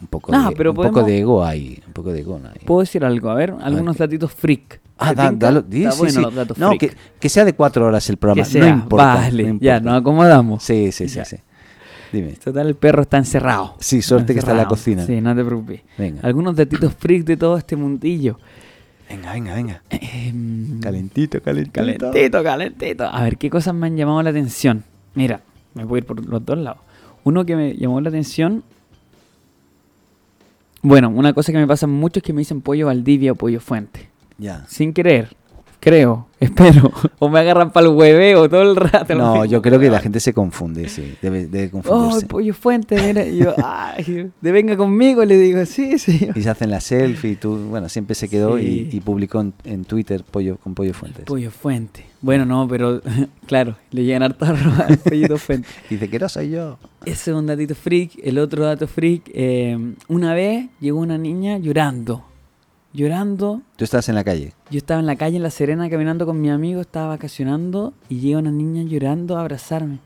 [0.00, 2.64] un poco, de, pero un poco de ego hay, un poco de ego hay.
[2.64, 3.30] ¿Puedo decir algo?
[3.30, 4.02] A ver, algunos ¿qué?
[4.04, 4.80] datitos freak.
[4.98, 6.20] Ah, ¿Te da- sí, bueno sí.
[6.20, 6.80] los datos No, freak.
[6.80, 9.04] que, que sea de cuatro horas el programa, Que sea, no importa.
[9.14, 10.62] vale, no ya, nos acomodamos.
[10.62, 11.24] Sí, sí, sí, Ya.
[11.24, 11.36] sí.
[12.12, 12.32] Dime.
[12.32, 13.76] Total, el perro está encerrado.
[13.78, 15.06] Sí, suerte que está en la cocina.
[15.06, 15.82] Sí, no te preocupes.
[15.96, 16.20] Venga.
[16.22, 18.38] Algunos datitos freak de todo este mundillo.
[19.08, 19.82] Venga, venga, venga.
[19.90, 21.72] Em, Calentito, calentito.
[21.80, 23.04] Calentito, calentito.
[23.04, 24.82] A ver, ¿qué cosas me han llamado la atención?
[25.14, 25.40] Mira,
[25.74, 26.80] me voy a ir por los dos lados.
[27.24, 28.64] Uno que me llamó la atención.
[30.82, 33.60] Bueno, una cosa que me pasa mucho es que me dicen pollo Valdivia o pollo
[33.60, 34.08] Fuente.
[34.38, 34.64] Ya.
[34.66, 35.36] Sin querer,
[35.80, 36.92] creo, espero.
[37.18, 39.14] o me agarran para el hueveo todo el rato.
[39.14, 41.14] No, yo creo que la gente se confunde, sí.
[41.20, 42.26] Debe, debe Oh, confundirse.
[42.26, 43.26] pollo Fuente, mira.
[43.26, 46.28] Y yo, ay, de venga conmigo, le digo, sí, sí.
[46.34, 48.88] y se hacen la selfie y tú, bueno, siempre se quedó Sí.
[48.92, 51.24] y, y publicó en, en Twitter pollo con pollo fuentes.
[51.24, 52.04] Pollo Fuente.
[52.22, 53.00] Bueno, no, pero
[53.46, 54.54] claro, le llegan harto a
[55.08, 55.66] pollito Fuente.
[55.88, 56.78] Dice que no soy yo.
[57.06, 58.12] Ese es un datito freak.
[58.22, 62.22] El otro dato freak, eh, una vez llegó una niña llorando.
[62.92, 63.62] Llorando.
[63.76, 64.52] Tú estás en la calle.
[64.70, 68.18] Yo estaba en la calle en La Serena caminando con mi amigo, estaba vacacionando y
[68.20, 69.98] llega una niña llorando a abrazarme.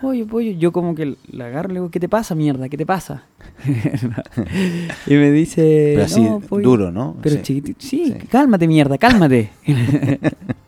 [0.00, 0.52] Pollo, pollo.
[0.52, 2.68] Yo como que la agarro y le digo, ¿qué te pasa, mierda?
[2.68, 3.24] ¿Qué te pasa?
[5.06, 5.92] y me dice...
[5.94, 6.62] Pero así, "No, pollo".
[6.68, 7.16] duro, ¿no?
[7.22, 7.42] Pero Sí.
[7.42, 7.78] chiquitito.
[7.80, 8.26] Sí, Sí.
[8.28, 9.50] cálmate, mierda, cálmate.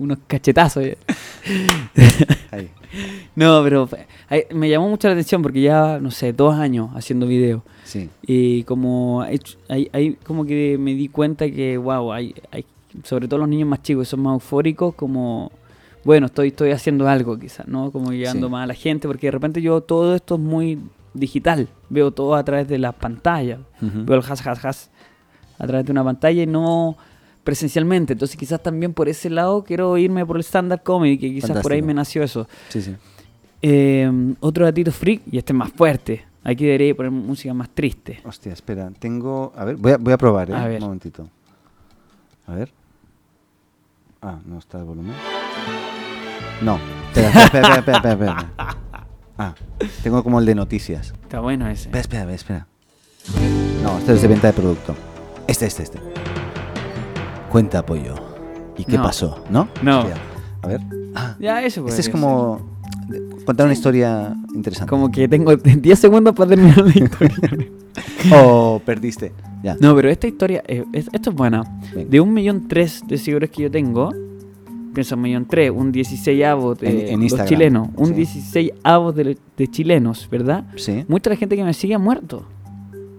[0.00, 0.82] Unos cachetazos.
[2.50, 2.70] Ahí.
[3.36, 3.88] No, pero
[4.54, 7.62] me llamó mucho la atención porque ya, no sé, dos años haciendo video.
[7.84, 8.08] Sí.
[8.26, 9.38] Y como ahí,
[9.92, 12.64] ahí como que me di cuenta que, wow, hay, hay,
[13.04, 15.52] sobre todo los niños más chicos, son más eufóricos, como,
[16.04, 17.92] bueno, estoy, estoy haciendo algo quizás, ¿no?
[17.92, 18.50] Como llegando Sí.
[18.52, 20.78] más a la gente, porque de repente yo todo esto es muy
[21.14, 24.90] digital, veo todo a través de las pantallas, veo el has, has, has
[25.58, 26.96] a través de una pantalla y no
[27.44, 28.12] presencialmente.
[28.12, 31.72] Entonces quizás también por ese lado quiero irme por el stand-up comedy, que quizás por
[31.72, 32.48] ahí me nació eso.
[32.68, 32.96] Sí, sí.
[33.62, 34.10] Eh,
[34.40, 36.24] otro datito freak, y este es más fuerte.
[36.42, 38.20] Aquí debería poner música más triste.
[38.24, 38.90] Hostia, espera.
[38.98, 39.52] Tengo.
[39.54, 40.54] A ver, voy a, voy a probar, ¿eh?
[40.54, 40.78] A ver.
[40.78, 41.28] Un momentito.
[42.46, 42.72] A ver.
[44.22, 45.14] Ah, no está el volumen.
[46.62, 46.78] No.
[47.08, 48.76] Espera, espera, espera, espera, espera, espera.
[49.42, 49.54] Ah,
[50.02, 51.14] tengo como el de noticias.
[51.22, 51.88] Está bueno ese.
[51.88, 52.66] Espera, espera, espera.
[53.82, 54.94] No, este es de venta de producto.
[55.46, 55.98] Este, este, este.
[57.50, 58.14] Cuenta apoyo.
[58.78, 59.02] ¿Y qué No.
[59.02, 59.42] pasó?
[59.50, 59.68] ¿No?
[59.82, 60.00] No.
[60.00, 60.14] Hostia.
[60.62, 60.80] A ver.
[61.14, 61.86] Ah, Ya, eso.
[61.88, 62.60] este es como
[63.44, 64.88] contar una historia interesante.
[64.88, 67.36] Como que tengo 10 segundos para terminar la historia.
[68.32, 69.32] O perdiste.
[69.62, 69.76] Ya.
[69.80, 71.64] no, pero esta historia, eh, es- esto es buena.
[71.94, 72.08] Venga.
[72.10, 74.10] De un millón tres de seguidores que yo tengo,
[74.94, 78.12] piensa un millón tres, un 16 avos de En- en los Instagram, chilenos, un sí.
[78.14, 80.64] 16 avos de, de chilenos, ¿verdad?
[80.76, 81.04] Sí.
[81.08, 82.44] Mucha de la gente que me sigue ha muerto.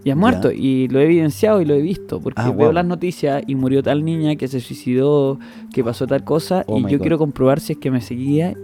[0.03, 0.51] Y ha muerto.
[0.51, 2.19] Y lo he evidenciado y lo he visto.
[2.19, 2.71] Porque Ah, veo guau.
[2.73, 5.37] las noticias y murió tal niña que se suicidó,
[5.73, 6.63] que pasó tal cosa.
[6.67, 7.01] Oh y yo God.
[7.01, 8.55] quiero comprobar si es que me seguía.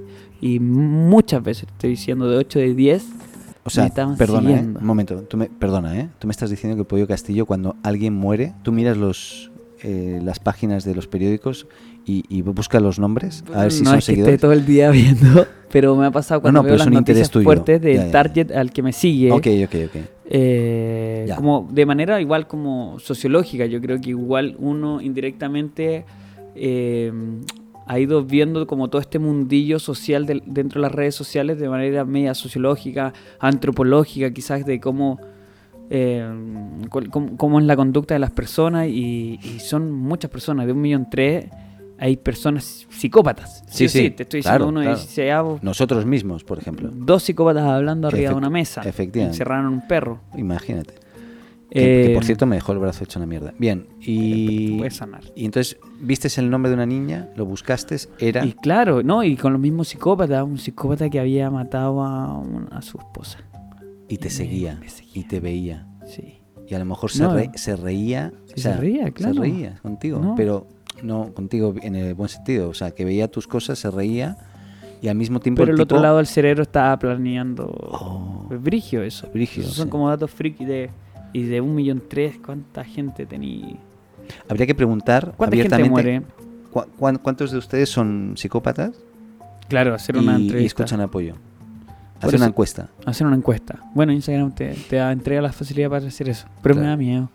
[0.41, 3.05] Y muchas veces, estoy diciendo de 8 de 10.
[3.63, 4.59] O sea, perdona, ¿eh?
[4.79, 6.09] un momento, tú me, perdona, ¿eh?
[6.19, 9.51] Tú me estás diciendo que Pollo Castillo, cuando alguien muere, tú miras los
[9.83, 11.67] eh, las páginas de los periódicos
[12.05, 14.33] y, y buscas los nombres a ver si no son es que seguidores.
[14.35, 16.93] esté todo el día viendo, pero me ha pasado cuando no, veo pero las es
[16.93, 17.43] noticias tuyo.
[17.43, 18.11] fuertes del Ya, ya.
[18.11, 19.31] target al que me sigue.
[19.31, 20.01] Ok, ok, ok.
[20.29, 26.03] Eh, como de manera igual como sociológica yo creo que igual uno indirectamente
[26.53, 27.13] eh,
[27.85, 32.03] ha ido viendo como todo este mundillo social dentro de las redes sociales de manera
[32.03, 35.17] media sociológica, antropológica, quizás de cómo,
[35.89, 36.27] eh,
[36.89, 40.73] cuál- cómo, cómo es la conducta de las personas y, y son muchas personas, de
[40.73, 41.45] un millón tres
[41.99, 43.63] hay personas psicópatas.
[43.67, 44.95] Sí, o sí, te estoy diciendo claro, uno claro.
[44.97, 46.89] de 16 avos, Nosotros mismos, por ejemplo.
[46.93, 49.35] dos psicópatas hablando arriba de una mesa, efectivamente.
[49.35, 50.19] encerraron a un perro.
[50.35, 50.93] Imagínate.
[51.69, 53.53] Que, que, Eh, por cierto me dejó el brazo hecho una mierda.
[53.59, 55.21] Bien, y, puede sanar.
[55.35, 57.27] y entonces, ¿viste el nombre de una niña?
[57.35, 57.97] ¿Lo buscaste?
[58.19, 58.45] Era...
[58.45, 62.69] Y claro, no, y con los mismos psicópatas, un psicópata que había matado a, un-
[62.71, 63.39] a su esposa.
[64.07, 65.11] y te me- seguía, me seguía.
[65.21, 65.87] y te veía.
[66.05, 66.39] Sí.
[66.69, 67.33] Y a lo mejor se, No.
[67.33, 68.31] re- se reía.
[68.55, 69.33] Sí, se reía, claro.
[69.33, 70.35] Se reía contigo, No.
[70.35, 70.67] pero
[71.03, 72.69] no contigo en el buen sentido.
[72.69, 74.37] O sea, que veía tus cosas, se reía
[75.01, 77.65] y al mismo tiempo Pero el el otro tipo- lado del cerebro estaba planeando.
[77.67, 78.47] Oh.
[78.51, 79.27] Es brigio eso.
[79.33, 79.91] Brígido, Esos son sí.
[79.91, 80.89] como datos friki de.
[81.33, 83.75] Y de un millón tres, ¿cuánta gente tenía?
[84.49, 85.89] Habría que preguntar ¿Cuánta gente abiertamente
[86.19, 86.21] muere?
[86.71, 88.91] ¿cu- cuán- ¿cuántos de ustedes son psicópatas
[89.67, 90.83] Claro, hacer y, una y entrevista.
[90.83, 91.35] escuchan apoyo?
[92.19, 92.89] Hacer una eso- encuesta.
[93.05, 93.79] Hacer una encuesta.
[93.93, 96.47] Bueno, Instagram te, te entrega la facilidad para hacer eso.
[96.63, 96.91] Pero me Claro.
[96.91, 97.29] da miedo.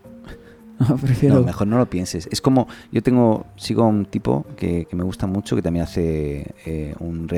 [0.89, 1.37] No, prefiero.
[1.37, 2.29] No, mejor no lo pienses.
[2.31, 5.85] Es como, yo tengo, sigo a un tipo que, que me gusta mucho, que también
[5.85, 7.29] hace eh, un,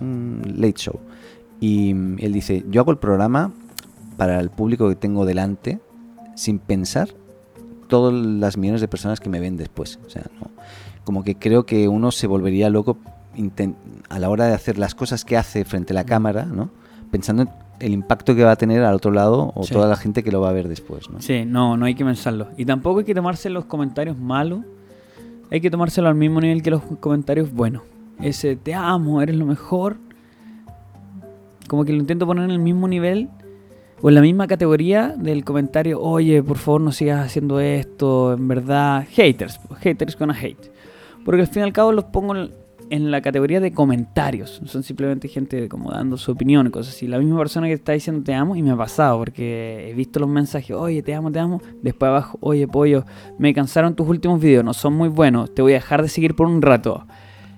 [0.00, 1.00] un late show.
[1.60, 3.52] Y mm, él dice, yo hago el programa
[4.16, 5.80] para el público que tengo delante,
[6.34, 7.08] sin pensar
[7.88, 9.98] todas las millones de personas que me ven después.
[10.06, 10.50] O sea, no.
[11.04, 12.96] Como que creo que uno se volvería loco
[14.08, 16.70] a la hora de hacer las cosas que hace frente a la cámara, ¿no?
[17.10, 17.48] Pensando en
[17.82, 19.72] el impacto que va a tener al otro lado o Sí.
[19.74, 21.20] toda la gente que lo va a ver después, ¿no?
[21.20, 22.48] Sí, no, no hay que pensarlo.
[22.56, 24.60] Y tampoco hay que tomarse los comentarios malos.
[25.50, 27.82] Hay que tomárselo al mismo nivel que los comentarios buenos.
[28.20, 29.96] Ese te amo, eres lo mejor.
[31.68, 33.28] Como que lo intento poner en el mismo nivel
[34.00, 38.48] o en la misma categoría del comentario, oye, por favor no sigas haciendo esto, en
[38.48, 39.06] verdad.
[39.10, 40.70] Haters, haters con a hate.
[41.24, 42.34] Porque al fin y al cabo los pongo
[42.92, 44.60] en- la categoría de comentarios.
[44.64, 47.06] Son simplemente gente como dando su opinión y cosas así.
[47.08, 50.20] La misma persona que está diciendo te amo y me ha pasado porque he visto
[50.20, 51.60] los mensajes, oye, te amo, te amo.
[51.82, 53.04] Después abajo, oye, pollo,
[53.38, 56.34] me cansaron tus últimos videos, no son muy buenos, te voy a dejar de seguir
[56.36, 57.06] por un rato.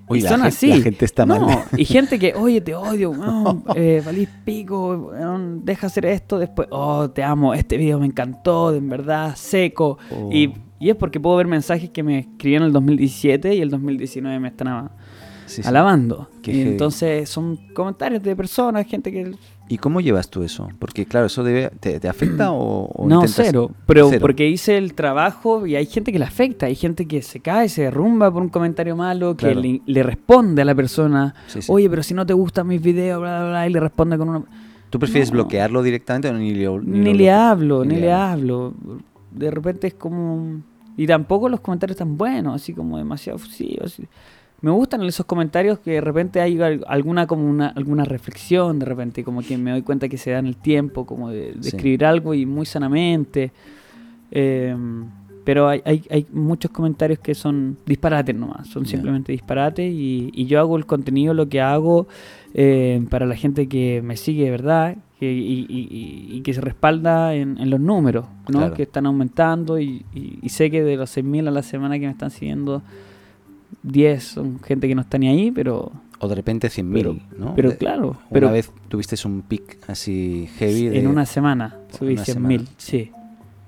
[0.07, 0.67] Uy, y son así.
[0.67, 1.63] la gente está no, mal.
[1.77, 6.67] Y gente que, oye, te odio, weón, eh, valís pico, weón, deja hacer esto, después,
[6.71, 9.97] oh, te amo, este video me encantó, de en verdad, seco.
[10.11, 10.29] Oh.
[10.31, 13.69] Y, y es porque puedo ver mensajes que me escribían en el 2017 y el
[13.71, 14.91] 2019 me están a-
[15.45, 16.29] Sí, alabando.
[16.43, 19.31] Y entonces son comentarios de personas, gente que...
[19.67, 20.69] ¿Y cómo llevas tú eso?
[20.77, 23.71] Porque claro, ¿eso debe- te, te afecta o, o no, intentas- cero.
[23.87, 24.21] Pero Cero.
[24.21, 27.67] porque hice el trabajo y hay gente que le afecta, hay gente que se cae,
[27.69, 29.61] se derrumba por un comentario malo, que Claro.
[29.61, 33.19] le, le responde a la persona, Sí, oye, pero si no te gustan mis videos,
[33.21, 34.43] bla, bla, bla, y le responde con una...
[34.91, 35.33] ¿Tú prefieres No.
[35.33, 38.73] bloquearlo directamente o ni, lo- Ni, le hablo, ni, Ni le le hablo.
[39.31, 40.61] De repente es como...
[40.97, 43.93] Y tampoco los comentarios tan buenos, así como demasiado fusivos.
[43.93, 44.03] así.
[44.61, 48.85] Me gustan esos comentarios que de repente hay al- alguna como una, alguna reflexión, de
[48.85, 51.69] repente como que me doy cuenta que se dan el tiempo como de, de Sí.
[51.75, 53.51] escribir algo y muy sanamente.
[54.31, 54.75] Eh,
[55.43, 60.45] pero hay, hay, hay muchos comentarios que son disparates nomás, son simplemente disparates y, y
[60.47, 62.07] yo hago el contenido, lo que hago
[62.55, 64.97] eh, para la gente que me sigue, ¿verdad?
[65.19, 68.57] Que, y, y- y- y que se respalda en, en los números, ¿no?
[68.59, 68.73] Claro.
[68.73, 72.05] Que están aumentando y, y- y sé que de los 6.000 a la semana que
[72.07, 72.81] me están siguiendo,
[73.85, 77.55] 10 son gente que no está ni ahí, pero, O de repente 100.000, pero, ¿no?
[77.55, 80.99] pero claro, Una pero vez tuviste un pic así heavy de...
[80.99, 82.63] en una semana subí una 100.000, semana.
[82.77, 83.11] sí.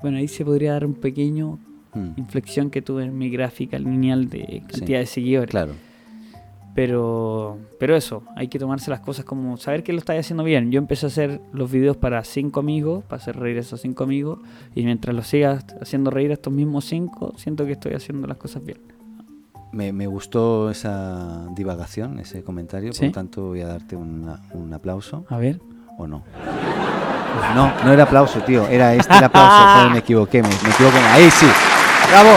[0.01, 1.59] Bueno, ahí se podría dar un pequeño
[1.93, 5.49] Mm, inflexión que tuve en mi gráfica lineal de cantidad de seguidores.
[5.49, 5.73] claro.
[6.75, 10.69] Pero, pero eso, hay que tomarse las cosas como saber que lo estáis haciendo bien.
[10.71, 14.03] Yo empecé a hacer los videos para cinco amigos, para hacer reír a esos cinco
[14.03, 14.39] amigos,
[14.75, 18.37] y mientras los siga haciendo reír a estos mismos cinco, siento que estoy haciendo las
[18.37, 18.77] cosas bien.
[19.71, 22.99] Me, me gustó esa divagación, ese comentario, ¿Sí?
[22.99, 25.25] por lo tanto voy a darte una- un aplauso.
[25.29, 25.59] A ver.
[25.97, 26.23] ¿O no?
[27.55, 28.65] No, no era aplauso, tío.
[28.67, 29.57] Era este el aplauso.
[29.75, 30.41] Joder, me equivoqué.
[30.41, 30.97] Me, me equivoqué.
[31.11, 31.45] Ahí sí.
[32.09, 32.29] ¡Bravo!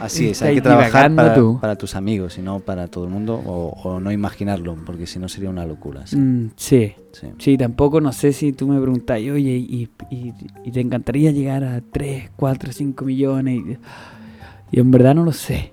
[0.00, 1.14] Así es, hay que trabajar
[1.60, 5.18] para, tus amigos y no para todo el mundo o, o no imaginarlo, porque si
[5.18, 6.06] no sería una locura.
[6.06, 7.26] Sí, Mm, sí, sí.
[7.38, 10.32] sí, tampoco no sé si tú me preguntas, oye, y, y-
[10.64, 13.60] y te encantaría llegar a 3, 4, 5 millones.
[14.72, 15.72] Y, y en verdad no lo sé.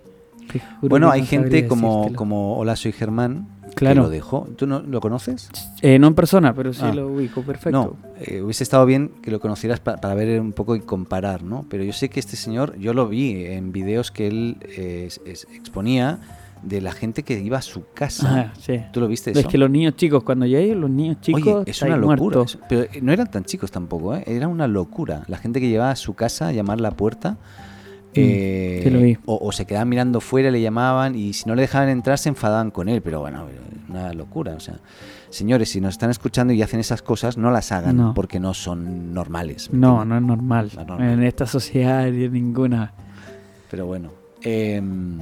[0.81, 3.47] Bueno, hay no gente como, como Hola, soy Germán,
[3.77, 4.01] Claro.
[4.01, 4.47] que lo dejó.
[4.57, 5.49] ¿Tú no lo conoces?
[5.81, 6.93] Eh, no en persona, pero sí Ah.
[6.93, 7.71] lo ubico, perfecto.
[7.71, 11.43] No, eh, hubiese estado bien que lo conocieras pa- para ver un poco y comparar,
[11.43, 11.65] ¿no?
[11.69, 15.47] Pero yo sé que este señor, yo lo vi en videos que él eh, es-
[15.53, 16.19] exponía
[16.63, 18.27] de la gente que iba a su casa.
[18.47, 18.81] Ajá, sí.
[18.91, 19.39] ¿Tú lo viste eso?
[19.39, 22.41] Es que los niños chicos, cuando yo los niños chicos, Oye, es una locura.
[22.41, 22.59] eso.
[22.67, 24.23] Pero eh, no eran tan chicos tampoco, ¿eh?
[24.25, 25.23] Era una locura.
[25.27, 27.37] La gente que llevaba a su casa a llamar la puerta
[28.21, 29.17] Eh, sí lo vi.
[29.25, 32.29] O, o se quedaban mirando fuera, le llamaban y si no le dejaban entrar se
[32.29, 33.01] enfadaban con él.
[33.01, 33.45] Pero bueno,
[33.89, 34.53] una locura.
[34.55, 34.75] O sea,
[35.29, 38.13] señores, si nos están escuchando y hacen esas cosas, no las hagan No.
[38.13, 39.71] porque no son normales.
[39.71, 40.71] ¿me No, no es normal.
[40.87, 40.99] No.
[40.99, 42.93] En esta sociedad ninguna.
[43.69, 44.11] Pero bueno,
[44.41, 45.17] em,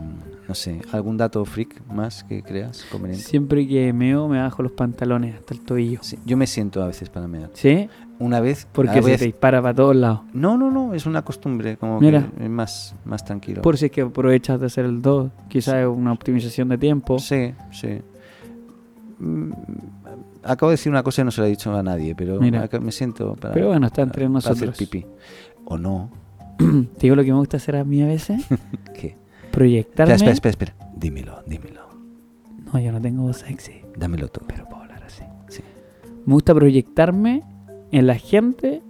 [0.47, 3.25] no sé, ¿algún dato freak más que creas conveniente?
[3.25, 5.99] Siempre que meo me bajo los pantalones hasta el tobillo.
[6.01, 7.49] Sí, yo me siento a veces para mear.
[7.53, 7.89] ¿Sí?
[8.19, 8.67] Una vez.
[8.71, 10.21] Porque se a te dispara para todos lados.
[10.33, 12.27] No, no, no, es una costumbre, como Mira.
[12.37, 13.61] que es más, más tranquilo.
[13.61, 15.31] Por si es que aprovechas de hacer el 2.
[15.49, 17.19] Quizás es una optimización de tiempo.
[17.19, 17.99] Sí, sí.
[19.19, 19.51] Mm,
[20.43, 22.69] Acabo de decir una cosa y no se la he dicho a nadie, pero Mira.
[22.79, 24.61] me siento para, Pero bueno, está entre para nosotros.
[24.61, 25.05] hacer pipí.
[25.65, 26.11] O no.
[26.57, 28.45] Te digo lo que me gusta hacer a mí a veces.
[28.93, 29.17] ¿Qué?
[29.51, 30.13] Proyectarme.
[30.13, 30.91] Espera, espera, espera, espera.
[30.95, 31.81] Dímelo, dímelo.
[32.71, 33.81] No, yo no tengo voz sexy.
[33.97, 34.41] Dámelo tú.
[34.47, 35.23] Pero puedo hablar así.
[35.49, 35.63] Sí.
[36.25, 37.41] Me gusta proyectarme
[37.95, 38.81] en la gente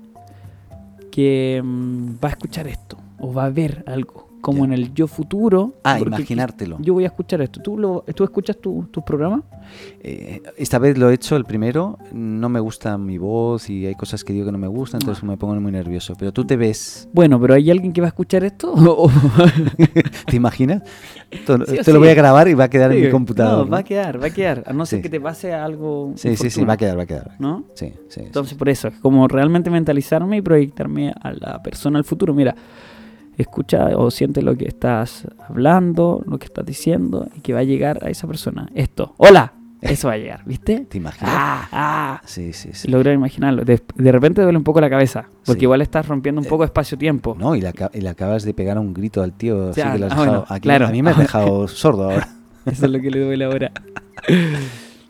[1.12, 2.98] que mm, va a escuchar esto.
[3.20, 4.25] O va a ver algo.
[4.46, 5.74] Como en el yo futuro.
[5.84, 6.78] Ah, imaginártelo.
[6.80, 7.62] Yo voy a escuchar esto.
[7.62, 9.42] ¿Tú, lo, ¿tú escuchas tu- tus programas?
[10.02, 11.98] Eh, esta vez lo he hecho el primero.
[12.14, 15.24] No me gusta mi voz y hay cosas que digo que no me gustan, entonces
[15.24, 15.28] Ah.
[15.28, 16.14] me pongo muy nervioso.
[16.20, 18.72] Pero tú te ves, Bueno, pero ¿hay alguien que va a escuchar esto?
[18.98, 19.10] O-
[20.28, 20.84] ¿te imaginas?
[21.30, 21.98] Te, Sí te lo sí.
[21.98, 23.66] voy a grabar y va a quedar en Sí, mi computador.
[23.66, 24.64] No, va a quedar, va a quedar.
[24.68, 25.04] A no ser Sí.
[25.04, 26.14] que te pase algo.
[26.18, 27.32] Sí, sí, sí, va a quedar, va a quedar.
[27.40, 27.64] ¿No?
[27.74, 28.00] Sí, sí.
[28.10, 28.22] sí.
[28.22, 32.34] Entonces, por eso, es como realmente mentalizarme y proyectarme a la persona al futuro.
[32.34, 32.56] Mira,
[33.38, 37.64] escucha o siente lo que estás hablando, lo que estás diciendo, y que va a
[37.64, 38.68] llegar a esa persona.
[38.76, 40.80] Esto, hola, eso va a llegar, ¿viste?
[40.90, 41.34] ¿Te imaginas?
[41.36, 42.22] Ah, ah.
[42.26, 42.88] Sí, sí, sí.
[42.88, 43.64] Y lograr imaginarlo.
[43.66, 45.66] De, de repente duele un poco la cabeza, porque Sí.
[45.66, 47.36] igual estás rompiendo un poco espacio-tiempo.
[47.40, 49.88] No, y le, aca- y le acabas de pegar un grito al tío, así que
[50.00, 50.26] lo has ah, dejado.
[50.26, 50.88] bueno, aquí- claro.
[50.88, 52.30] A mí me has dejado sordo ahora.
[52.66, 53.72] Eso es lo que le duele ahora.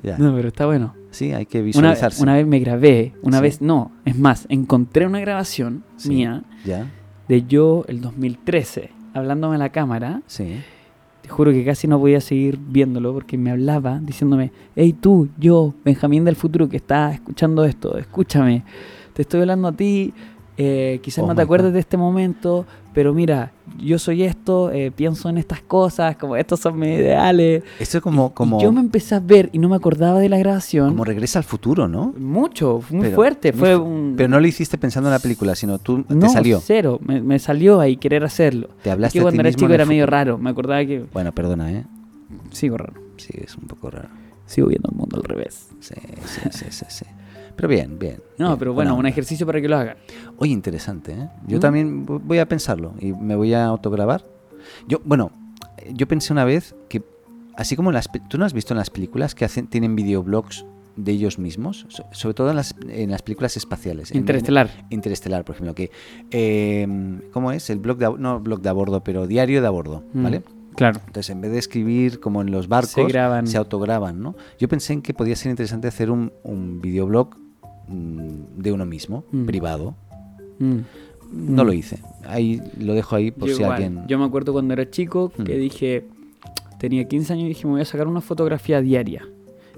[0.03, 0.19] Ya.
[0.19, 0.93] No, pero está bueno.
[1.09, 2.21] Sí, hay que Una, visualizarse.
[2.21, 3.41] una vez me grabé, una Sí.
[3.43, 6.09] vez no, es más, encontré una grabación Sí.
[6.09, 6.91] mía Ya,
[7.27, 10.21] de yo el 2013, hablándome a la cámara.
[10.27, 10.57] sí.
[11.21, 15.73] Te juro que casi no podía seguir viéndolo porque me hablaba diciéndome, hey tú, yo,
[15.83, 18.63] Benjamín del futuro que está escuchando esto, escúchame,
[19.13, 20.13] te estoy hablando a ti,
[20.57, 21.73] eh, quizás Oh no te acuerdes God.
[21.73, 26.61] de este momento, pero mira, yo soy esto, eh, pienso en estas cosas, como estos
[26.61, 27.63] son mis ideales.
[27.79, 30.29] Esto es como, Y como, yo me empecé a ver y no me acordaba de
[30.29, 30.89] la grabación.
[30.89, 32.13] como regresa al futuro, ¿no?
[32.17, 34.13] Mucho, muy Pero- fuerte, muy fue fu- un...
[34.15, 36.61] Pero no lo hiciste pensando en la película, sino tú no, te salió.
[36.63, 38.69] cero, me, me salió ahí querer hacerlo.
[38.81, 41.83] Te hablaste ti cuando era chico era medio raro, me acordaba que Bueno, perdona, ¿eh?
[42.51, 44.07] sigo raro, Sí, es un poco raro.
[44.45, 45.67] sigo viendo el mundo al revés.
[45.81, 45.95] Sí,
[46.25, 47.05] sí, sí, sí, sí.
[47.55, 48.21] Pero bien, bien.
[48.37, 49.97] No, bien, pero bueno, un ejercicio para que lo hagan.
[50.37, 51.29] Oye, interesante, ¿eh?
[51.47, 51.61] Yo ¿Mm?
[51.61, 54.25] también vo- voy a pensarlo y me voy a autograbar.
[54.87, 55.31] Yo, bueno,
[55.93, 57.01] yo pensé una vez que,
[57.55, 58.09] así como las...
[58.29, 60.65] ¿Tú no has visto en las películas que hacen, tienen videoblogs
[60.97, 61.85] de ellos mismos?
[61.89, 64.11] So- sobre todo en las, en las películas espaciales.
[64.11, 64.69] En- en- Interestelar.
[64.89, 65.91] Interestelar, por ejemplo, que...
[66.31, 67.69] eh, ¿Cómo es?
[67.69, 68.13] El blog de...
[68.19, 70.43] No blog de a bordo, pero diario de a bordo, Mm, ¿vale?
[70.75, 70.99] Claro.
[71.07, 73.45] Entonces, en vez de escribir como en los barcos, Se graban.
[73.55, 74.35] autograban, ¿no?
[74.59, 77.29] Yo pensé en que podía ser interesante hacer un, un videoblog
[77.87, 79.45] de uno mismo, Mm.
[79.45, 79.95] privado.
[80.59, 80.77] Mm.
[81.31, 81.67] No Mm.
[81.67, 81.99] lo hice.
[82.25, 83.83] Ahí lo dejo ahí por Yo si igual.
[83.83, 84.07] alguien.
[84.07, 85.59] Yo me acuerdo cuando era chico que Mm.
[85.59, 86.05] dije,
[86.79, 89.27] tenía 15 años y dije, me voy a sacar una fotografía diaria.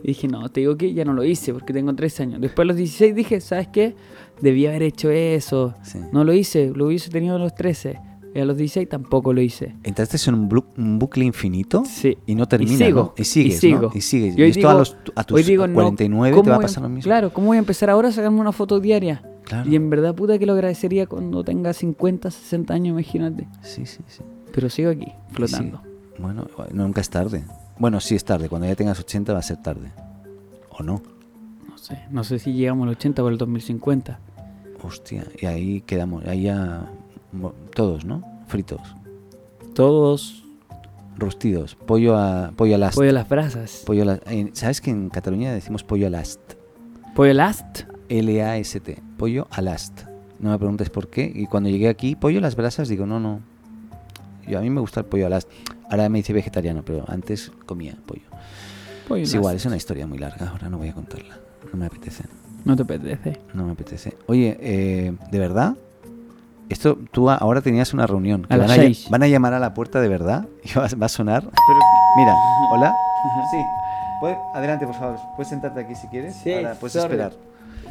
[0.04, 2.40] Y dije, no, te digo que ya no lo hice porque tengo 13 años.
[2.42, 3.96] Después a los 16 dije, ¿sabes qué?
[4.42, 5.74] Debí haber hecho eso.
[5.82, 6.00] Sí.
[6.12, 8.00] No lo hice, lo hubiese tenido a los 13.
[8.38, 9.76] Y a los 16 tampoco lo hice.
[9.84, 12.20] Entraste en un, un bucle infinito Sí.
[12.28, 12.78] y no termina.
[12.86, 13.14] sigo, ¿no?
[13.18, 13.82] Y sigues, y sigo.
[13.82, 13.92] ¿no?
[13.96, 14.38] Y sigues.
[14.38, 16.56] Y hoy esto digo- a, los, a tus Hoy digo, no, 49 te ¿cómo va
[16.58, 17.02] a pasar lo mismo.
[17.10, 19.24] Claro, ¿cómo voy a empezar ahora a sacarme una foto diaria?
[19.44, 19.68] Claro.
[19.68, 23.48] Y en verdad, puta, que lo agradecería cuando tenga 50, 60 años, imagínate.
[23.64, 24.22] Sí, sí, sí.
[24.54, 25.82] Pero sigo aquí, flotando.
[25.84, 26.22] Sí.
[26.22, 27.44] Bueno, nunca es tarde.
[27.80, 28.50] Bueno, sí es tarde.
[28.50, 29.92] Cuando ya tengas 80 va a ser tarde.
[30.70, 31.02] ¿O no?
[31.68, 34.20] No sé, no sé si llegamos al 80 o al 2050.
[34.84, 35.26] Hostia.
[35.42, 36.24] Y ahí quedamos.
[36.28, 36.92] Ahí ya.
[37.74, 38.24] Todos, ¿no?
[38.48, 38.82] Fritos.
[39.74, 40.44] Todos
[41.18, 41.76] Rostidos.
[41.76, 42.96] Pollo a, pollo a last.
[42.96, 43.84] pollo a las brasas.
[43.86, 44.20] Pollo a la-
[44.54, 46.40] ¿Sabes que en Cataluña decimos pollo a last?
[47.16, 47.82] Pollo last.
[48.10, 49.02] L-A-S-T.
[49.18, 50.02] Pollo a last.
[50.40, 51.32] No me preguntes por qué.
[51.34, 53.40] Y cuando llegué aquí, pollo a las brasas, digo, no, no.
[54.48, 55.50] Yo a mí me gusta el pollo a last.
[55.90, 58.22] Ahora me hice vegetariano, pero antes comía pollo.
[59.08, 60.50] Pollo Es igual, es una historia muy larga.
[60.50, 61.40] Ahora no voy a contarla.
[61.74, 62.26] No me apetece.
[62.64, 63.40] No te apetece.
[63.54, 64.16] No me apetece.
[64.28, 65.76] Oye, eh, ¿de verdad?
[66.70, 68.44] Esto, tú ahora tenías una reunión.
[68.44, 71.06] que A las van, a, van llamar a la puerta de verdad y va, va
[71.06, 71.44] a sonar.
[72.18, 72.36] Mira,
[72.72, 72.96] hola.
[73.52, 73.58] Sí.
[74.20, 75.18] Puede- adelante, por favor.
[75.36, 76.36] Puedes sentarte aquí si quieres.
[76.36, 77.06] Sí, Ahora puedes sorry.
[77.16, 77.34] esperar.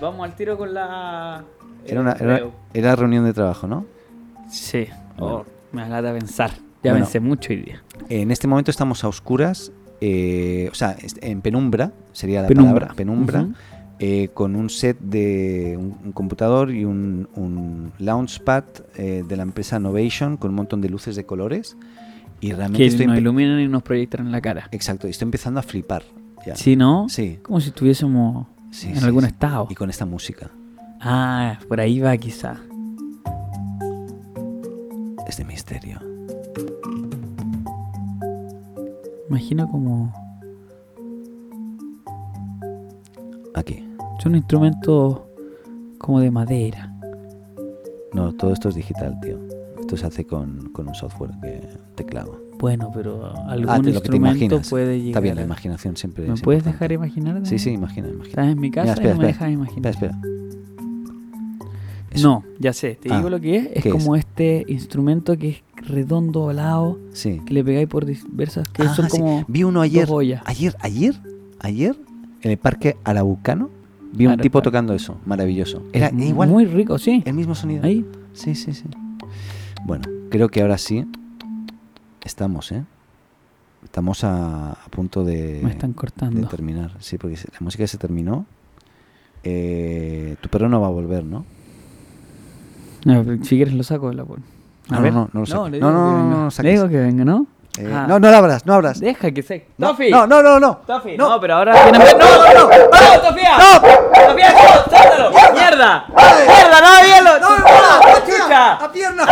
[0.00, 1.42] Vamos al tiro con la.
[1.86, 2.40] Era una era,
[2.74, 3.86] era reunión de trabajo, ¿no?
[4.50, 4.86] Sí.
[5.16, 5.36] Bueno.
[5.36, 6.50] Oh, me agrada pensar.
[6.82, 7.04] Ya Bueno.
[7.06, 7.82] pensé mucho hoy día.
[8.08, 12.74] En este momento estamos a oscuras, eh, o sea, en penumbra, sería la Penumbra.
[12.74, 13.46] palabra, penumbra.
[13.98, 18.64] Eh, con un set de un, un computador y un, un launchpad
[18.96, 21.76] eh, de la empresa Novation con un montón de luces de colores.
[22.40, 24.68] Y realmente Que estoy nos iluminan y nos proyectan en la cara.
[24.70, 26.02] Exacto, y estoy empezando a flipar.
[26.46, 26.54] ya.
[26.54, 27.08] ¿Sí, no?
[27.08, 29.28] Sí, Como si estuviésemos sí, en sí, algún sí.
[29.28, 29.66] estado.
[29.70, 30.50] Y con esta música.
[31.00, 32.56] Ah, por ahí va quizá.
[35.26, 35.98] Es de misterio.
[39.28, 40.12] Imagino como...
[43.54, 43.85] Aquí.
[44.22, 45.20] Son instrumentos
[45.98, 46.92] como de madera.
[48.12, 49.38] No, todo esto es digital, tío.
[49.80, 51.60] Esto se hace con, con un software que
[51.94, 52.40] teclado.
[52.58, 56.26] Bueno, pero algún Ah, que te instrumento puede llegar Está bien, la imaginación siempre.
[56.26, 57.46] ¿Me puedes dejar imaginar?
[57.46, 58.28] Sí, sí, imagina, imagina.
[58.30, 59.92] Estás en mi casa Mira, espera, y no me dejas imaginar.
[59.92, 60.18] Espera.
[62.22, 63.68] No, ya sé, te Ah, digo lo que es.
[63.74, 67.42] Es ¿qué como este instrumento que es redondo, ovalado, Sí.
[67.44, 69.18] que le pegáis por diversas, que Ah, son sí.
[69.18, 70.08] como Vi uno ayer.
[70.46, 71.14] Ayer, ayer,
[71.60, 71.94] ayer,
[72.40, 73.68] en el parque Araucano,
[74.16, 75.18] vi un tipo tocando eso.
[75.26, 75.82] Maravilloso.
[75.92, 76.48] Era Es igual.
[76.48, 77.22] Muy rico, sí.
[77.24, 77.84] El mismo sonido.
[77.84, 78.04] Ahí.
[78.32, 78.84] Sí, sí, sí.
[79.84, 81.06] Bueno, creo que ahora sí
[82.24, 82.82] estamos, ¿eh?
[83.84, 86.48] Estamos a, a punto de, Me están de cortando.
[86.48, 86.96] terminar.
[87.00, 88.46] Sí, porque la música se terminó.
[89.44, 91.44] Eh, tu perro no va a volver, ¿no?
[93.04, 94.40] No, si quieres lo saco de la pol-
[94.90, 95.80] No, no, no, no lo saques.
[95.80, 97.46] No, no, no, no lo Le digo que venga, ¿no?
[97.78, 98.06] Eh, Ah.
[98.08, 99.00] No, no lo abras, no abras.
[99.00, 99.66] Deja que se.
[99.78, 100.10] No, ¡Tofi!
[100.10, 100.76] no, no, no, no.
[100.86, 101.16] ¡Tofi!
[101.16, 101.28] No.
[101.30, 102.00] No, pero ahora tienen.
[102.00, 102.68] ¡No, no, no!
[102.68, 103.58] ¡No, Sofía!
[103.58, 104.28] ¡No!
[104.28, 104.90] ¡Sofía, no!
[104.90, 105.30] ¡Sáltalo!
[105.52, 106.06] ¡Mierda!
[106.08, 107.38] ¡Mierda, no, hielo!
[107.40, 108.26] ¡No, no!
[108.26, 108.78] ¡Chucha!
[108.80, 109.26] ¡La pierna!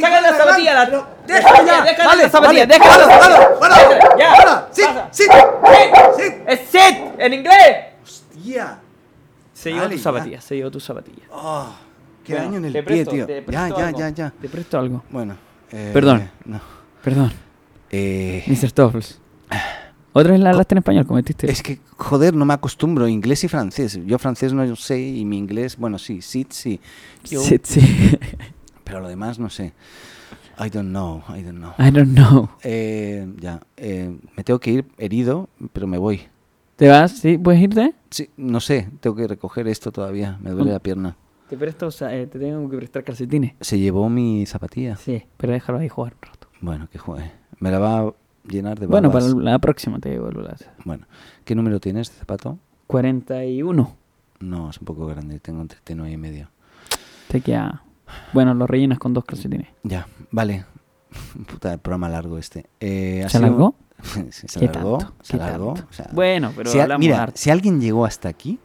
[0.00, 0.74] ¡Saca la zapatilla!
[0.74, 1.82] la- ¡Déjalo ya!
[1.82, 2.66] ¡Déjale Vale, la zapatilla!
[2.66, 3.08] vale, ¡Déjalo!
[3.08, 3.88] ¡Páralo, páralo!
[3.88, 4.18] ¡Déjale!
[4.18, 4.32] ¡Ya!
[4.36, 4.66] Pasa.
[4.70, 4.82] ¡Sí!
[5.10, 5.24] ¡Sí!
[6.16, 6.34] ¡Sí!
[6.46, 6.98] ¡Es sit!
[7.18, 7.76] ¡En inglés!
[8.42, 8.78] ¡Tía!
[9.54, 10.02] Se llevó Vale, tu ya.
[10.04, 11.22] zapatilla, se llevó tu zapatilla.
[11.32, 11.66] Oh,
[12.24, 13.26] ¡Qué Bueno, daño en el pie, tío!
[13.26, 14.32] Ya, ya, ya, ya.
[14.40, 15.02] Te presto algo.
[15.10, 15.36] Bueno.
[15.72, 16.30] eh, Perdón.
[16.44, 16.60] No.
[17.02, 17.32] Perdón,
[17.90, 18.72] Eh, Mr.
[18.72, 19.20] Toffles.
[20.12, 21.50] Otra vez la hablaste en español, cometiste.
[21.50, 23.06] es que, joder, no me acostumbro.
[23.08, 23.98] Inglés y francés.
[24.04, 26.80] Yo francés no sé y mi inglés, bueno, sí, sí, sí.
[27.24, 27.80] Yo- Sí, sí.
[28.84, 29.72] Pero lo demás no sé.
[30.58, 31.72] I don't know, I don't know.
[31.78, 32.48] I don't know.
[32.64, 36.22] Eh, ya, eh, me tengo que ir herido, pero me voy.
[36.76, 37.12] ¿Te vas?
[37.12, 37.38] ¿Sí?
[37.38, 37.94] ¿Puedes irte?
[38.10, 40.38] Sí, no sé, tengo que recoger esto todavía.
[40.42, 40.72] Me duele Mm.
[40.72, 41.16] la pierna.
[41.48, 43.52] Te presto, o sea, eh, te tengo que prestar calcetines.
[43.60, 44.96] Se llevó mi zapatilla.
[44.96, 46.37] Sí, pero déjalo ahí jugar un rato.
[46.60, 47.30] Bueno, que juegue.
[47.60, 48.12] Me la va a
[48.48, 49.32] llenar de Bueno, babas.
[49.34, 51.06] para la próxima te devuelvo la Bueno,
[51.44, 52.58] ¿qué número tienes de zapato?
[52.86, 53.96] 41.
[54.40, 56.48] No, es un poco grande, tengo entre T9 y medio.
[57.28, 57.82] Te queda.
[58.32, 59.68] Bueno, lo rellenas con dos calcetines.
[59.82, 60.64] Ya, vale.
[61.50, 62.66] Puta, programa largo este.
[62.80, 63.74] Eh, ¿Se sido- alargó?
[64.30, 65.14] Sí, se ¿Qué alargó, tanto?
[65.22, 65.74] se ¿Qué alargó.
[65.74, 65.88] tanto?
[65.90, 67.36] o sea, Bueno, pero si a- hablamos mira, harto.
[67.36, 68.58] si alguien llegó hasta aquí,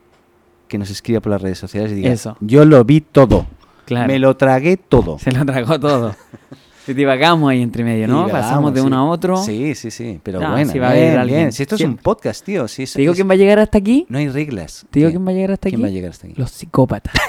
[0.68, 2.38] que nos escriba por las redes sociales y diga, Eso.
[2.40, 3.48] yo lo vi todo,
[3.86, 4.08] Claro.
[4.08, 5.18] me lo tragué todo.
[5.20, 6.16] Se lo tragó todo.
[6.86, 8.28] Si divagamos ahí entre medio, ¿no?
[8.28, 8.86] Y Pasamos de sí.
[8.88, 9.38] uno a otro.
[9.38, 11.40] Sí, sí, sí, pero No, bueno, si va a bien, haber alguien.
[11.40, 11.52] bien.
[11.54, 13.60] Si esto es un podcast, tío, si es- ¿Te digo es- quién va a llegar
[13.60, 14.06] hasta aquí?
[14.10, 14.86] no hay reglas.
[14.92, 15.76] ¿Te digo quién va a llegar hasta aquí?
[15.78, 16.36] ¿Quién va a llegar hasta aquí?
[16.38, 17.14] Los psicópatas.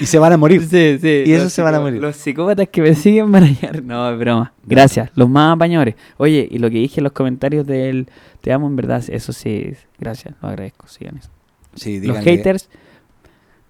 [0.00, 0.62] Y se van a morir.
[0.62, 1.22] Sí, sí.
[1.26, 2.00] Y esos se van a morir.
[2.00, 3.82] Los psicópatas que me siguen van a llegar.
[3.82, 4.52] No, es broma.
[4.66, 5.10] Gracias.
[5.14, 5.94] Los más apañadores.
[6.16, 8.08] Oye, y lo que dije en los comentarios del
[8.40, 9.72] Te amo, en verdad, eso sí.
[9.98, 10.88] Gracias, lo agradezco.
[10.88, 11.30] Sigan eso.
[11.74, 12.68] Sí, Los haters.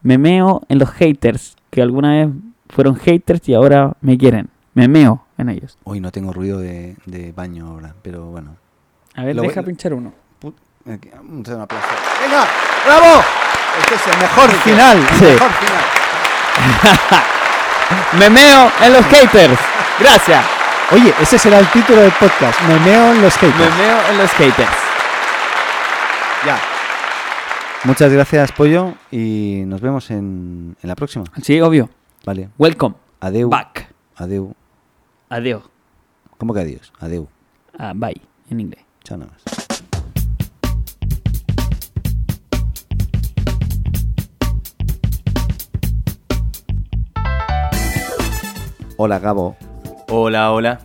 [0.02, 2.28] Me meo en los haters que alguna vez
[2.73, 4.49] fueron haters y ahora me quieren.
[4.74, 5.78] Me meo en ellos.
[5.85, 8.57] Hoy no tengo ruido de, de baño ahora, pero bueno.
[9.15, 10.12] A ver, Lo- deja pinchar uno.
[10.93, 11.86] Aquí, Un un aplauso.
[12.24, 12.44] ¡Venga!
[12.86, 13.23] ¡Bravo!
[13.81, 14.99] Este es el mejor final.
[14.99, 15.24] el Sí.
[15.24, 15.82] mejor final.
[18.19, 19.59] Me meo en los haters.
[20.01, 20.44] Gracias.
[20.90, 22.61] Oye, ese será el título del podcast.
[22.62, 23.77] Me meo en los Me haters.
[23.77, 24.70] meo en los haters.
[26.47, 26.59] Ya.
[27.85, 31.24] Muchas gracias, Pollo, y nos vemos en, en la próxima.
[31.43, 31.89] Sí, obvio.
[32.24, 32.51] Vale.
[32.59, 33.49] Welcome Adeu.
[33.49, 33.93] back.
[34.16, 34.55] Adeu.
[35.28, 35.62] Adiós.
[36.39, 36.93] ¿Cómo que adiós?
[37.01, 37.28] Adeu.
[37.78, 38.20] Ah, bye
[38.51, 38.85] en inglés.
[39.03, 39.43] Chao nada más.
[48.97, 49.57] Hola, Gabo.
[50.09, 50.78] Hola, hola.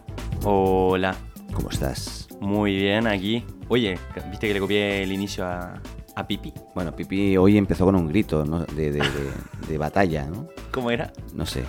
[0.43, 1.15] Hola.
[1.53, 2.27] ¿Cómo estás?
[2.39, 3.45] Muy bien, aquí.
[3.67, 3.99] Oye,
[4.31, 5.79] ¿viste que le copié el inicio a,
[6.19, 6.51] a Pipi?
[6.73, 8.65] Bueno, Pipi hoy empezó con un grito ¿no?
[8.65, 10.47] de, de- de- de batalla, ¿no?
[10.71, 11.11] ¿Cómo era?
[11.33, 11.63] No sé.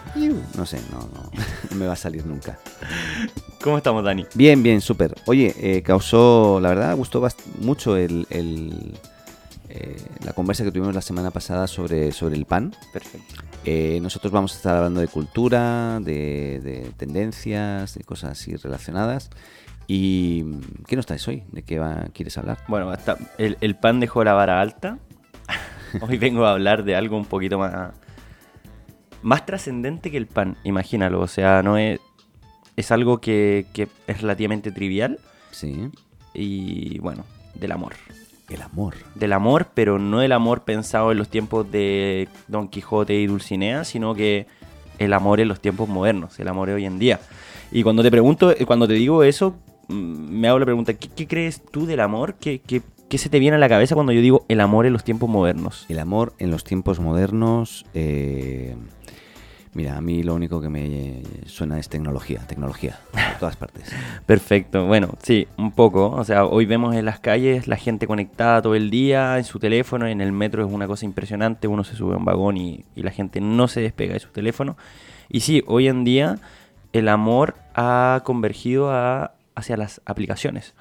[0.56, 1.30] No sé, no, no,
[1.70, 2.58] no me va a salir nunca.
[3.62, 4.24] ¿Cómo estamos, Dani?
[4.34, 5.14] Bien, bien, súper.
[5.26, 7.26] Oye, eh, causó, la verdad, gustó
[7.60, 8.94] mucho el, el,
[9.68, 12.74] eh, la conversa que tuvimos la semana pasada sobre, sobre el pan.
[12.92, 13.34] Perfecto.
[13.64, 19.28] Eh, nosotros vamos a estar hablando de cultura, de, de tendencias, de cosas así relacionadas.
[19.90, 20.44] ¿Y
[20.86, 21.42] qué nos traes hoy?
[21.50, 22.58] ¿De qué va- quieres hablar?
[22.68, 24.98] Bueno, hasta el, el pan dejó la vara alta.
[26.02, 27.94] Hoy vengo a hablar de algo un poquito más.
[29.22, 31.20] Más trascendente que el pan, imagínalo.
[31.20, 32.00] O sea, no es.
[32.76, 35.18] Es algo que, que es relativamente trivial.
[35.50, 35.88] Sí.
[36.34, 37.24] Y bueno,
[37.54, 37.94] del amor.
[38.50, 38.94] El amor.
[39.14, 43.84] del amor, pero no el amor pensado en los tiempos de Don Quijote y Dulcinea,
[43.84, 44.46] sino que
[44.98, 47.20] el amor en los tiempos modernos, el amor de hoy en día.
[47.72, 49.54] Y cuando te pregunto, eh, cuando te digo eso,
[49.88, 52.34] me hago la pregunta, ¿qué, qué crees tú del amor?
[52.34, 54.92] ¿Qué, qué, qué se te viene a la cabeza cuando yo digo el amor en
[54.92, 55.86] los tiempos modernos?
[55.88, 57.86] El amor en los tiempos modernos.
[57.94, 58.76] eh,
[59.74, 63.90] mira, a mí lo único que me suena es tecnología, tecnología, por todas partes.
[64.26, 66.10] Perfecto, bueno, sí, un poco.
[66.10, 69.58] O sea, hoy vemos en las calles la gente conectada todo el día en su
[69.58, 72.84] teléfono, en el metro es una cosa impresionante, uno se sube a un vagón y,
[72.96, 74.76] y la gente no se despega de su teléfono.
[75.30, 76.38] Y sí, hoy en día
[76.92, 80.74] el amor ha convergido a- hacia las aplicaciones.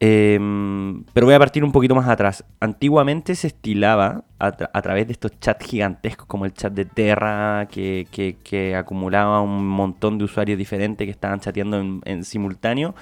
[0.00, 2.44] Em, pero voy a partir un poquito más atrás.
[2.60, 6.84] Antiguamente se estilaba a, tra- a través de estos chats gigantescos como el chat de
[6.84, 12.94] Terra, que, que- acumulaba un montón de usuarios diferentes que estaban chateando en, en simultáneo.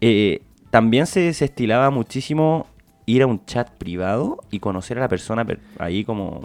[0.00, 2.66] Eh, también se, se estilaba muchísimo
[3.04, 6.42] ir a un chat privado y conocer a la persona per- ahí como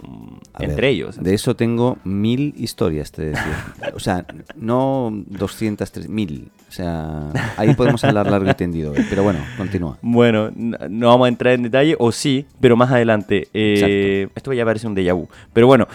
[0.54, 1.22] A entre ver, ellos.
[1.22, 3.74] De eso tengo mil historias, te decía.
[3.94, 4.26] O sea,
[4.56, 6.50] no 200, tres- mil.
[6.68, 8.92] O sea, ahí podemos hablar largo y tendido.
[9.08, 9.98] Pero bueno, continúa.
[10.02, 13.48] Bueno, no vamos a entrar en detalle, o sí, pero más adelante.
[13.54, 15.28] Eh, esto ya parece un déjà vu.
[15.52, 15.86] Pero bueno,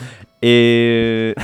[0.42, 1.36] eh,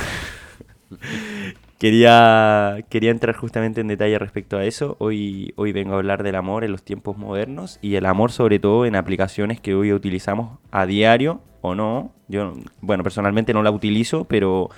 [1.80, 4.96] quería, quería entrar justamente en detalle respecto a eso.
[5.00, 8.60] Hoy, hoy vengo a hablar del amor en los tiempos modernos y el amor sobre
[8.60, 12.12] todo en aplicaciones que hoy utilizamos a diario o no.
[12.28, 12.52] Yo,
[12.82, 14.68] bueno, personalmente no la utilizo, pero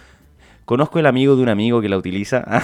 [0.64, 2.62] conozco el amigo de un amigo que la utiliza.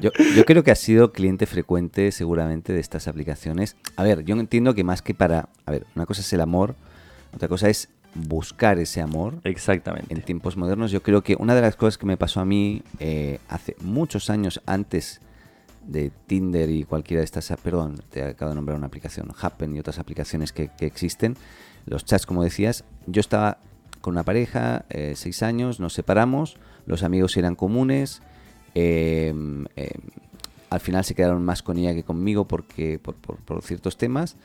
[0.00, 3.76] Yo, yo creo que has sido cliente frecuente seguramente de estas aplicaciones.
[3.96, 5.50] A ver, yo entiendo que más que para...
[5.66, 6.74] A ver, una cosa es el amor,
[7.34, 7.90] otra cosa es
[8.26, 9.40] buscar ese amor.
[9.44, 10.12] Exactamente.
[10.12, 12.82] En tiempos modernos yo creo que una de las cosas que me pasó a mí
[12.98, 15.20] eh, hace muchos años antes
[15.86, 19.80] de Tinder y cualquiera de estas, perdón, te acabo de nombrar una aplicación, Happen y
[19.80, 21.36] otras aplicaciones que, que existen,
[21.86, 23.58] los chats como decías, yo estaba
[24.02, 28.20] con una pareja, eh, seis años, nos separamos, los amigos eran comunes,
[28.74, 29.32] eh,
[29.76, 29.90] eh,
[30.70, 34.36] al final se quedaron más con ella que conmigo porque por, por- por ciertos temas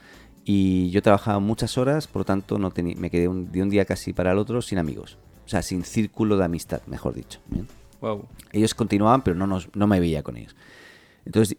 [0.45, 3.69] y yo trabajaba muchas horas, por lo tanto no tenía, me quedé un- de un
[3.69, 7.39] día casi para el otro sin amigos, o sea, sin círculo de amistad, mejor dicho.
[7.47, 7.67] ¿bien?
[8.01, 8.25] Wow.
[8.51, 10.55] Ellos continuaban, pero no, nos, no me veía con ellos.
[11.25, 11.57] Entonces,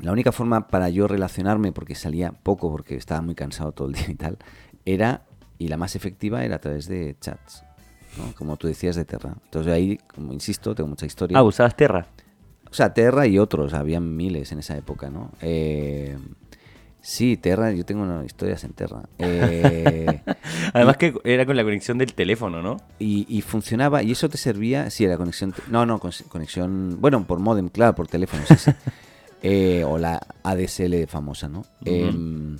[0.00, 3.94] la única forma para yo relacionarme, porque salía poco, porque estaba muy cansado todo el
[3.94, 4.38] día y tal,
[4.84, 5.22] era,
[5.58, 7.64] y la más efectiva era a través de chats,
[8.18, 8.32] ¿no?
[8.36, 9.34] como tú decías, de Terra.
[9.46, 11.36] Entonces ahí, como insisto, tengo mucha historia.
[11.38, 12.06] Ah, usabas Terra.
[12.70, 15.32] O sea, Terra y otros, habían miles en esa época, ¿no?
[15.40, 16.16] Eh,
[17.08, 19.02] sí, Terra, yo tengo unas historias en Terra.
[19.18, 20.22] Eh,
[20.72, 22.78] Además que era con la conexión del teléfono, ¿no?
[22.98, 27.24] y, y funcionaba, y eso te servía, sí, la conexión, no, no, con- conexión, bueno,
[27.26, 28.70] por modem, claro, por teléfono, sí, sí.
[29.42, 31.64] Eh, o la ADSL famosa, ¿no?
[31.84, 32.56] Em,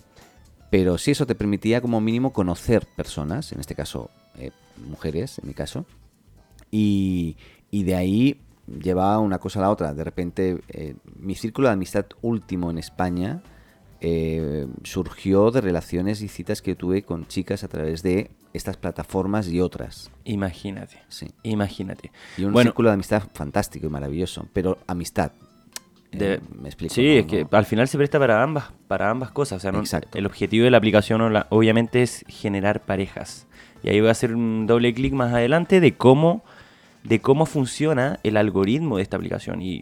[0.70, 4.51] pero sí, eso te permitía como mínimo conocer personas, en este caso, eh,
[4.89, 5.85] mujeres, en mi caso,
[6.70, 7.36] y,
[7.70, 8.40] y de ahí
[8.82, 9.94] llevaba una cosa a la otra.
[9.94, 13.40] De repente, eh, mi círculo de amistad último en España
[14.01, 19.48] eh, surgió de relaciones y citas que tuve con chicas a través de estas plataformas
[19.48, 20.10] y otras.
[20.24, 20.98] Imagínate.
[21.09, 21.28] Sí.
[21.43, 22.10] Imagínate.
[22.39, 25.32] Y un bueno, círculo de amistad fantástico y maravilloso, pero amistad.
[26.12, 26.94] Eh, de- me explico.
[26.94, 27.20] sí, ¿no?
[27.20, 29.59] es que No- al final se presta para ambas, para ambas cosas.
[29.59, 30.16] O sea, no- Exacto.
[30.16, 31.20] el objetivo de la aplicación
[31.51, 33.47] obviamente es generar parejas.
[33.82, 36.43] Y ahí voy a hacer un doble clic más adelante de cómo,
[37.09, 39.62] de cómo funciona el algoritmo de esta aplicación.
[39.62, 39.74] Y,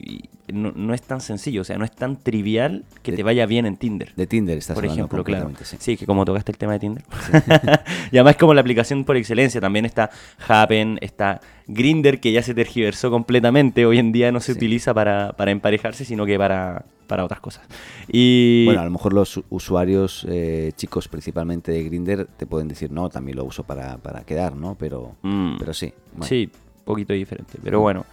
[0.46, 3.22] y no, no es tan sencillo, o sea, no es tan trivial que De- te
[3.22, 4.12] vaya bien en Tinder.
[4.14, 5.51] De Tinder estás por ejemplo, claro.
[5.62, 5.76] sí.
[5.80, 7.02] Sí, que como tocaste el tema de Tinder.
[8.12, 10.10] y además como la aplicación por excelencia, también está
[10.46, 13.86] Happen, está Grinder, que ya se tergiversó completamente.
[13.86, 14.59] Hoy en día no se Sí.
[14.59, 17.64] utiliza para, para emparejarse, sino que para, para otras cosas.
[18.06, 22.90] Y Bueno, a lo mejor los usuarios eh, chicos principalmente de Grinder te pueden decir,
[22.90, 24.74] no, también lo uso para, para quedar, ¿no?
[24.78, 25.56] Pero, Mm.
[25.59, 25.92] pero sí.
[26.12, 26.26] bueno.
[26.26, 26.51] sí,
[26.85, 27.59] poquito diferente.
[27.62, 28.05] Pero bueno.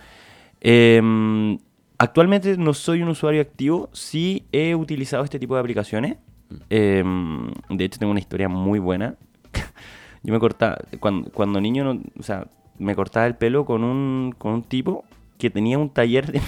[0.60, 1.58] Em,
[1.98, 3.90] actualmente no soy un usuario activo.
[3.94, 6.18] Sí he utilizado este tipo de aplicaciones.
[6.70, 9.16] Em, de hecho, tengo una historia muy buena.
[10.24, 14.34] Yo me cortaba, cuando, cuando niño, no- o sea, me cortaba el pelo con un,
[14.38, 15.04] con un tipo
[15.38, 16.42] que tenía un taller de,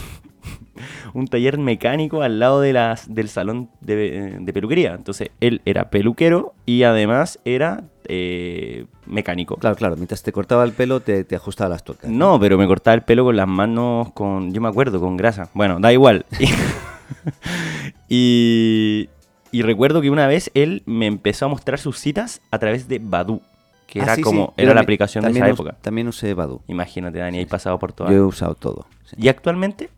[1.13, 4.93] un taller mecánico al lado de las, del salón de, de peluquería.
[4.93, 9.55] Entonces, él era peluquero y además era eh, mecánico.
[9.57, 12.09] Claro, claro, mientras te cortaba el pelo te, te ajustaba las tuercas.
[12.11, 14.53] No, pero me cortaba el pelo con las manos con.
[14.53, 15.49] Yo me acuerdo, con grasa.
[15.53, 16.25] Bueno, da igual.
[18.09, 19.09] y,
[19.51, 22.99] y recuerdo que una vez él me empezó a mostrar sus citas a través de
[22.99, 23.41] Badu,
[23.87, 24.53] que Ah, era sí, sí, como.
[24.55, 25.75] pero Era la aplicación de esa us- época.
[25.81, 26.61] También usé Badu.
[26.67, 28.11] Imagínate, Dani, ahí pasado por todas.
[28.11, 28.85] Yo he usado todo.
[29.05, 29.15] sí.
[29.19, 29.89] ¿Y actualmente?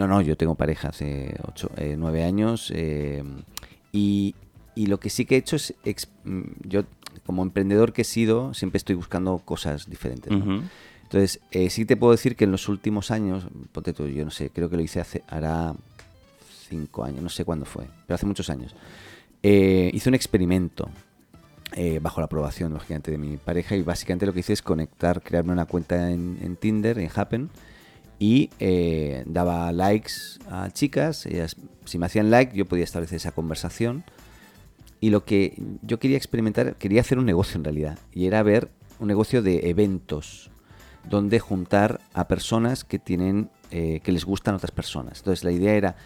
[0.00, 3.22] No, no, yo tengo pareja hace ocho, eh, nueve años eh,
[3.92, 4.34] y,
[4.74, 5.74] y lo que sí que he hecho es,
[6.24, 6.84] mm, yo
[7.26, 10.32] como emprendedor que he sido, siempre estoy buscando cosas diferentes.
[11.02, 14.30] Entonces, eh, sí te puedo decir que en los últimos años, ponte tú, yo no
[14.30, 15.74] sé, creo que lo hice hace, hará
[16.70, 18.74] cinco años, no sé cuándo fue, pero hace muchos años.
[19.42, 20.88] Eh, hice un experimento
[21.76, 25.20] eh, bajo la aprobación, lógicamente, de mi pareja y básicamente lo que hice es conectar,
[25.20, 27.50] crearme una cuenta en, en Tinder, en Happen,
[28.20, 30.12] y eh, daba likes
[30.50, 31.56] a chicas, ellas,
[31.86, 34.04] si me hacían like, yo podía establecer esa conversación.
[35.00, 38.70] Y lo que yo quería experimentar, quería hacer un negocio en realidad, y era ver
[38.98, 40.50] un negocio de eventos,
[41.08, 45.20] donde juntar a personas que tienen, eh, que les gustan otras personas.
[45.20, 45.96] Entonces la idea era,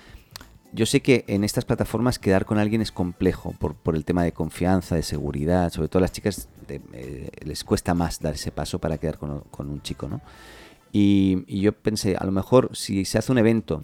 [0.73, 4.23] yo sé que en estas plataformas quedar con alguien es complejo por, por el tema
[4.23, 8.53] de confianza, de seguridad, sobre todo a las chicas eh, les cuesta más dar ese
[8.53, 10.21] paso para quedar con, con un chico, ¿no?
[10.95, 13.83] Y, y yo pensé, a lo mejor si se hace un evento,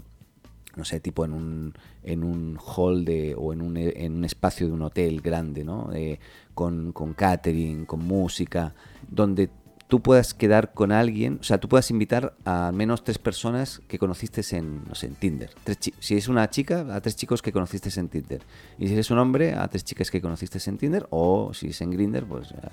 [0.77, 1.75] no sé, tipo en un,
[2.05, 5.91] en un hall de, o en un, en un espacio de un hotel grande, ¿no?
[5.93, 6.21] Eh,
[6.55, 8.77] con, con catering, con música,
[9.09, 9.51] donde
[9.91, 13.83] tú puedas quedar con alguien, o sea, tú puedas invitar a al menos tres personas
[13.89, 15.51] que conociste en, no sé, en Tinder.
[15.65, 18.41] Tres si es una chica, a tres chicos que conociste en Tinder.
[18.79, 21.07] Y si eres un hombre, a tres chicas que conociste en Tinder.
[21.11, 22.71] O si es en Grinder, pues a-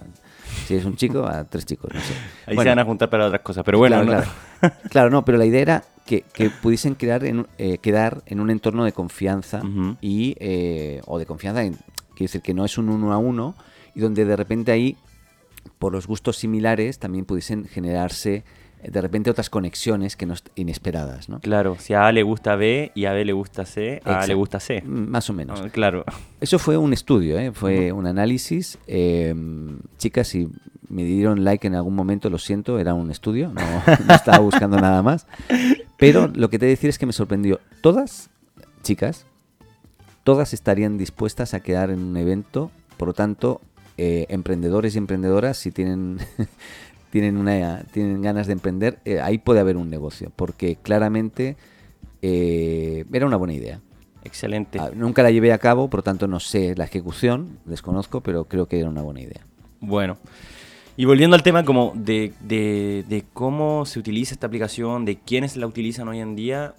[0.67, 2.13] si es un chico, a tres chicos, no sé.
[2.45, 4.23] Ahí Bueno, se van a juntar para otras cosas, pero bueno, claro, no-
[4.61, 4.75] claro.
[4.89, 8.49] Claro, no, pero la idea era que, que pudiesen crear en, eh, quedar en un
[8.49, 9.61] entorno de confianza
[9.99, 13.55] y eh, o de confianza, en- quiero decir que no es un uno a uno
[13.95, 14.95] y donde de repente ahí
[15.79, 18.43] por los gustos similares también pudiesen generarse
[18.83, 21.39] eh, de repente otras conexiones que no inesperadas, ¿no?
[21.39, 24.27] Claro, si a A le gusta B y a B le gusta C, a A
[24.27, 24.81] le gusta C.
[24.85, 25.59] Mm, Más o menos.
[25.59, 26.03] Ah, claro.
[26.41, 27.51] Eso fue un estudio, ¿eh?
[27.51, 28.77] fue un análisis.
[28.87, 29.33] eh,
[29.97, 30.47] chicas, si
[30.89, 33.61] me dieron like en algún momento, lo siento, era un estudio, no,
[34.05, 35.27] no estaba buscando nada más.
[35.97, 37.59] Pero lo que te voy a decir es que me sorprendió.
[37.81, 38.29] Todas,
[38.83, 39.25] chicas,
[40.23, 43.59] todas estarían dispuestas a quedar en un evento, por lo tanto,
[43.97, 46.17] eh, emprendedores y emprendedoras, si tienen,
[47.11, 51.55] tienen, una, tienen ganas de emprender, eh, ahí puede haber un negocio, porque claramente
[52.21, 53.79] eh, era una buena idea.
[54.23, 54.79] Excelente.
[54.79, 58.45] Ah, nunca la llevé a cabo, por lo tanto no sé la ejecución, desconozco, pero
[58.45, 59.45] creo que era una buena idea.
[59.79, 60.17] Bueno.
[60.99, 65.55] Y volviendo al tema como de, de- de cómo se utiliza esta aplicación, de quiénes
[65.55, 66.73] la utilizan hoy en día,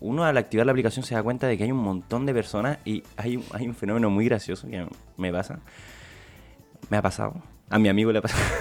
[0.00, 2.78] uno al activar la aplicación se da cuenta de que hay un montón de personas
[2.84, 4.84] y hay, hay un fenómeno muy gracioso que
[5.16, 5.60] me pasa.
[6.90, 7.34] Me ha pasado.
[7.70, 8.42] A mi amigo le ha pasado.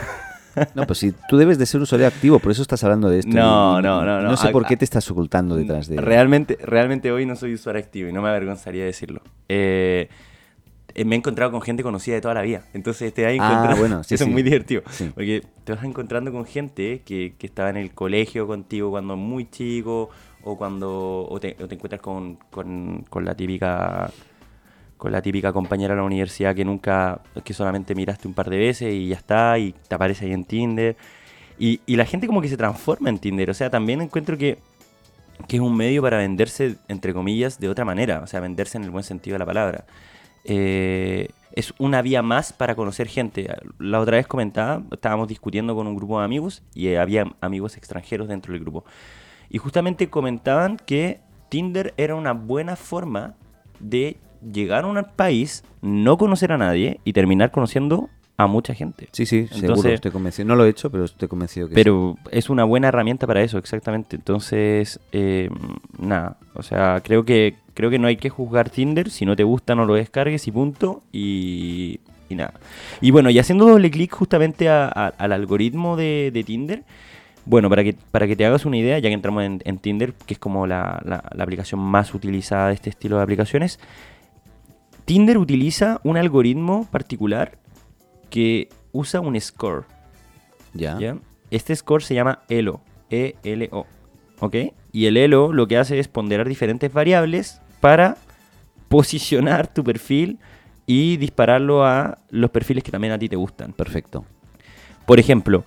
[0.74, 3.32] No, pues si tú debes de ser usuario activo, por eso estás hablando de esto.
[3.32, 4.30] No, no, no, no.
[4.30, 6.02] No sé por qué te estás ocultando detrás de...
[6.02, 9.22] Realmente, realmente hoy no soy usuario activo y no me avergonzaría decirlo.
[9.48, 10.10] Eh,
[10.96, 12.64] eh, me he encontrado con gente conocida de toda la vida.
[12.74, 14.30] Entonces te vas Ah, encontrando- bueno, sí, Eso sí.
[14.30, 14.82] es muy divertido.
[14.90, 15.12] Sí.
[15.14, 19.50] Porque te vas encontrando con gente que, que estaba en el colegio contigo cuando muy
[19.50, 20.10] chico
[20.44, 24.10] o cuando o te, o te encuentras con, con- con la típica
[25.00, 28.58] con la típica compañera de la universidad que nunca, que solamente miraste un par de
[28.58, 30.98] veces y ya está, y te aparece ahí en Tinder.
[31.58, 33.50] Y, y la gente como que se transforma en Tinder.
[33.50, 34.60] O sea, también encuentro que,
[35.48, 38.20] que es un medio para venderse, entre comillas, de otra manera.
[38.20, 39.86] O sea, venderse en el buen sentido de la palabra.
[40.44, 43.50] Eh, es una vía más para conocer gente.
[43.78, 48.28] La otra vez comentaba, estábamos discutiendo con un grupo de amigos y había amigos extranjeros
[48.28, 48.84] dentro del grupo.
[49.50, 53.36] Y justamente comentaban que Tinder era una buena forma
[53.80, 59.10] de llegar a un país, no conocer a nadie y terminar conociendo a mucha gente.
[59.12, 60.48] Sí, sí, seguro, estoy convencido.
[60.48, 61.76] No lo he hecho, pero estoy convencido que sí.
[61.76, 64.16] Pero es una buena herramienta para eso, exactamente.
[64.16, 65.50] Entonces, eh,
[65.98, 69.10] nada, o sea, creo que creo que no hay que juzgar Tinder.
[69.10, 71.04] Si no te gusta, no lo descargues y punto.
[71.12, 72.00] Y,
[72.30, 72.54] y nada.
[73.02, 76.84] Y bueno, y haciendo doble clic justamente a- a- al algoritmo de, de Tinder.
[77.46, 80.14] Bueno, para que, para que te hagas una idea, ya que entramos en, en Tinder,
[80.14, 83.80] que es como la, la- la aplicación más utilizada de este estilo de aplicaciones,
[85.10, 87.58] Tinder utiliza un algoritmo particular
[88.30, 89.86] que usa un score.
[90.76, 91.00] Ya.
[91.00, 91.18] ¿ya?
[91.50, 93.88] Este score se llama ELO, E-L-O,
[94.40, 94.56] ¿ok?
[94.92, 98.18] Y el ELO lo que hace es ponderar diferentes variables para
[98.88, 100.38] posicionar tu perfil
[100.86, 103.74] y dispararlo a los perfiles que también a ti te gustan.
[103.74, 104.26] Perfecto.
[105.08, 105.64] Por ejemplo,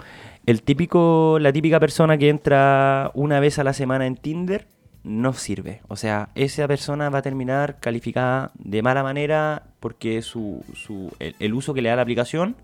[0.47, 4.69] el típico, la típica persona que entra una vez a la semana en Tinder
[5.04, 5.80] no sirve.
[5.88, 11.54] O sea, esa persona va a terminar calificada de mala manera porque su, su- el,
[11.54, 12.54] uso que le da la aplicación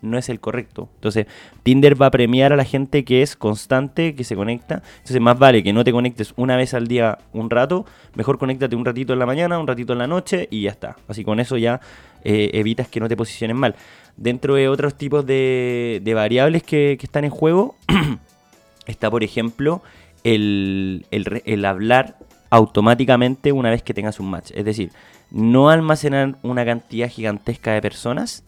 [0.00, 0.88] no es el correcto.
[0.94, 1.26] Entonces,
[1.64, 4.82] Tinder va a premiar a la gente que es constante, que se conecta.
[4.98, 7.84] Entonces, más vale que no te conectes una vez al día un rato,
[8.14, 10.96] mejor conéctate un ratito en la mañana, un ratito en la noche y ya está.
[11.08, 11.80] Así con eso ya
[12.24, 13.74] eh, evitas que no te posicionen mal.
[14.16, 17.74] Dentro de otros tipos de, de variables que, que están en juego,
[18.86, 19.82] está por ejemplo
[20.24, 22.16] el, el hablar
[22.50, 24.50] automáticamente una vez que tengas un match.
[24.54, 24.90] Es decir,
[25.30, 28.44] no almacenar una cantidad gigantesca de personas,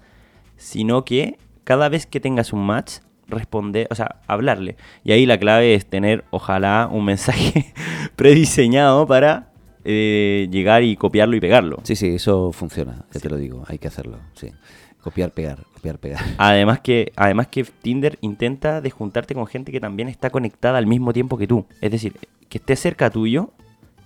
[0.56, 2.98] sino que cada vez que tengas un match,
[3.28, 4.76] responder, o sea, hablarle.
[5.04, 7.72] Y ahí la clave es tener, ojalá, un mensaje
[8.16, 9.52] prediseñado para
[9.84, 11.78] eh, llegar y copiarlo y pegarlo.
[11.84, 14.50] Sí, sí, eso funciona, ya te lo digo, hay que hacerlo, sí.
[15.02, 16.22] Copiar, pegar, copiar, pegar.
[16.38, 20.86] Además que, además que Tinder intenta de juntarte con gente que también está conectada al
[20.86, 21.66] mismo tiempo que tú.
[21.80, 22.14] Es decir,
[22.48, 23.50] que esté cerca tuyo,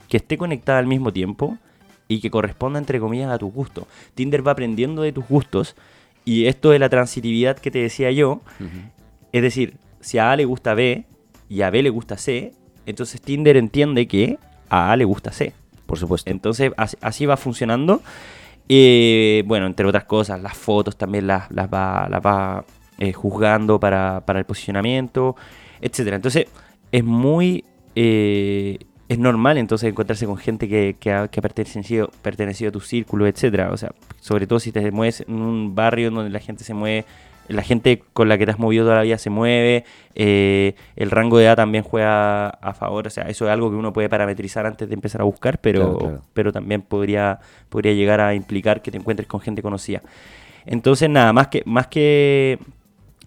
[0.08, 1.58] que esté conectada al mismo tiempo
[2.06, 3.86] y que corresponda, entre comillas, a tus gustos.
[4.14, 5.74] Tinder va aprendiendo de tus gustos
[6.24, 8.40] y esto de la transitividad que te decía yo,
[9.32, 11.06] es decir, si a A le gusta B
[11.48, 12.52] y a B le gusta C,
[12.86, 14.38] entonces Tinder entiende que
[14.68, 15.52] a A le gusta C.
[15.86, 16.30] Por supuesto.
[16.30, 18.02] Entonces así va funcionando.
[18.68, 22.64] Eh, bueno, entre otras cosas, las fotos también las, las va, va
[22.98, 25.36] eh, juzgando para, para el posicionamiento,
[25.80, 26.16] etcétera.
[26.16, 26.46] Entonces
[26.90, 27.64] es muy...
[27.94, 32.80] eh, es normal entonces encontrarse con gente que, que ha, que pertenecido, pertenecido a tu
[32.80, 33.70] círculo, etcétera.
[33.70, 37.04] O sea, sobre todo si te mueves en un barrio donde la gente se mueve,
[37.48, 39.84] la gente con la que te has movido toda la vida se mueve,
[40.14, 43.06] eh, el rango de edad también juega a favor.
[43.06, 45.80] O sea, eso es algo que uno puede parametrizar antes de empezar a buscar, pero,
[45.80, 46.22] Claro, claro.
[46.32, 50.02] pero también podría, podría llegar a implicar que te encuentres con gente conocida.
[50.66, 52.58] Entonces, nada, más que, más que,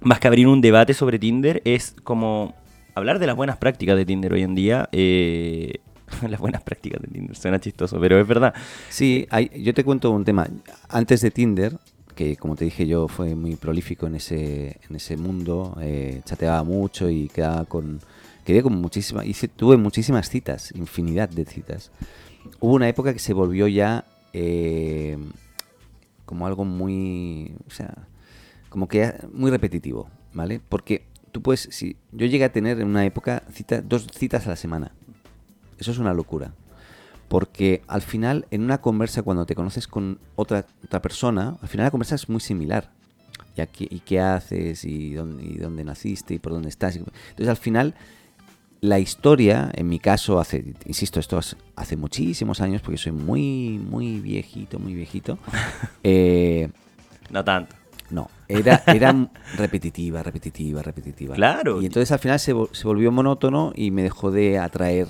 [0.02, 2.56] más que abrir un debate sobre Tinder, es como
[2.96, 4.90] hablar de las buenas prácticas de Tinder hoy en día.
[4.92, 5.76] eh,
[6.30, 8.54] las buenas prácticas de Tinder, suena chistoso, pero es verdad.
[8.90, 10.48] Sí, hay- yo te cuento un tema.
[10.90, 11.74] Antes de Tinder,
[12.18, 16.64] que como te dije yo fue muy prolífico en ese, en ese mundo, eh, chateaba
[16.64, 18.02] mucho y quedaba con...
[18.44, 19.26] Quedé con muchísimas...
[19.26, 21.92] Hice, tuve muchísimas citas, infinidad de citas.
[22.60, 24.04] Hubo una época que se volvió ya
[24.34, 25.18] eh,
[26.26, 27.54] como algo muy...
[27.68, 27.94] O sea,
[28.70, 30.60] como que muy repetitivo, ¿vale?
[30.68, 31.70] Porque tú puedes...
[31.72, 34.92] Si, yo llegué a tener en una época cita, dos citas a la semana.
[35.78, 36.52] Eso es una locura.
[37.28, 41.86] Porque al final, en una conversa, cuando te conoces con otra, otra persona, al final
[41.86, 42.90] la conversa es muy similar.
[43.56, 44.86] ¿Y, aquí- y qué haces?
[44.86, 46.36] Y dónde, ¿Y dónde naciste?
[46.36, 46.96] ¿Y por dónde estás?
[46.96, 47.96] Entonces, al final,
[48.80, 51.40] la historia, en mi caso, hace, insisto, esto
[51.76, 55.38] hace, muchísimos años, porque soy muy, muy viejito, muy viejito.
[56.04, 56.70] eh,
[57.30, 57.76] No tanto.
[58.10, 59.14] no, era, era
[59.58, 61.36] repetitiva, repetitiva, repetitiva.
[61.36, 61.82] Claro.
[61.82, 65.08] Y entonces al final se, se volvió monótono y me dejó de atraer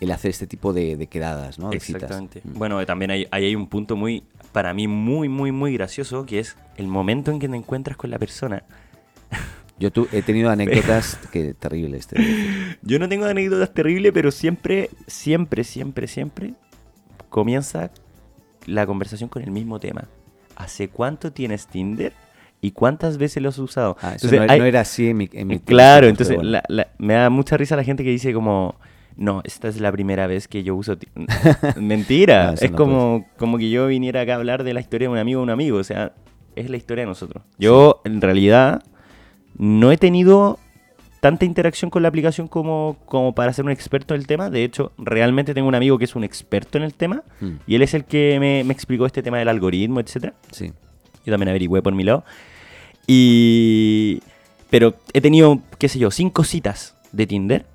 [0.00, 1.70] el hacer este tipo de, de quedadas, ¿no?
[1.70, 2.40] De Exactamente.
[2.40, 2.54] citas.
[2.54, 2.58] Mm.
[2.58, 4.22] Bueno, también hay, ahí hay un punto muy,
[4.52, 8.10] para mí, muy, muy, muy gracioso, que es el momento en que te encuentras con
[8.10, 8.62] la persona.
[9.78, 12.08] Yo tu- he tenido anécdotas que terribles.
[12.82, 16.54] Yo no tengo anécdotas terribles, pero siempre, siempre, siempre, siempre
[17.28, 17.90] comienza
[18.66, 20.04] la conversación con el mismo tema.
[20.56, 22.12] ¿Hace cuánto tienes Tinder?
[22.62, 23.96] ¿Y cuántas veces lo has usado?
[24.02, 26.50] Ah, eso Entonces, no, hay- no era así en mi, en mi Claro, entonces bueno.
[26.50, 28.74] la- la- me da mucha risa la gente que dice como,
[29.20, 30.98] no, esta es la primera vez que yo uso...
[30.98, 31.06] ti-".
[31.76, 35.06] Mentira, No, es no como, como que yo viniera acá a hablar de la historia
[35.06, 36.12] de un amigo de un amigo, o sea,
[36.56, 37.44] es la historia de nosotros.
[37.58, 38.82] Yo, en realidad,
[39.56, 40.58] no he tenido
[41.20, 44.48] tanta interacción con la aplicación como, como para ser un experto en el tema.
[44.48, 47.74] De hecho, realmente tengo un amigo que es un experto en el tema Mm, y
[47.74, 50.34] él es el que me, me explicó este tema del algoritmo, etcétera.
[50.50, 50.72] sí.
[51.26, 52.24] Yo también averigüé por mi lado.
[53.06, 54.22] Y.
[54.70, 57.66] Pero he tenido, qué sé yo, cinco citas de Tinder.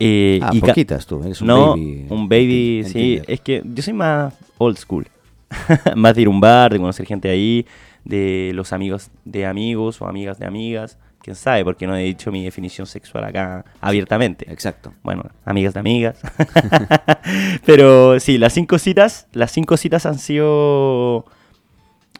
[0.00, 2.06] Eh, Ah, y poquitas tú, eres un no, baby.
[2.08, 3.20] un baby, en- sí.
[3.26, 5.06] Es que yo soy más old school.
[5.96, 7.66] más de ir a un bar, de conocer gente ahí,
[8.04, 10.98] de los amigos de amigos o amigas de amigas.
[11.22, 14.50] Quién sabe, porque no he dicho mi definición sexual acá abiertamente.
[14.52, 14.92] Exacto.
[15.02, 16.20] Bueno, amigas de amigas.
[17.66, 21.24] Pero sí, las cinco citas, las cinco citas han sido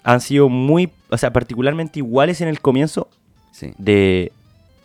[0.04, 3.08] han sido muy, o sea, particularmente iguales en el comienzo
[3.52, 3.72] Sí.
[3.78, 4.32] de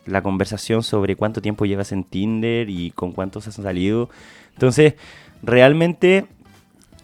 [0.05, 4.09] la conversación sobre cuánto tiempo llevas en Tinder y con cuántos has salido.
[4.53, 4.95] Entonces,
[5.41, 6.25] realmente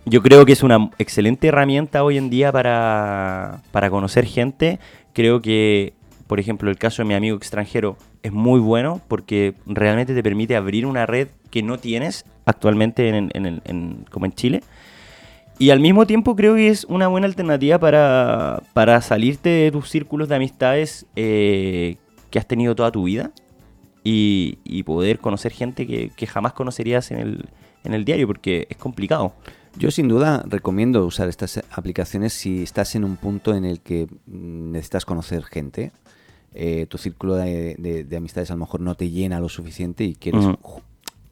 [0.05, 4.79] yo creo que es una excelente herramienta hoy en día para, para conocer gente.
[5.13, 5.93] Creo que,
[6.27, 10.55] por ejemplo, el caso de mi amigo extranjero es muy bueno porque realmente te permite
[10.55, 14.61] abrir una red que no tienes actualmente en, en como en Chile.
[15.59, 19.89] Y al mismo tiempo creo que es una buena alternativa para, para salirte de tus
[19.89, 21.97] círculos de amistades eh,
[22.29, 23.31] que has tenido toda tu vida
[24.03, 27.49] y, y poder conocer gente que, que jamás conocerías en el,
[27.83, 29.33] en el diario porque es complicado.
[29.77, 34.07] Yo sin duda recomiendo usar estas aplicaciones si estás en un punto en el que
[34.25, 35.91] mm, necesitas conocer gente.
[36.53, 40.03] eh, tu círculo de, de- de amistades a lo mejor no te llena lo suficiente
[40.03, 40.45] y quieres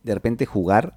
[0.03, 0.93] de repente jugar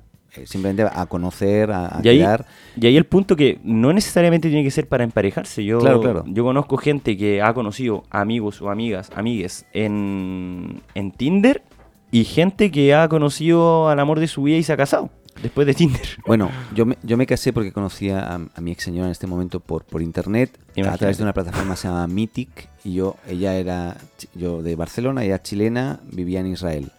[0.46, 2.46] simplemente a conocer, a, a Y ahí, quedar.
[2.80, 5.64] y ahí el punto que no necesariamente tiene que ser para emparejarse.
[5.64, 6.24] Yo, Claro, claro.
[6.26, 11.62] yo conozco gente que ha conocido amigos o amigas, amigues en, en Tinder
[12.10, 15.10] y gente que ha conocido al amor de su vida y se ha casado.
[15.42, 16.02] después de Tinder.
[16.26, 19.26] Bueno, yo me, yo me casé porque conocía a, a mi ex señora en este
[19.26, 23.16] momento por, por internet a través de una plataforma que se llama Mythic y yo,
[23.28, 23.96] ella era
[24.34, 26.90] yo de Barcelona, ella chilena, vivía en Israel.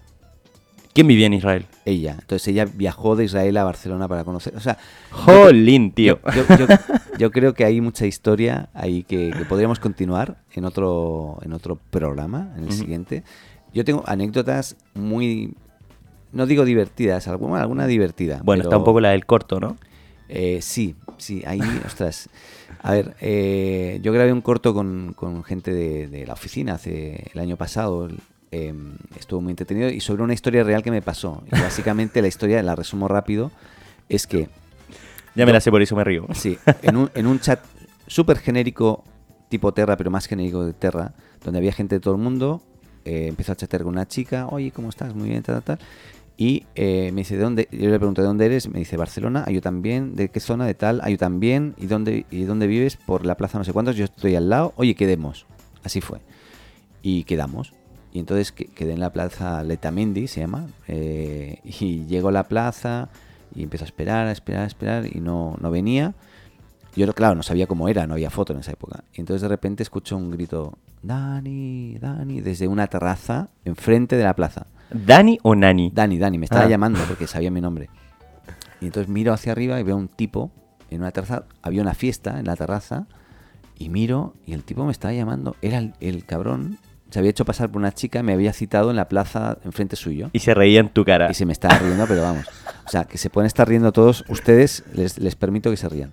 [0.93, 1.65] ¿Quién vivía en Israel?
[1.85, 2.17] Ella.
[2.19, 4.55] Entonces ella viajó de Israel a Barcelona para conocer.
[4.55, 4.77] O sea,
[5.11, 6.19] Jolín, tío.
[6.35, 6.67] yo, yo-
[7.17, 11.77] yo creo que hay mucha historia ahí que, que podríamos continuar en otro, en otro
[11.91, 13.23] programa, en el siguiente.
[13.73, 15.53] Yo tengo anécdotas muy,
[16.33, 18.41] no digo divertidas, alguna, alguna divertida.
[18.43, 19.77] Bueno, está un poco la del corto, ¿no?
[20.27, 22.29] Eh, sí, sí, ahí, ostras.
[22.81, 27.27] A ver, eh, yo grabé un corto con, con gente de, de la oficina hace
[27.33, 28.09] el año pasado.
[28.51, 28.73] Eh,
[29.17, 31.43] estuvo muy entretenido y sobre una historia real que me pasó.
[31.47, 33.51] Y básicamente la historia, la resumo rápido,
[34.09, 34.49] es que
[35.35, 36.27] Ya me la sé, por eso me río.
[36.33, 37.63] Sí, en un, en un chat
[38.07, 39.03] súper genérico,
[39.49, 41.13] tipo Terra, pero más genérico de Terra,
[41.43, 42.61] donde había gente de todo el mundo,
[43.05, 45.15] eh, empezó a chatear con una chica, oye, ¿cómo estás?
[45.15, 45.87] Muy bien, tal, tal, tal.
[46.37, 47.67] Y eh, me dice, ¿de dónde?
[47.71, 48.67] Yo le pregunto, ¿de dónde eres?
[48.67, 50.65] Me dice, Barcelona, ah, yo también, ¿de qué zona?
[50.65, 52.97] De tal, ah, yo también, ¿y dónde, ¿y dónde vives?
[52.97, 55.45] Por la plaza no sé cuántos, yo estoy al lado, oye, quedemos.
[55.83, 56.19] Así fue.
[57.01, 57.73] Y quedamos.
[58.13, 62.43] Y entonces que- quedé en la plaza Letamendi, se llama, eh, y llego a la
[62.43, 63.09] plaza
[63.55, 66.13] y empiezo a esperar, a esperar, a esperar, y no, no venía.
[66.95, 69.03] Yo, claro, no sabía cómo era, no había foto en esa época.
[69.13, 74.35] Y entonces de repente escucho un grito, Dani, Dani, desde una terraza enfrente de la
[74.35, 74.67] plaza.
[74.93, 75.89] ¿Dani o Nani?
[75.93, 76.69] Dani, Dani, me estaba Ah.
[76.69, 77.89] llamando porque sabía mi nombre.
[78.81, 80.51] Y entonces miro hacia arriba y veo un tipo
[80.89, 83.07] en una terraza, había una fiesta en la terraza,
[83.77, 86.77] y miro y el tipo me estaba llamando, era el, el cabrón,
[87.11, 90.29] se había hecho pasar por una chica, me había citado en la plaza enfrente suyo.
[90.33, 91.29] Y se reía en tu cara.
[91.29, 92.45] Y se me estaba riendo, pero vamos.
[92.85, 96.11] O sea, que se pueden estar riendo todos ustedes, les, les permito que se rían.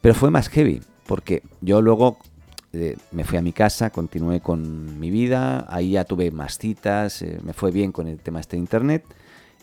[0.00, 2.18] Pero fue más heavy, porque yo luego
[2.72, 7.22] eh, me fui a mi casa, continué con mi vida, ahí ya tuve más citas,
[7.22, 9.04] eh, me fue bien con el tema este de internet.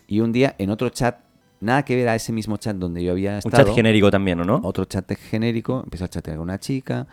[0.08, 1.20] Y un día en otro chat,
[1.60, 3.66] nada que ver a ese mismo chat donde yo había Un estado.
[3.66, 4.60] chat genérico también, ¿o no?
[4.64, 7.06] Otro chat genérico, empiezo a chatear con una chica,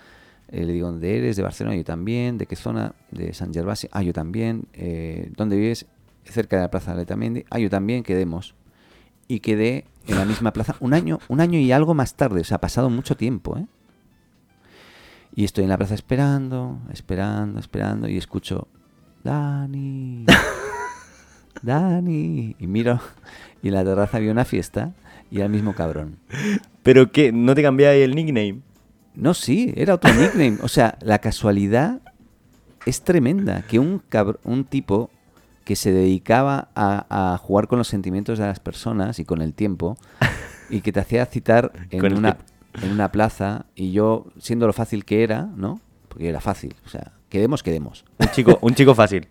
[0.53, 1.37] eh, le digo, ¿dónde eres?
[1.37, 2.37] De Barcelona, yo también.
[2.37, 2.95] ¿De qué zona?
[3.11, 4.65] De San Gervasio, ah, yo también.
[4.73, 5.87] Eh, ¿Dónde vives?
[6.25, 8.55] Cerca de la plaza de Letamendi, ah, yo también, quedemos.
[9.29, 12.45] Y quedé en la misma plaza un año, un año y algo más tarde, o
[12.45, 13.67] sea, ha pasado mucho tiempo, ¿eh?
[15.35, 18.67] Y estoy en la plaza esperando, esperando, esperando, y escucho,
[19.23, 20.27] Dani,
[21.63, 22.57] Dani.
[22.59, 23.01] Y miro,
[23.63, 24.93] y en la terraza había una fiesta,
[25.31, 26.19] y era el mismo cabrón.
[26.83, 27.31] ¿Pero qué?
[27.31, 28.63] ¿No te cambiáis el nickname?
[29.21, 30.59] No, sí, era otro nickname.
[30.63, 32.01] O sea, la casualidad
[32.87, 33.63] es tremenda.
[33.63, 34.03] Que un,
[34.45, 35.11] un tipo
[35.65, 39.53] que se dedicaba a, a jugar con los sentimientos de las personas y con el
[39.55, 39.97] tiempo,
[40.69, 42.39] y que te hacía citar en una,
[42.83, 45.81] en una plaza, y yo, siendo lo fácil que era, ¿no?
[46.09, 46.75] Porque era fácil.
[46.87, 48.05] O sea, quedemos, quedemos.
[48.19, 49.29] Un chico, un chico fácil.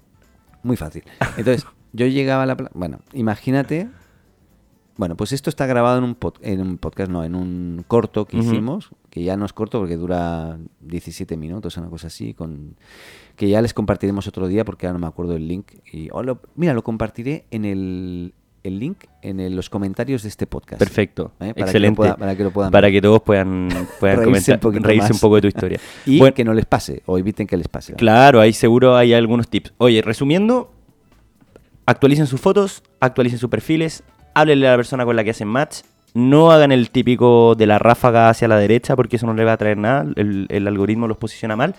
[0.64, 1.04] Muy fácil.
[1.38, 2.72] Entonces, yo llegaba a la plaza.
[2.76, 3.90] Bueno, imagínate.
[4.98, 8.26] Bueno, pues esto está grabado en un, pod- en un podcast, no, en un corto
[8.26, 12.76] que hicimos, que ya no es corto porque dura 17 minutos, una cosa así, con
[13.36, 15.72] que ya les compartiremos otro día porque ahora no me acuerdo el link.
[15.92, 18.34] Y, o lo- mira, lo compartiré en el,
[18.64, 20.78] el link en el- los comentarios de este podcast.
[20.80, 21.32] Perfecto.
[21.36, 21.38] ¿eh?
[21.40, 21.96] Para que Excelente.
[21.96, 23.70] pueda- para que lo puedan Para que todos puedan,
[24.00, 25.80] puedan Reírse comentar, un reírse un poco de tu historia.
[26.06, 27.94] Y Bueno, que no les pase, o eviten que les pase.
[27.94, 29.74] Claro, ahí seguro hay algunos tips.
[29.78, 30.72] Oye, resumiendo,
[31.86, 34.04] actualicen sus fotos, actualicen sus perfiles,
[34.34, 35.80] háblenle a la persona con la que hacen match,
[36.14, 39.54] no hagan el típico de la ráfaga hacia la derecha porque eso no le va
[39.54, 41.76] a traer nada, el, el algoritmo los posiciona mal.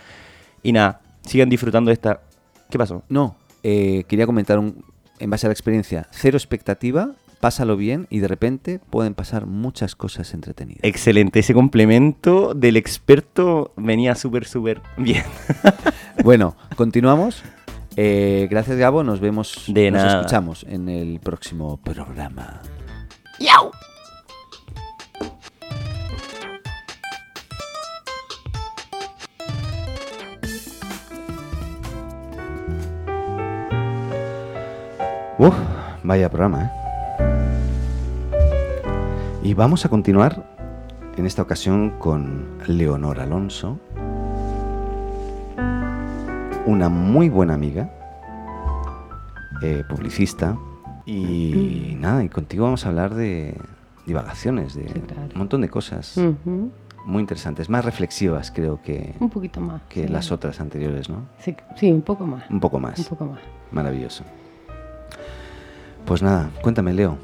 [0.62, 2.20] Y nada, sigan disfrutando de esta...
[2.70, 3.02] ¿Qué pasó?
[3.08, 4.84] No, eh, quería comentar un,
[5.18, 9.96] en base a la experiencia, cero expectativa, pásalo bien y de repente pueden pasar muchas
[9.96, 10.80] cosas entretenidas.
[10.84, 15.24] Excelente, ese complemento del experto venía súper, súper bien.
[16.22, 17.42] Bueno, continuamos.
[17.96, 20.20] Eh, gracias Gabo, nos vemos, De nos nada.
[20.20, 22.60] escuchamos en el próximo programa.
[35.40, 35.54] Uf,
[36.02, 36.70] vaya programa, ¿eh?
[39.42, 40.44] Y vamos a continuar
[41.16, 43.78] en esta ocasión con Leonor Alonso,
[46.66, 47.90] una muy buena amiga,
[49.62, 50.58] eh, publicista,
[51.06, 53.56] y nada, y contigo vamos a hablar de
[54.06, 55.28] divagaciones, de Sí, claro.
[55.32, 56.20] un montón de cosas
[57.06, 59.80] muy interesantes, más reflexivas creo que, Un poquito más.
[59.88, 60.12] que sí.
[60.12, 61.22] las otras anteriores, ¿no?
[61.38, 62.44] Sí, sí, un poco más.
[62.50, 62.98] Un poco más.
[62.98, 63.40] Un poco más.
[63.72, 64.22] Maravilloso.
[66.04, 67.16] Pues nada, cuéntame, Leo.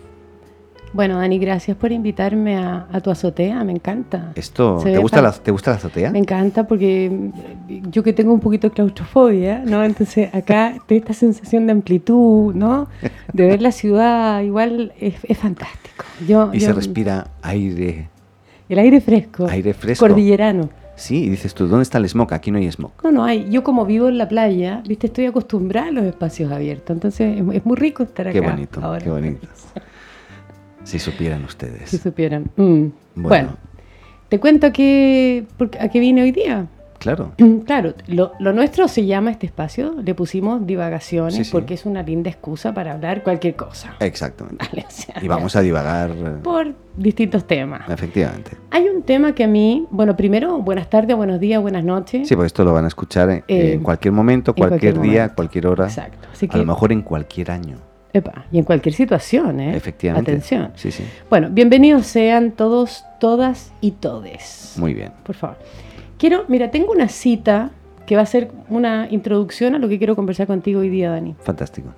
[0.92, 4.32] Bueno, Dani, gracias por invitarme a, a tu azotea, me encanta.
[4.34, 6.10] Esto, ¿te gusta, la, ¿Te gusta la azotea?
[6.10, 7.30] Me encanta porque
[7.90, 9.84] yo que tengo un poquito de claustrofobia, ¿no?
[9.84, 12.88] Entonces acá te esta sensación de amplitud, ¿no?
[13.32, 16.04] De ver la ciudad, igual es, es fantástico.
[16.26, 18.08] Yo, Y yo- se respira aire,
[18.68, 19.46] El aire fresco.
[19.50, 20.06] aire fresco.
[20.06, 20.70] Cordillerano.
[20.96, 22.32] Sí, y dices tú, ¿dónde está el smog?
[22.32, 22.92] Aquí no hay smog.
[23.04, 23.48] No, no hay.
[23.50, 26.94] Yo como vivo en la playa, viste, estoy acostumbrada a los espacios abiertos.
[26.94, 28.32] Entonces es, muy rico estar acá.
[28.32, 29.04] Qué bonito, ahora.
[29.04, 29.46] qué bonito.
[30.84, 31.90] Si supieran ustedes.
[31.90, 32.44] Si supieran.
[32.54, 32.62] Mm.
[32.62, 32.92] Bueno.
[33.16, 33.56] Bueno.
[34.28, 36.68] te cuento a qué, por- a qué vine hoy día.
[37.06, 37.32] Claro.
[37.64, 41.50] Claro, lo, lo nuestro se llama este espacio, le pusimos divagaciones Sí, sí.
[41.52, 43.94] porque es una linda excusa para hablar cualquier cosa.
[44.00, 44.64] Exactamente.
[44.66, 46.10] Vale, o sea, Y vamos a divagar,
[46.42, 47.88] Por distintos temas.
[47.88, 48.52] efectivamente.
[48.70, 52.26] Hay un tema que a mí, bueno, primero, buenas tardes, buenos días, buenas noches.
[52.28, 55.12] Sí, pues esto lo van a escuchar en, Eh, en cualquier momento, en cualquier cualquier,
[55.12, 55.34] día, momento.
[55.36, 55.84] cualquier hora.
[55.86, 56.28] Exacto.
[56.32, 57.76] Así A que, lo mejor en cualquier año.
[58.12, 59.76] epa, y en cualquier situación, ¿eh?
[59.76, 60.30] Efectivamente.
[60.30, 60.70] Atención.
[60.74, 61.04] Sí, sí.
[61.28, 64.74] Bueno, bienvenidos sean todos, todas y todes.
[64.78, 65.12] Muy bien.
[65.22, 65.56] Por favor.
[66.18, 67.70] Quiero, mira, tengo una cita
[68.06, 71.34] que va a ser una introducción a lo que quiero conversar contigo hoy día, Dani.
[71.40, 71.90] Fantástico.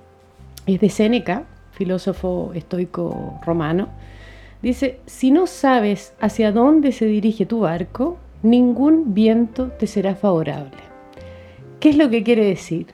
[0.65, 3.87] Es de Séneca, filósofo estoico romano.
[4.61, 10.77] Dice, si no sabes hacia dónde se dirige tu barco, ningún viento te será favorable.
[11.79, 12.87] ¿Qué es lo que quiere decir?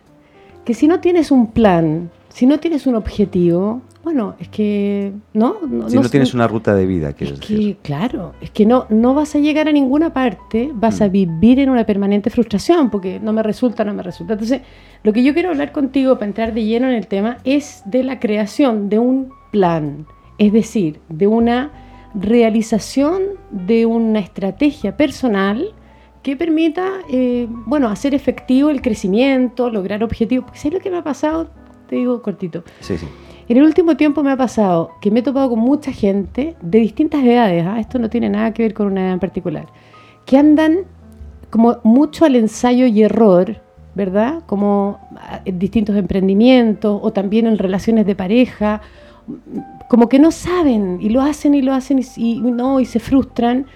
[0.64, 5.56] Que si no tienes un plan, si no tienes un objetivo, bueno, es que no,
[5.68, 7.76] no, Si no, tienes una ruta de vida, quieres es decir.
[7.78, 11.04] que, claro, es que no, no vas a llegar a ninguna parte, vas Mm.
[11.04, 14.34] a vivir en una permanente frustración, porque no me resulta, no me resulta.
[14.34, 14.62] Entonces,
[15.04, 18.04] lo que yo quiero hablar contigo para entrar de lleno en el tema es de
[18.04, 20.06] la creación de un plan,
[20.38, 21.72] es decir, de una
[22.14, 25.74] realización de una estrategia personal
[26.22, 30.46] que permita, eh, bueno, hacer efectivo el crecimiento, lograr objetivos.
[30.46, 31.50] Porque ¿sabes lo que me ha pasado?
[31.88, 32.64] Te digo cortito.
[32.80, 33.08] Sí, sí.
[33.48, 36.80] En el último tiempo me ha pasado que me he topado con mucha gente de
[36.80, 37.80] distintas edades, ¿ah?
[37.80, 39.68] esto no tiene nada que ver con una edad en particular,
[40.26, 40.80] que andan
[41.52, 43.62] como mucho al ensayo y error,
[43.94, 44.42] ¿verdad?
[44.48, 48.82] Como ah, en distintos emprendimientos o también en relaciones de pareja,
[49.90, 53.00] como que no saben y lo hacen y lo hacen y, y no y se
[53.00, 53.68] frustran.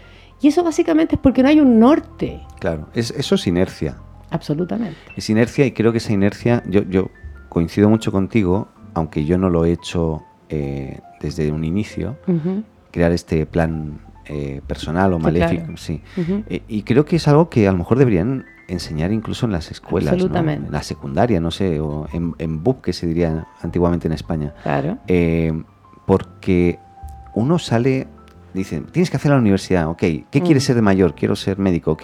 [0.41, 2.87] Y eso básicamente es porque no hay un norte, Claro.
[2.95, 3.97] Es, eso es inercia.
[4.31, 4.97] absolutamente.
[5.15, 7.09] Es inercia y creo que esa inercia, yo, yo
[7.49, 12.17] coincido mucho contigo, aunque yo no lo he hecho eh, desde un inicio,
[12.91, 15.63] crear este plan eh, personal o Sí, maléfico.
[15.63, 15.77] claro.
[15.77, 16.01] Sí.
[16.17, 16.43] ujú.
[16.47, 19.71] Eh, y creo que es algo que a lo mejor deberían enseñar incluso en las
[19.71, 24.13] escuelas, en la secundaria, no sé, o en, en BUP, que se diría antiguamente en
[24.13, 24.53] España.
[24.61, 24.97] Claro.
[26.05, 26.79] Porque
[27.33, 28.07] uno sale,
[28.53, 31.15] dice, tienes que hacer la universidad, ok, ¿qué quieres ser de mayor?
[31.15, 32.03] Quiero ser médico, ok.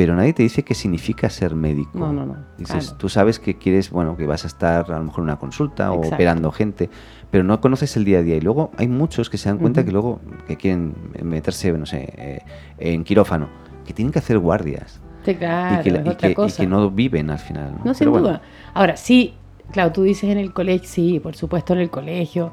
[0.00, 1.90] Pero nadie te dice qué significa ser médico.
[1.98, 2.96] No, no, no, Dices, claro.
[2.96, 5.92] tú sabes que quieres, bueno, que vas a estar a lo mejor en una consulta
[5.92, 6.88] o operando gente,
[7.30, 8.36] pero no conoces el día a día.
[8.36, 12.14] Y luego hay muchos que se dan cuenta que luego que quieren meterse, no sé,
[12.16, 12.38] eh,
[12.78, 13.50] en quirófano,
[13.84, 16.62] que tienen que hacer guardias Sí, claro, y, que, es y otra que- y cosa.
[16.62, 17.74] que no viven al final.
[17.80, 17.84] ¿no?
[17.84, 18.42] No, sin bueno, duda.
[18.72, 19.34] Ahora, sí,
[19.70, 22.52] claro, tú dices en el colegio, sí, por supuesto en el colegio,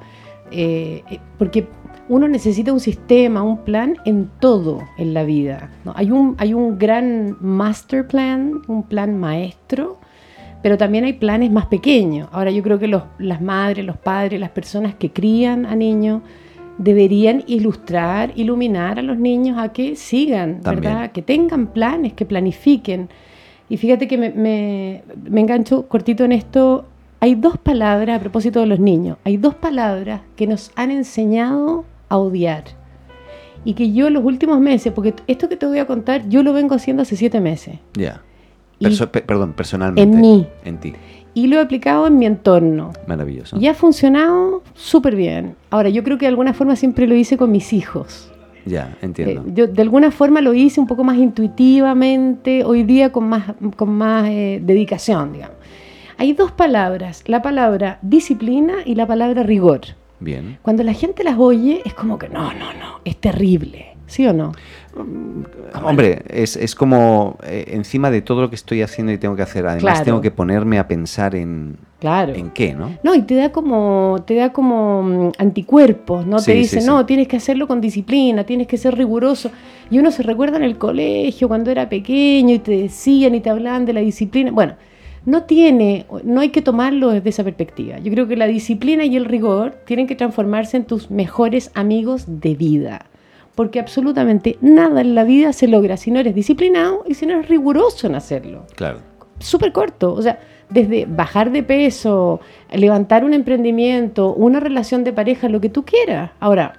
[0.52, 1.70] eh, eh, porque
[2.10, 5.70] uno necesita un sistema, un plan en todo en la vida.
[5.84, 5.94] ¿no?
[5.96, 9.98] Hay, un, hay un gran master plan, un plan maestro,
[10.62, 12.30] pero también hay planes más pequeños.
[12.32, 16.22] Ahora yo creo que los, las madres, los padres, las personas que crían a niños
[16.78, 20.94] deberían ilustrar, iluminar a los niños a que sigan, También.
[20.94, 21.12] ¿verdad?
[21.12, 23.10] Que tengan planes, que planifiquen.
[23.70, 26.86] Y fíjate que me, me, me engancho cortito en esto.
[27.20, 29.18] Hay dos palabras a propósito de los niños.
[29.26, 32.64] Hay dos palabras que nos han enseñado a odiar.
[33.66, 36.44] Y que yo en los últimos meses, porque esto que te voy a contar, yo
[36.44, 37.80] lo vengo haciendo hace siete meses.
[37.96, 38.22] ya.
[38.80, 40.16] Y- Perso- pe- perdón, personalmente.
[40.16, 40.48] En mí.
[40.64, 40.94] En ti.
[41.34, 42.94] Y lo he aplicado en mi entorno.
[43.08, 43.58] Maravilloso.
[43.60, 45.56] Y ha funcionado súper bien.
[45.72, 48.32] Ahora, yo creo que de alguna forma siempre lo hice con mis hijos.
[48.68, 49.42] Ya, entiendo.
[49.48, 53.54] Eh, yo de alguna forma lo hice un poco más intuitivamente, hoy día con más,
[53.76, 55.56] con más eh, dedicación, digamos.
[56.18, 59.82] Hay dos palabras, la palabra disciplina y la palabra rigor.
[60.20, 60.58] Bien.
[60.62, 64.34] Cuando la gente las oye, es como que no, no, no, es terrible, ¿sí o
[64.34, 64.52] no?
[65.84, 69.44] Hombre, es, es como eh, encima de todo lo que estoy haciendo y tengo que
[69.44, 70.06] hacer, además Claro.
[70.06, 72.34] tengo que ponerme a pensar en, Claro.
[72.34, 72.98] en qué, ¿no?
[73.04, 76.40] No, y te da como, te da como mm, anticuerpos, ¿no?
[76.40, 76.88] Sí, te sí, dice, sí.
[76.88, 79.52] no, tienes que hacerlo con disciplina, tienes que ser riguroso.
[79.92, 83.50] Y uno se recuerda en el colegio cuando era pequeño y te decían y te
[83.52, 84.52] hablaban de la disciplina.
[84.52, 84.74] Bueno,
[85.28, 88.00] no tiene, no hay que tomarlo desde esa perspectiva.
[88.00, 92.24] Yo creo que la disciplina y el rigor tienen que transformarse en tus mejores amigos
[92.28, 93.06] de vida.
[93.54, 97.34] Porque absolutamente nada en la vida se logra si no eres disciplinado y si no
[97.34, 98.66] eres riguroso en hacerlo.
[98.76, 99.00] Claro.
[99.40, 100.14] súper corto.
[100.14, 100.40] O sea,
[100.70, 102.40] desde bajar de peso,
[102.72, 106.32] levantar un emprendimiento, una relación de pareja, lo que tú quieras.
[106.40, 106.74] Ahora,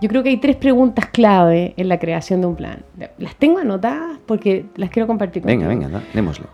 [0.00, 2.84] yo creo que hay tres preguntas clave en la creación de un plan.
[3.18, 5.86] Las tengo anotadas porque las quiero compartir Venga, contigo.
[5.88, 6.46] venga, da- démosle.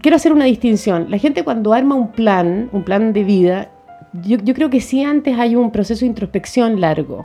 [0.00, 1.10] Quiero hacer una distinción.
[1.10, 3.70] La gente cuando arma un plan, un plan de vida,
[4.12, 7.24] yo, yo creo que sí antes hay un proceso de introspección largo.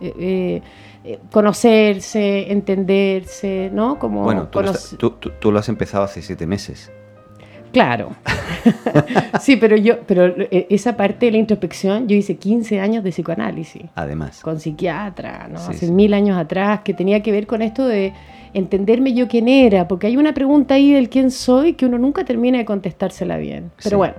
[0.00, 0.62] Eh, eh,
[1.04, 3.98] eh, conocerse, entenderse, ¿no?
[3.98, 6.90] Como Bueno, tú lo, conoc- está- tú- tú- tú lo has empezado hace siete meses.
[7.72, 8.10] Claro.
[9.40, 13.82] sí, pero yo, pero esa parte de la introspección, yo hice 15 años de psicoanálisis
[13.94, 14.40] Además.
[14.42, 15.58] con psiquiatra, ¿no?
[15.58, 15.92] Sí, Hace sí.
[15.92, 18.12] mil años atrás, que tenía que ver con esto de
[18.54, 22.24] entenderme yo quién era, porque hay una pregunta ahí del quién soy que uno nunca
[22.24, 23.70] termina de contestársela bien.
[23.76, 23.96] Pero Sí.
[23.96, 24.14] bueno,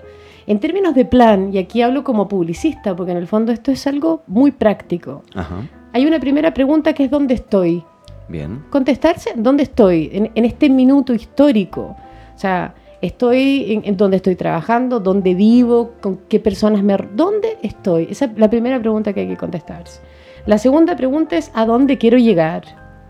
[0.48, 3.86] en términos de plan, y aquí hablo como publicista, porque en el fondo esto es
[3.88, 5.24] algo muy práctico.
[5.36, 5.62] Ajá.
[5.94, 7.84] Hay una primera pregunta que es ¿dónde estoy?
[8.28, 8.64] Bien.
[8.70, 11.96] contestarse dónde estoy en, en este minuto histórico.
[12.36, 16.96] O sea, estoy en, en dónde estoy trabajando, dónde vivo, con qué personas me...
[17.14, 18.08] ¿Dónde estoy?
[18.10, 20.00] Esa es la primera pregunta que hay que contestarse.
[20.46, 22.64] La segunda pregunta es ¿a dónde quiero llegar?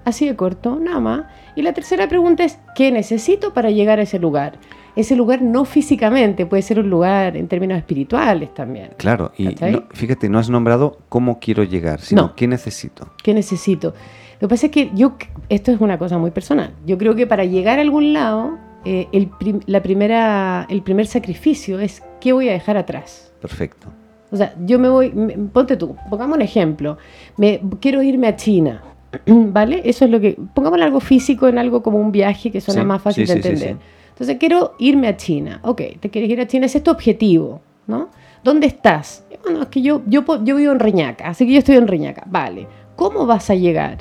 [0.06, 1.26] Así de corto, nada más.
[1.56, 4.54] Y la tercera pregunta es ¿qué necesito para llegar a ese lugar?
[4.96, 8.92] Ese lugar no físicamente, puede ser un lugar en términos espirituales también.
[8.98, 12.36] Claro, y no- fíjate, no has nombrado cómo quiero llegar, sino No.
[12.36, 13.08] qué necesito.
[13.24, 13.94] ¿Qué necesito?
[14.40, 15.14] Lo que pasa es que yo,
[15.50, 16.74] esto es una cosa muy personal.
[16.86, 21.08] Yo creo que para llegar a algún lado, eh, el, prim- la primera, el primer
[21.08, 23.32] sacrificio es qué voy a dejar atrás.
[23.42, 23.88] Perfecto.
[24.32, 26.98] O sea, yo me voy, me- ponte tú, pongamos un ejemplo.
[27.38, 28.84] Me, quiero irme a China,
[29.26, 29.82] ¿vale?
[29.86, 32.88] Eso es lo que, pongamos algo físico en algo como un viaje que suena Sí,
[32.88, 33.70] más fácil sí, de entender.
[33.74, 33.78] sí.
[34.10, 35.60] Entonces, quiero irme a China.
[35.64, 38.10] Ok, te quieres ir a China, ese es tu objetivo, ¿no?
[38.44, 39.26] ¿Dónde estás?
[39.44, 42.24] Bueno, es que yo, yo, yo vivo en Reñaca, así que yo estoy en Reñaca.
[42.28, 42.68] Vale.
[42.96, 43.98] ¿Cómo vas a llegar?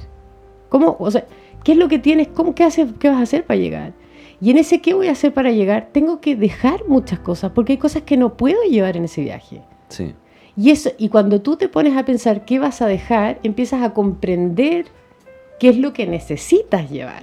[0.68, 1.24] ¿Cómo, o sea,
[1.64, 2.28] ¿qué es lo que tienes?
[2.28, 3.92] ¿Cómo, qué, haces, ¿Qué vas a hacer para llegar?
[4.40, 7.74] Y en ese qué voy a hacer para llegar, tengo que dejar muchas cosas, porque
[7.74, 9.62] hay cosas que no puedo llevar en ese viaje.
[9.88, 10.14] Sí.
[10.56, 13.94] Y, eso, y cuando tú te pones a pensar qué vas a dejar, empiezas a
[13.94, 14.86] comprender
[15.62, 17.22] qué es lo que necesitas llevar.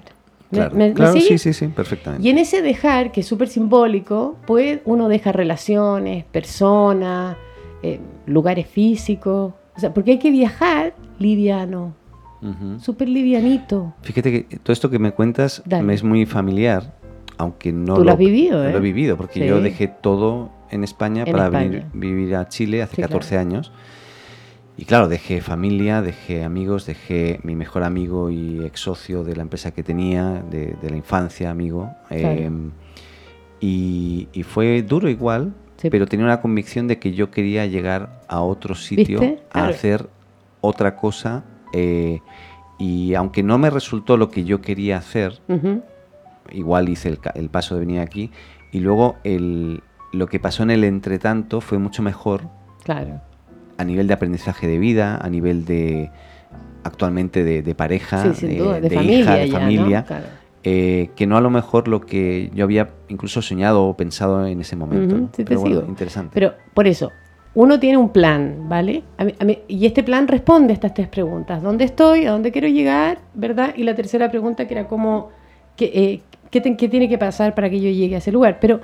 [0.51, 1.41] ¿Me- Claro, me- me claro sí, sigues?
[1.41, 2.25] sí, sí, perfectamente.
[2.25, 7.35] Y en ese dejar, que es súper simbólico, pues uno deja relaciones, personas,
[7.83, 9.53] eh, lugares físicos.
[9.75, 11.93] O sea, porque hay que viajar liviano,
[12.41, 12.79] Ujú.
[12.79, 13.93] súper livianito.
[14.03, 15.83] Fíjate que todo esto que me cuentas Dale.
[15.83, 16.95] me es muy familiar,
[17.37, 18.71] aunque no Tú lo has vivido, ¿eh?
[18.71, 19.45] Lo he vivido, porque Sí.
[19.47, 21.69] yo dejé todo en España En para España.
[21.69, 23.41] venir- vivir a Chile hace Sí, 14 claro.
[23.49, 23.71] años.
[24.81, 29.41] Y claro, dejé familia, dejé amigos, dejé mi mejor amigo y ex socio de la
[29.41, 31.91] empresa que tenía, de, de la infancia, amigo.
[32.07, 32.27] Claro.
[32.29, 32.51] eh,
[33.59, 35.89] y, y fue duro igual, Sí.
[35.89, 39.43] pero tenía una convicción de que yo quería llegar a otro sitio, ¿Viste?
[39.49, 39.69] a Claro.
[39.69, 40.09] hacer
[40.61, 41.43] otra cosa.
[41.73, 42.19] eh,
[42.77, 45.41] y aunque no me resultó lo que yo quería hacer,
[46.51, 48.31] igual hice el, el paso de venir aquí.
[48.71, 49.83] Y luego el,
[50.13, 52.43] lo que pasó en el entretanto fue mucho mejor
[52.85, 53.19] Claro.
[53.79, 56.11] A nivel de aprendizaje de vida, a nivel de
[56.83, 59.59] actualmente de, de pareja, Sí, sin de, duda, de, de familia hija, de ya, ¿no?
[59.59, 60.25] familia, Claro.
[60.63, 64.59] eh, que no a lo mejor lo que yo había incluso soñado o pensado en
[64.61, 65.15] ese momento.
[65.17, 65.89] Sí, te Pero bueno, sigo.
[65.89, 66.31] interesante.
[66.33, 67.11] Pero por eso,
[67.55, 69.03] uno tiene un plan, ¿vale?
[69.17, 71.61] A mí- a mí- y este plan responde a estas tres preguntas.
[71.63, 72.25] ¿Dónde estoy?
[72.25, 73.19] ¿A dónde quiero llegar?
[73.33, 73.73] ¿Verdad?
[73.75, 75.29] Y la tercera pregunta que era cómo,
[75.75, 78.59] qué, eh, qué te- qué tiene que pasar para que yo llegue a ese lugar.
[78.59, 78.81] Pero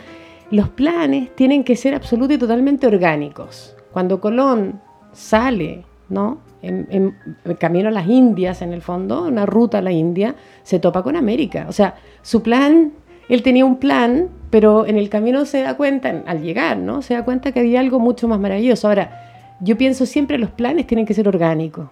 [0.51, 3.75] los planes tienen que ser absolutos y totalmente orgánicos.
[3.91, 4.81] Cuando Colón
[5.15, 6.37] sale, ¿no?
[6.61, 7.15] En,
[7.59, 11.15] camino a las Indias, en el fondo, una ruta a la India, se topa con
[11.15, 11.67] América.
[11.69, 12.91] O sea, su plan,
[13.29, 17.01] él tenía un plan, pero en el camino se da cuenta, en- al llegar, ¿no?
[17.03, 18.87] Se da cuenta que había algo mucho más maravilloso.
[18.87, 21.87] Ahora, yo pienso siempre los planes tienen que ser orgánicos.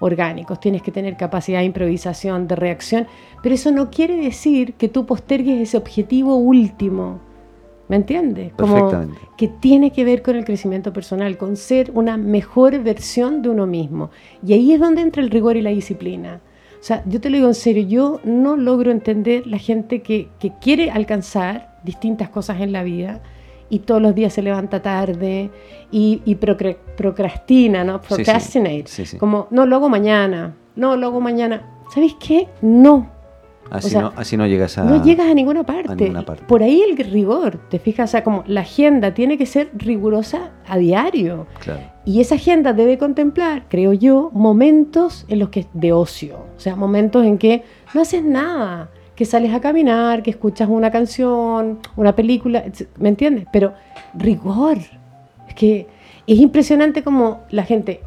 [0.00, 3.06] Orgánicos, tienes que tener capacidad de improvisación, de reacción,
[3.42, 7.20] pero eso no quiere decir que tú postergues ese objetivo último.
[7.88, 8.52] ¿Me entiendes?
[8.54, 9.18] Perfectamente.
[9.36, 13.66] que tiene que ver con el crecimiento personal, con ser una mejor versión de uno
[13.66, 14.10] mismo.
[14.46, 16.40] Y ahí es donde entra el rigor y la disciplina.
[16.80, 20.28] O sea, yo te lo digo en serio, yo no logro entender la gente que,
[20.38, 23.20] que quiere alcanzar distintas cosas en la vida
[23.70, 25.50] y todos los días se levanta tarde
[25.90, 27.98] y, y procra- procrastina, ¿no?
[27.98, 28.14] Sí, sí.
[28.16, 28.84] Procrastinate.
[28.86, 29.18] Sí, sí.
[29.18, 31.62] Como, no, lo hago mañana, no, lo hago mañana.
[31.92, 32.48] ¿Sabéis qué?
[32.62, 33.10] No.
[33.70, 34.84] Así, o sea, no, así no llegas a...
[34.84, 35.94] No llegas a ninguna parte.
[35.96, 36.44] ninguna parte.
[36.46, 40.52] Por ahí el rigor, te fijas, o sea, como la agenda tiene que ser rigurosa
[40.68, 41.46] a diario.
[41.60, 41.80] Claro.
[42.04, 46.76] Y esa agenda debe contemplar, creo yo, momentos en los que de ocio, o sea,
[46.76, 47.64] momentos en que
[47.94, 52.64] no haces nada, que sales a caminar, que escuchas una canción, una película,
[52.98, 53.46] ¿me entiendes?
[53.52, 53.74] Pero
[54.14, 54.78] rigor,
[55.48, 55.86] es que
[56.26, 58.00] es impresionante como la gente,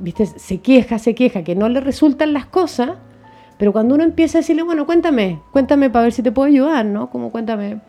[0.00, 2.92] viste, se queja, se queja, que no le resultan las cosas,
[3.58, 6.84] pero cuando uno empieza a decirle, bueno, cuéntame, cuéntame para ver si te puedo ayudar,
[6.84, 7.10] ¿no?
[7.10, 7.80] Como cuéntame.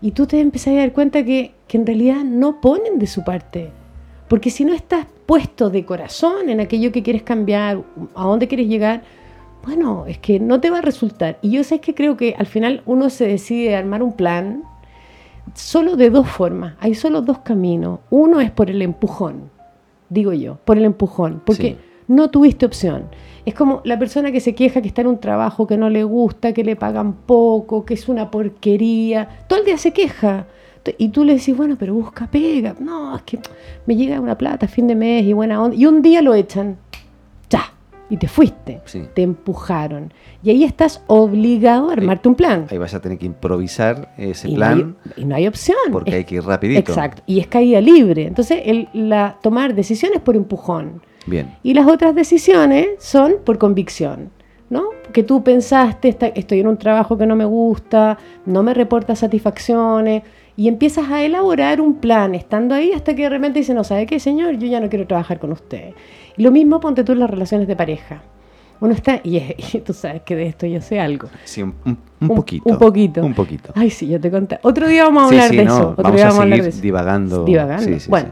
[0.00, 3.24] Y tú te empezás a dar cuenta que, que en realidad no ponen de su
[3.24, 3.70] parte.
[4.28, 7.82] Porque si no estás puesto de corazón en aquello que quieres cambiar,
[8.14, 9.02] a dónde quieres llegar,
[9.64, 11.38] bueno, es que no te va a resultar.
[11.40, 14.62] Y yo sé que creo que al final uno se decide armar un plan
[15.54, 16.74] solo de dos formas.
[16.80, 18.00] Hay solo dos caminos.
[18.10, 19.50] Uno es por el empujón,
[20.10, 21.78] digo yo, por el empujón, porque.
[22.08, 23.04] No tuviste opción.
[23.46, 26.02] Es como la persona que se queja que está en un trabajo que no le
[26.04, 29.28] gusta, que le pagan poco, que es una porquería.
[29.48, 30.46] Todo el día se queja.
[30.98, 32.74] Y tú le decís, bueno, pero busca pega.
[32.78, 33.38] No, es que
[33.86, 35.76] me llega una plata a fin de mes y buena onda.
[35.76, 36.76] Y un día lo echan.
[37.50, 37.72] Ya.
[38.10, 38.80] Y te fuiste.
[38.84, 39.02] Sí.
[39.14, 40.12] Te empujaron.
[40.42, 42.66] Y ahí estás obligado a armarte un plan.
[42.70, 45.76] Ahí vas a tener que improvisar ese Y plan No hay, y no hay opción.
[45.90, 46.92] porque Es- hay que ir rapidito.
[46.92, 47.22] Exacto.
[47.26, 48.26] Y es caída libre.
[48.26, 51.00] Entonces, el, la, tomar decisiones por empujón.
[51.26, 51.54] Bien.
[51.62, 54.30] Y las otras decisiones son por convicción.
[54.70, 54.84] ¿no?
[55.12, 59.14] Que tú pensaste, "Esta- estoy en un trabajo que no me gusta, no me reporta
[59.14, 60.22] satisfacciones,
[60.56, 64.06] y empiezas a elaborar un plan estando ahí hasta que de repente dices, no, ¿sabe
[64.06, 64.56] qué, señor?
[64.56, 65.90] Yo ya no quiero trabajar con usted.
[66.36, 68.22] Y lo mismo ponte tú en las relaciones de pareja.
[68.80, 71.28] Uno está, y, y tú sabes que de esto yo sé algo.
[71.44, 72.68] Sí, un, un- un poquito.
[72.70, 73.20] un poquito.
[73.24, 73.72] Un poquito.
[73.76, 74.58] Ay, sí, yo te conté.
[74.62, 75.88] Otro día vamos a hablar sí, de no, eso.
[75.90, 76.82] Otro vamos día a vamos hablar seguir de eso.
[76.82, 77.44] divagando.
[77.44, 77.84] Divagando.
[77.84, 78.30] Sí, sí, bueno,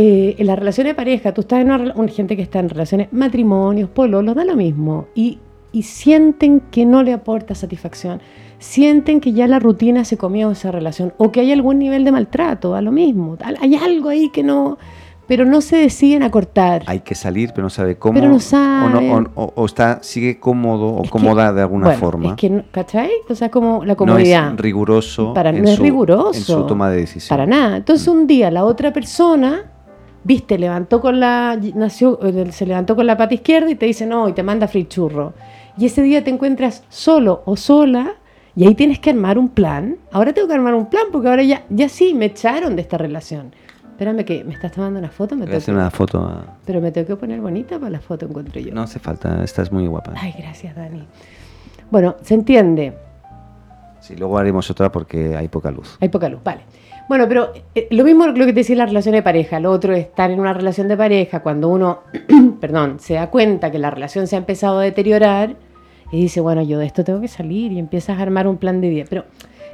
[0.00, 2.68] eh, en la relación de pareja, tú estás en una, una gente que está en
[2.68, 5.06] relaciones, matrimonios, pololos, da lo mismo.
[5.16, 5.38] Y,
[5.72, 8.20] y sienten que no le aporta satisfacción.
[8.60, 11.12] Sienten que ya la rutina se comió esa relación.
[11.18, 13.36] O que hay algún nivel de maltrato, da lo mismo.
[13.60, 14.78] Hay algo ahí que no.
[15.26, 16.84] Pero no se deciden a cortar.
[16.86, 18.14] Hay que salir, pero no sabe cómo.
[18.14, 19.10] Pero no sabe.
[19.10, 22.28] o- o- o está, sigue cómodo o Es que- cómoda de alguna bueno, forma.
[22.30, 23.10] Es que, no- ¿cachai?
[23.28, 24.52] O sea, como la no comodidad.
[24.54, 26.30] es riguroso, Para, no es su, riguroso.
[26.38, 27.28] en su toma de decisión.
[27.36, 27.76] Para nada.
[27.76, 29.70] Entonces un día la otra persona,
[30.28, 34.06] viste, levantó con la, nació, eh, se levantó con la pata izquierda y te dice
[34.06, 35.32] no, y te manda free churro.
[35.76, 38.12] Y ese día te encuentras solo o sola
[38.54, 39.96] y ahí tienes que armar un plan.
[40.12, 42.98] Ahora tengo que armar un plan porque ahora ya, ya sí, me echaron de esta
[42.98, 43.52] relación.
[43.90, 46.18] Espérame que me estás tomando una foto, me tengo que- una foto.
[46.20, 48.72] a- pero me tengo que poner bonita para la foto, encuentro yo.
[48.72, 50.12] No hace falta, estás muy guapa.
[50.16, 51.04] Ay, gracias, Dani.
[51.90, 52.92] Bueno, se entiende.
[54.00, 55.96] Sí, luego haremos otra porque hay poca luz.
[56.00, 56.60] Hay poca luz, vale.
[57.08, 59.60] Bueno, pero eh, lo mismo lo que te decía la relación de pareja.
[59.60, 62.00] Lo otro es estar en una relación de pareja cuando uno,
[62.60, 65.56] perdón, se da cuenta que la relación se ha empezado a deteriorar
[66.12, 68.80] y dice, bueno, yo de esto tengo que salir y empiezas a armar un plan
[68.80, 69.04] de vida.
[69.08, 69.24] Pero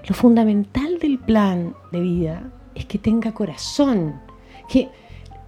[0.08, 2.42] lo fundamental del plan de vida
[2.74, 4.14] es que tenga corazón,
[4.68, 4.88] que,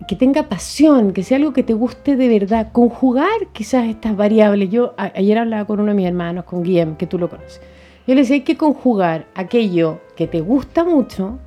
[0.09, 2.73] que tenga pasión, que sea algo que te guste de verdad.
[2.73, 4.71] Conjugar quizás estas variables.
[4.71, 7.61] Yo a- ayer hablaba con uno de mis hermanos, con Guillem, que tú lo conoces.
[8.09, 11.39] Yo le decía, hay que conjugar aquello que te gusta mucho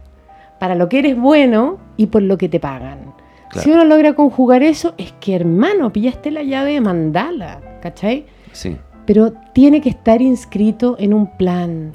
[0.59, 3.13] para lo que eres bueno y por lo que te pagan.
[3.49, 3.63] Claro.
[3.63, 8.25] Si uno logra conjugar eso, es que hermano, pillaste la llave de mandala, ¿cachai?
[8.51, 8.77] Sí.
[9.05, 11.93] Pero tiene que estar inscrito en un plan.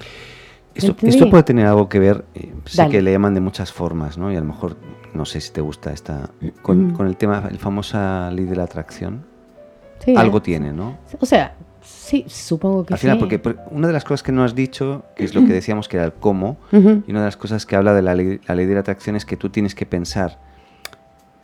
[0.74, 4.18] Esto, esto puede tener algo que ver, eh, sé que le llaman de muchas formas,
[4.18, 4.32] ¿no?
[4.32, 4.76] Y a lo mejor,
[5.12, 6.30] no sé si te gusta esta,
[6.62, 6.94] con, Mm.
[6.94, 9.24] con el tema, el famosa ley de la atracción.
[10.00, 10.40] Sí, Algo ¿eh?
[10.40, 10.96] tiene, ¿no?
[11.20, 11.54] O sea,
[12.04, 13.20] sí, supongo que Al final, sí.
[13.20, 15.88] porque por- una de las cosas que no has dicho, que es lo que decíamos
[15.88, 16.76] que era el cómo, y
[17.10, 19.24] una de las cosas que habla de la ley, la ley de la atracción es
[19.24, 20.38] que tú tienes que pensar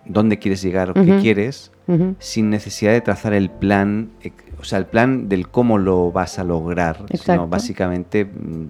[0.05, 1.73] dónde quieres llegar o qué quieres,
[2.19, 6.39] sin necesidad de trazar el plan, eh, o sea, el plan del cómo lo vas
[6.39, 7.33] a lograr, Exacto.
[7.33, 8.67] sino básicamente mm,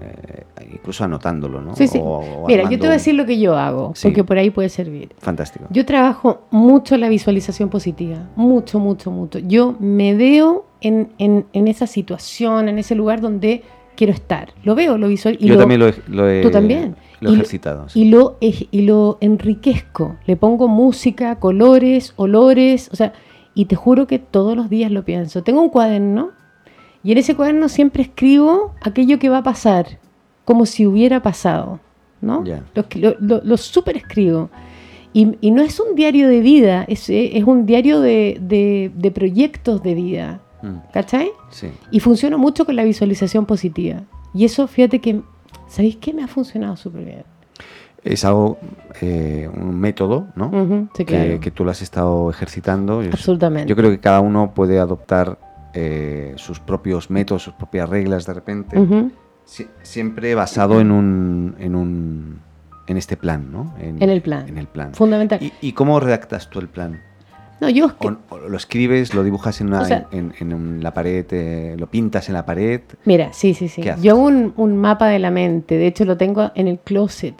[0.00, 1.74] eh, incluso anotándolo, ¿no?
[1.76, 1.98] Sí, sí.
[2.02, 4.06] O- Mira, yo te voy a decir lo que yo hago, Sí.
[4.08, 5.14] porque por ahí puede servir.
[5.18, 5.66] Fantástico.
[5.70, 9.38] Yo trabajo mucho la visualización positiva, mucho, mucho, mucho.
[9.38, 13.62] Yo me veo en, en- en esa situación, en ese lugar donde
[13.96, 14.50] quiero estar.
[14.62, 15.44] Lo veo, lo visualizo.
[15.46, 16.96] Yo también lo lo he- Tú también.
[17.20, 17.88] lo he Y ejercitado.
[17.88, 18.02] sí.
[18.02, 20.16] Y lo, y lo enriquezco.
[20.26, 23.12] Le pongo música, colores, olores, o sea,
[23.54, 25.42] y te juro que todos los días lo pienso.
[25.42, 26.30] Tengo un cuaderno
[27.02, 29.98] y en ese cuaderno siempre escribo aquello que va a pasar,
[30.44, 31.80] como si hubiera pasado,
[32.20, 32.42] ¿no?
[32.74, 34.50] Lo, escri- lo, lo- lo super escribo.
[35.14, 39.10] Y, y no es un diario de vida, es, es un diario de, de- de
[39.10, 41.30] proyectos de vida, Mm, ¿cachai?
[41.50, 41.70] sí.
[41.90, 44.02] Y funciona mucho con la visualización positiva.
[44.34, 45.22] Y eso, fíjate que,
[45.68, 46.12] ¿sabéis qué?
[46.12, 47.24] Me ha funcionado súper bien.
[48.02, 48.58] Es algo,
[49.00, 50.50] eh, un método, ¿no?
[50.94, 51.40] Sí, que, claro.
[51.40, 53.00] que tú lo has estado ejercitando.
[53.00, 53.68] Absolutamente.
[53.68, 55.38] Yo creo que cada uno puede adoptar
[55.74, 59.10] eh, sus propios métodos, sus propias reglas de repente,
[59.82, 62.40] siempre basado en un, en un,
[62.86, 63.74] en este plan, ¿no?
[63.80, 64.48] En el plan.
[64.48, 64.94] En el plan.
[64.94, 65.42] Fundamental.
[65.42, 67.00] ¿Y, y cómo redactas tú el plan?
[67.60, 70.32] No, yo es que, O, o lo escribes, lo dibujas en, una, O sea- en,
[70.40, 72.80] en- en la pared, eh, lo pintas en la pared.
[73.04, 73.82] mira, sí, sí, sí.
[74.02, 75.76] Yo hago un, un mapa de la mente.
[75.78, 77.34] De hecho, lo tengo en el closet.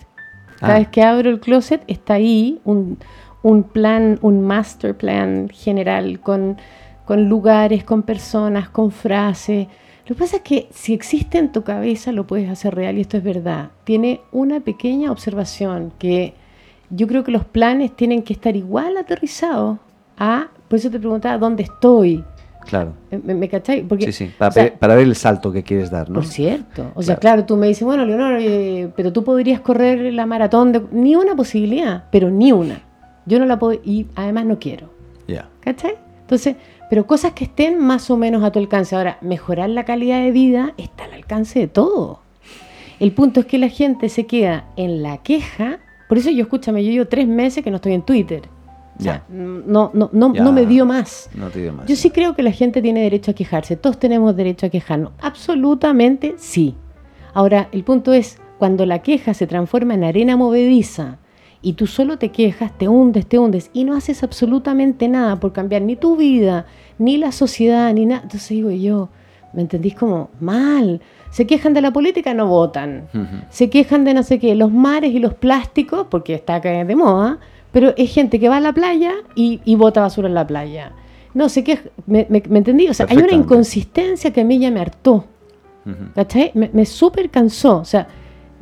[0.59, 0.79] Cada Ah.
[0.79, 2.99] vez que abro el closet, está ahí un,
[3.43, 6.57] un plan, un master plan general con,
[7.05, 9.69] con lugares, con personas, con frases.
[10.07, 13.03] Lo que pasa es que si existe en tu cabeza lo puedes hacer real y
[13.03, 13.71] esto es verdad.
[13.85, 16.33] Tiene una pequeña observación que
[16.89, 19.79] yo creo que los planes tienen que estar igual aterrizados
[20.19, 22.25] a, por eso te preguntaba, ¿dónde estoy?
[22.67, 22.95] Claro.
[23.11, 23.83] ¿Me, me cachai?
[23.83, 26.17] Porque, Sí, sí, para, o sea, ver, para ver el salto que quieres dar, ¿no?
[26.17, 26.91] Por cierto.
[26.95, 30.73] O sea, claro, tú me dices, bueno, Leonor, eh, pero tú podrías correr la maratón
[30.73, 30.83] de...
[30.91, 32.83] Ni una posibilidad, pero ni una.
[33.25, 33.81] Yo no la puedo...
[33.85, 34.91] Y además no quiero.
[35.29, 35.49] Ya.
[35.61, 35.95] ¿Cachai?
[36.23, 36.57] Entonces,
[36.91, 38.97] pero cosas que estén más o menos a tu alcance.
[38.97, 42.21] Ahora, mejorar la calidad de vida está al alcance de todo.
[42.99, 45.79] El punto es que la gente se queda en la queja.
[46.09, 48.43] Por eso yo, escúchame, yo llevo tres meses que no estoy en Twitter.
[48.99, 49.25] O sea, Ya.
[49.29, 51.29] no, no, no, no me dio más.
[51.35, 51.87] No te digo más.
[51.87, 53.77] Yo sí creo que la gente tiene derecho a quejarse.
[53.77, 55.13] Todos tenemos derecho a quejarnos.
[55.21, 56.75] Absolutamente sí.
[57.35, 61.19] Ahora, el punto es, cuando la queja se transforma en arena movediza
[61.63, 65.53] y tú solo te quejas, te hundes, te hundes y no haces absolutamente nada por
[65.53, 66.67] cambiar ni tu vida,
[66.99, 68.23] ni la sociedad, ni nada.
[68.23, 69.09] Entonces digo yo,
[69.53, 71.01] ¿me entendís como mal?
[71.31, 73.09] Se quejan de la política, no votan.
[73.51, 76.97] Se quejan de no sé qué, los mares y los plásticos, porque está acá de
[76.97, 77.39] moda,
[77.77, 80.93] pero es gente que va a la playa y, y bota basura en la playa.
[81.35, 82.89] No, se queja, ¿me, me, me entendí?
[82.89, 85.27] O sea, hay una inconsistencia que a mí ya me hartó.
[86.15, 86.53] ¿cachai?
[86.55, 87.77] Me, me súper cansó.
[87.77, 88.09] O sea,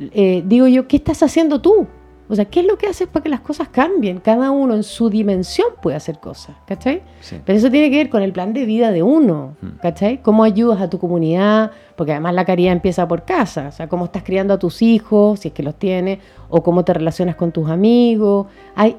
[0.01, 1.87] eh, digo yo, ¿qué estás haciendo tú?
[2.27, 4.19] O sea, ¿qué es lo que haces para que las cosas cambien?
[4.19, 7.03] Cada uno en su dimensión puede hacer cosas, ¿cachai?
[7.21, 7.37] Sí.
[7.45, 10.23] Pero eso tiene que ver con el plan de vida de uno, ¿cachai?
[10.23, 11.71] ¿Cómo ayudas a tu comunidad?
[11.95, 15.41] Porque además la caridad empieza por casa, o sea, cómo estás criando a tus hijos,
[15.41, 16.17] si es que los tienes,
[16.49, 18.47] o cómo te relacionas con tus amigos.
[18.75, 18.97] Hay,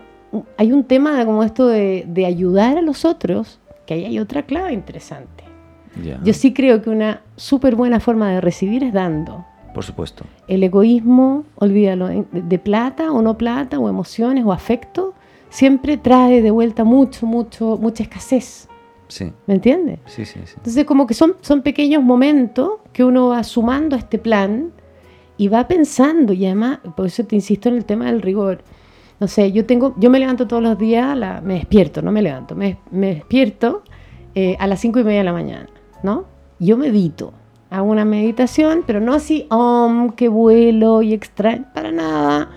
[0.56, 4.42] hay un tema como esto de, de ayudar a los otros, que ahí hay otra
[4.42, 5.44] clave interesante.
[6.22, 9.46] Yo sí creo que una súper buena forma de recibir es dando.
[9.72, 10.24] Por supuesto.
[10.46, 15.14] El egoísmo, olvídalo, de, de plata o no plata, o emociones o afecto,
[15.48, 18.68] siempre trae de vuelta mucho, mucho, mucha escasez.
[19.08, 19.32] Sí.
[19.46, 20.00] ¿Me entiendes?
[20.06, 20.54] Sí, sí, sí.
[20.56, 24.72] Entonces, como que son, son pequeños momentos que uno va sumando a este plan
[25.38, 28.62] y va pensando, y además, por eso te insisto en el tema del rigor.
[29.20, 32.20] No sé, yo tengo, yo me levanto todos los días, la- me despierto, no me
[32.22, 33.82] levanto, me, me despierto
[34.34, 35.66] eh, a las cinco y media de la mañana,
[36.02, 36.24] ¿no?
[36.58, 37.32] Yo medito,
[37.70, 42.50] hago una meditación, pero no así, om, que vuelo y extraño, para nada.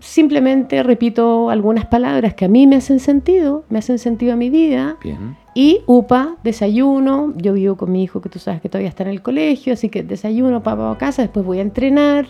[0.00, 4.50] Simplemente repito algunas palabras que a mí me hacen sentido, me hacen sentido a mi
[4.50, 4.96] vida.
[5.02, 5.36] Bien.
[5.54, 7.32] Y UPA, desayuno.
[7.36, 9.88] Yo vivo con mi hijo que tú sabes que todavía está en el colegio, así
[9.88, 12.26] que desayuno, papá a casa, después voy a entrenar.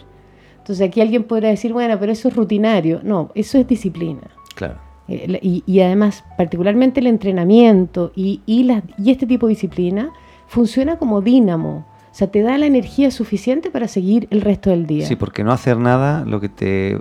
[0.64, 3.00] Entonces aquí alguien podrá decir, bueno, pero eso es rutinario.
[3.02, 4.22] No, eso es disciplina.
[4.54, 4.76] Claro.
[5.08, 10.10] Eh, Y, y además, particularmente el entrenamiento y, y, la- y este tipo de disciplina
[10.46, 11.84] funciona como dínamo.
[12.10, 15.04] O sea, te da la energía suficiente para seguir el resto del día.
[15.06, 16.96] Sí, porque no hacer nada lo que te,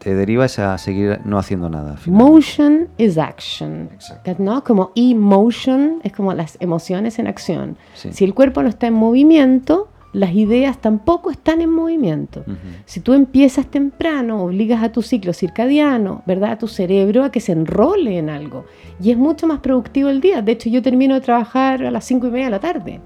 [0.00, 1.96] te deriva es a seguir no haciendo nada.
[2.06, 3.90] Motion is action.
[3.92, 4.34] Exacto.
[4.38, 4.64] ¿no?
[4.64, 7.76] Como emotion es como las emociones en acción.
[7.94, 8.08] Sí.
[8.12, 12.44] Si el cuerpo no está en movimiento, las ideas tampoco están en movimiento.
[12.84, 16.52] Si tú empiezas temprano, obligas a tu ciclo circadiano, ¿verdad?
[16.52, 18.64] A tu cerebro a que se enrole en algo.
[19.00, 20.42] Y es mucho más productivo el día.
[20.42, 23.00] De hecho, yo termino de trabajar a las cinco y media de la tarde.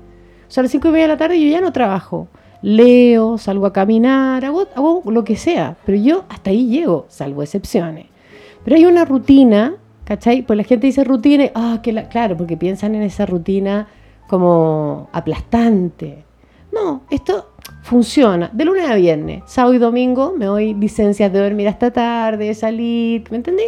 [0.49, 2.29] O sea, a las cinco y media de la tarde yo ya no trabajo.
[2.63, 5.77] Leo, salgo a caminar, hago, hago lo que sea.
[5.85, 8.07] Pero yo hasta ahí llego, salvo excepciones.
[8.65, 9.75] Pero hay una rutina,
[10.05, 10.41] ¿cachai?
[10.41, 13.89] Pues la gente dice rutina y, ah, que la, claro, porque piensan en esa rutina
[14.27, 16.25] como aplastante.
[16.75, 17.53] No, esto
[17.83, 19.43] funciona de lunes a viernes.
[19.47, 23.65] Sábado y domingo me doy licencias de dormir hasta tarde, de salir, ¿me entendí?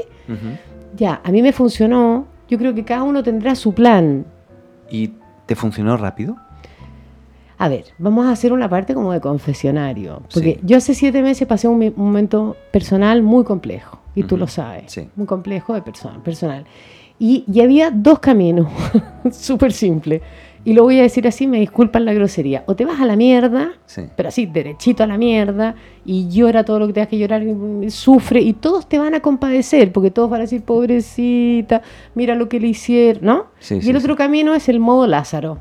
[0.97, 2.27] Ya, a mí me funcionó.
[2.49, 4.25] Yo creo que cada uno tendrá su plan.
[4.91, 5.13] ¿Y
[5.47, 6.37] te funcionó rápido?
[7.59, 10.23] A ver, vamos a hacer una parte como de confesionario.
[10.33, 10.61] Porque Sí.
[10.63, 14.01] yo hace siete meses pasé un, momento personal muy complejo.
[14.15, 14.93] Y tú lo sabes.
[14.93, 15.09] sí.
[15.15, 16.65] Muy complejo de persona, personal.
[17.19, 18.69] Y, y había dos caminos.
[19.33, 20.23] Súper simple.
[20.67, 22.65] Y lo voy a decir así, me disculpan la grosería.
[22.67, 24.03] O te vas a la mierda, Sí.
[24.17, 27.89] pero así, derechito a la mierda, y llora todo lo que tengas que llorar, y,
[27.91, 31.83] sufre, y todos te van a compadecer, porque todos van a decir, pobrecita,
[32.17, 33.47] mira lo que le hicieron, ¿no?
[33.61, 35.59] Sí, y sí, el otro camino es el modo Lázaro.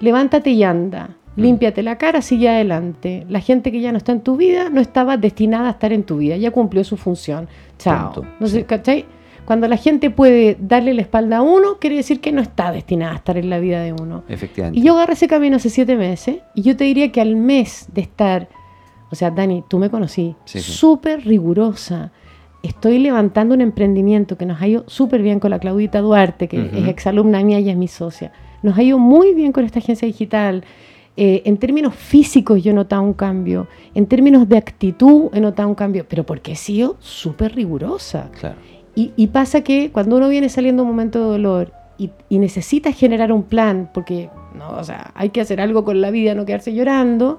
[0.00, 1.10] Levántate y anda.
[1.36, 1.40] Mm.
[1.40, 3.26] Límpiate la cara, sigue adelante.
[3.28, 6.02] La gente que ya no está en tu vida no estaba destinada a estar en
[6.02, 7.48] tu vida, ya cumplió su función.
[7.78, 8.12] Chao.
[8.12, 8.64] Punto, No sé.
[8.64, 9.04] ¿cachai?
[9.44, 13.12] Cuando la gente puede darle la espalda a uno, quiere decir que no está destinada
[13.12, 14.24] a estar en la vida de uno.
[14.28, 14.78] Efectivamente.
[14.78, 17.88] Y yo agarré ese camino hace siete meses y yo te diría que al mes
[17.92, 18.48] de estar,
[19.10, 20.72] o sea, Dani, tú me conocí, Sí, sí.
[20.72, 22.10] súper rigurosa.
[22.62, 26.58] Estoy levantando un emprendimiento que nos ha ido súper bien con la Claudita Duarte, que
[26.60, 26.76] Ujú.
[26.78, 28.32] es exalumna mía y es mi socia.
[28.62, 30.64] Nos ha ido muy bien con esta agencia digital.
[31.18, 33.68] Eh, en términos físicos yo he notado un cambio.
[33.94, 36.06] En términos de actitud he notado un cambio.
[36.08, 38.30] Pero porque he sido súper rigurosa.
[38.40, 38.56] Claro.
[38.94, 42.92] Y, y pasa que cuando uno viene saliendo un momento de dolor y, y necesita
[42.92, 44.70] generar un plan, porque ¿no?
[44.78, 47.38] O sea, hay que hacer algo con la vida, no quedarse llorando.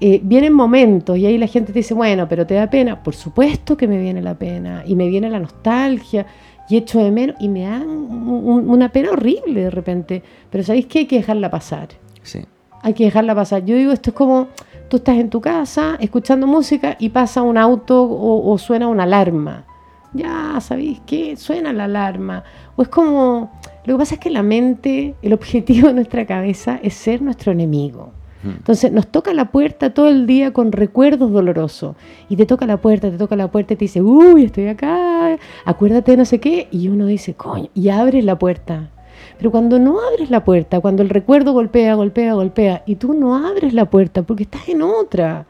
[0.00, 3.02] Eh, vienen momentos y ahí la gente te dice, bueno, pero te da pena.
[3.02, 6.24] Por supuesto que me viene la pena y me viene la nostalgia
[6.70, 10.22] y echo de menos y me dan un- un- una pena horrible de repente.
[10.50, 11.00] Pero ¿sabéis qué?
[11.00, 11.88] Hay que dejarla pasar.
[12.22, 12.40] Sí.
[12.82, 13.64] Hay que dejarla pasar.
[13.64, 14.46] Yo digo, esto es como
[14.88, 19.02] tú estás en tu casa escuchando música y pasa un auto o, o suena una
[19.02, 19.64] alarma.
[20.14, 21.36] Ya, ¿sabéis qué?
[21.36, 22.44] Suena la alarma.
[22.76, 23.52] O es como,
[23.84, 27.52] lo que pasa es que la mente, el objetivo de nuestra cabeza es ser nuestro
[27.52, 28.12] enemigo.
[28.44, 31.96] Entonces nos toca la puerta todo el día con recuerdos dolorosos.
[32.28, 35.36] Y te toca la puerta, te toca la puerta y te dice, uy, estoy acá,
[35.64, 36.68] acuérdate de no sé qué.
[36.70, 38.90] Y uno dice, coño, y abres la puerta.
[39.38, 43.36] Pero cuando no abres la puerta, cuando el recuerdo golpea, golpea, golpea, y tú no
[43.36, 45.46] abres la puerta porque estás en otra,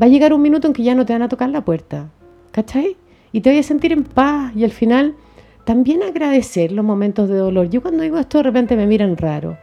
[0.00, 2.10] va a llegar un minuto en que ya no te van a tocar la puerta.
[2.50, 2.96] ¿Cachai?
[3.32, 5.14] Y te vas a sentir en paz y al final
[5.64, 7.68] también agradecer los momentos de dolor.
[7.68, 9.56] Yo cuando digo esto de repente me miran raro.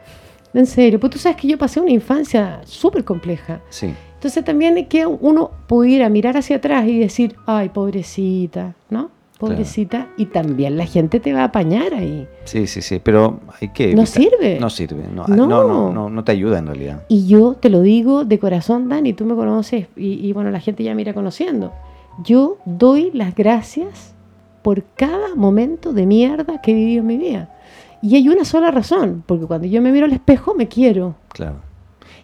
[0.54, 3.62] En serio, pues tú sabes que yo pasé una infancia súper compleja.
[3.70, 3.94] Sí.
[4.16, 9.10] Entonces también es que uno pudiera mirar hacia atrás y decir, ay, pobrecita, ¿no?
[9.40, 10.08] Pobrecita.
[10.16, 12.28] Y también la gente te va a apañar ahí.
[12.46, 13.94] Sí, sí, sí, pero hay que...
[13.96, 14.60] No sirve.
[14.60, 15.48] No sirve, no, No.
[15.48, 17.04] no, no, no, no te ayuda en realidad.
[17.10, 20.60] Y yo te lo digo de corazón, Dani, tú me conoces y, y bueno, la
[20.60, 21.74] gente ya me irá conociendo.
[22.24, 24.14] Yo doy las gracias
[24.62, 27.50] por cada momento de mierda que he vivido en mi vida.
[28.02, 31.16] Y hay una sola razón, porque cuando yo me miro al espejo me quiero.
[31.30, 31.56] Claro.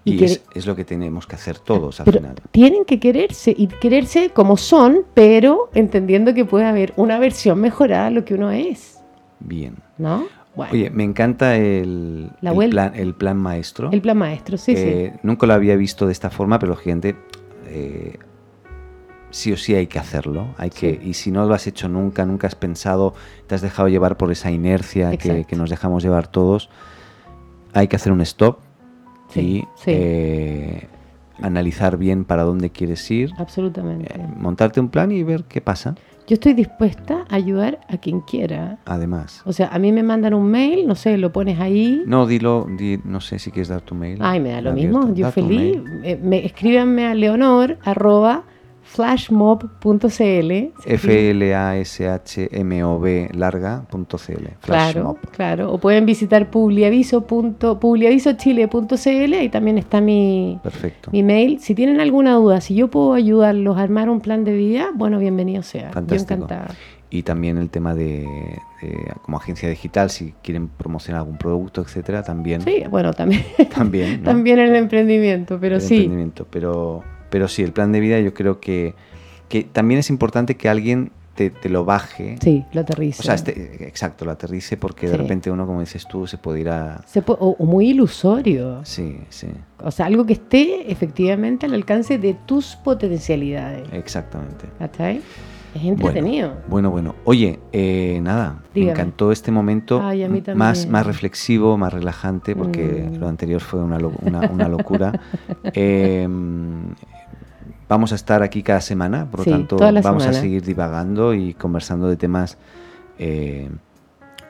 [0.05, 2.35] Y Y, es, es lo que tenemos que hacer todos al Pero final.
[2.51, 8.05] tienen que quererse y quererse como son, pero entendiendo que puede haber una versión mejorada
[8.05, 8.99] de lo que uno es,
[9.41, 9.75] Bien.
[9.97, 10.25] ¿no?
[10.55, 13.89] Bueno, Oye, me encanta el, La el, plan, el plan maestro.
[13.91, 17.15] el plan maestro, sí, Eh, Nunca lo había visto de esta forma, pero gente,
[17.67, 18.17] eh,
[19.31, 20.47] sí o sí hay que hacerlo.
[20.57, 21.09] Hay que, Sí.
[21.09, 23.13] y si no lo has hecho nunca, nunca has pensado,
[23.47, 26.69] te has dejado llevar por esa inercia que, nos dejamos llevar todos,
[27.73, 28.59] hay que hacer un stop
[29.29, 29.91] Sí, y sí.
[29.93, 30.87] eh,
[31.41, 34.11] analizar bien para dónde quieres ir, absolutamente.
[34.19, 35.95] eh, montarte un plan y ver qué pasa.
[36.27, 38.77] Yo estoy dispuesta a ayudar a quien quiera.
[38.85, 42.03] Además, O sea, a mí me mandan un mail, no sé, lo pones ahí.
[42.05, 44.19] no dilo, di- no sé si quieres dar tu mail.
[44.21, 44.99] Ay, me da lo abierto.
[44.99, 45.79] mismo, yo Da tu feliz.
[46.03, 48.43] Eh, me, escríbanme a leonor arroba
[48.91, 50.71] flashmob.cl.
[51.99, 54.47] F-L-A-S-H-M-O-B larga punto CL.
[54.61, 55.71] Claro, claro.
[55.71, 61.11] O pueden visitar publiaviso publiavisochile.cl y también está mi, Perfecto.
[61.11, 61.59] mi mail.
[61.59, 65.19] Si tienen alguna duda, si yo puedo ayudarlos a armar un plan de vida, bueno,
[65.19, 65.91] bienvenido sea.
[65.91, 66.29] Fantástico.
[66.29, 66.75] Yo encantada.
[67.11, 68.19] Y también el tema de,
[68.81, 72.61] de como agencia digital, si quieren promocionar algún producto, etcétera, también.
[72.61, 73.43] Sí, bueno, también,
[73.73, 74.25] También, ¿no?
[74.29, 75.95] también el emprendimiento, pero El sí.
[75.95, 76.45] emprendimiento.
[76.51, 78.93] Pero, pero sí, el plan de vida yo creo que,
[79.47, 82.35] que también es importante que alguien te, te lo baje.
[82.41, 83.21] Sí, lo aterriza.
[83.21, 86.59] O sea, este, exacto, lo aterrice porque de repente uno, como dices tú, se puede
[86.61, 87.01] ir a...
[87.07, 88.81] Se o, o muy ilusorio.
[88.83, 89.47] Sí, sí,
[89.81, 93.87] O sea, algo que esté efectivamente al alcance de tus potencialidades.
[93.93, 94.65] exactamente.
[94.79, 95.21] ¿Cachai?
[95.73, 96.55] Es entretenido.
[96.67, 97.15] Bueno, bueno.
[97.25, 98.91] Oye, eh, nada, me Dígame.
[98.99, 103.15] encantó este momento Ay, a mí m- más, más reflexivo, más relajante, porque Mm.
[103.19, 105.13] lo anterior fue una, lo- una- una locura.
[105.73, 106.27] Eh,
[107.89, 111.53] vamos a estar aquí cada semana, por lo Sí, tanto vamos a seguir divagando y
[111.55, 112.57] conversando de temas
[113.17, 113.69] eh,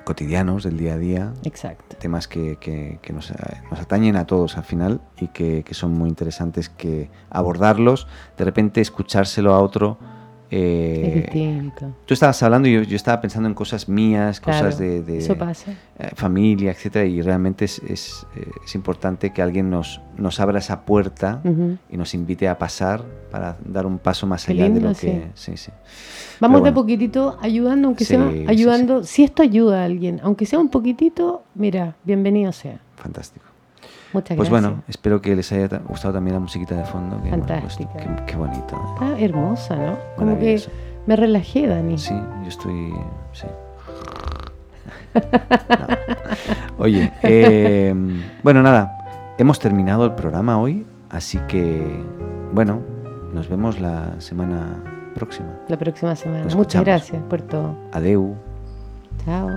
[0.03, 1.95] cotidianos del día a día, Exacto.
[1.97, 3.31] temas que, que- que nos,
[3.71, 8.07] nos atañen a todos al final y que, que son muy interesantes que abordarlos,
[8.37, 9.97] de repente escuchárselo a otro.
[10.51, 11.93] Eh, es distinto.
[12.05, 15.17] Tú estabas hablando y yo, yo estaba pensando en cosas mías, Claro, cosas de, de,
[15.19, 15.71] Eso pasa.
[15.99, 20.59] eh, familia, etcétera, y realmente es, es, eh, es importante que alguien nos, nos abra
[20.59, 21.77] esa puerta Ujú.
[21.89, 24.95] y nos invite a pasar para dar un paso más Qué allá de lindo, lo
[24.95, 25.27] que...
[25.35, 25.71] Sí, sí.
[26.39, 26.75] Vamos de bueno.
[26.75, 29.03] poquitito ayudando, aunque Sí, sea sí, ayudando.
[29.03, 32.79] Si esto ayuda a alguien, aunque sea un poquitito, mira, bienvenido sea.
[32.95, 33.45] Fantástico.
[34.13, 34.71] Muchas Pues gracias.
[34.71, 37.15] bueno, espero que les haya ta- gustado también la musiquita de fondo.
[37.21, 37.91] Que, pues, Fantástica.
[37.97, 38.75] qué, qué bonito.
[38.75, 38.89] ¿eh?
[38.93, 39.97] Está hermosa, ¿no?
[40.17, 40.61] Como que
[41.05, 41.97] me relajé, Dani.
[41.97, 42.13] Sí,
[42.43, 42.93] yo estoy...
[43.33, 43.47] Sí.
[45.13, 45.19] No.
[46.83, 47.93] Oye, eh,
[48.43, 48.97] bueno, nada,
[49.37, 52.01] hemos terminado el programa hoy, así que,
[52.53, 52.79] bueno,
[53.33, 54.77] nos vemos la semana
[55.15, 55.49] próxima.
[55.67, 56.43] La próxima semana.
[56.45, 56.85] Nos Muchas escuchamos.
[56.85, 57.75] gracias por todo.
[57.91, 58.35] Adeu.
[59.25, 59.49] Chao.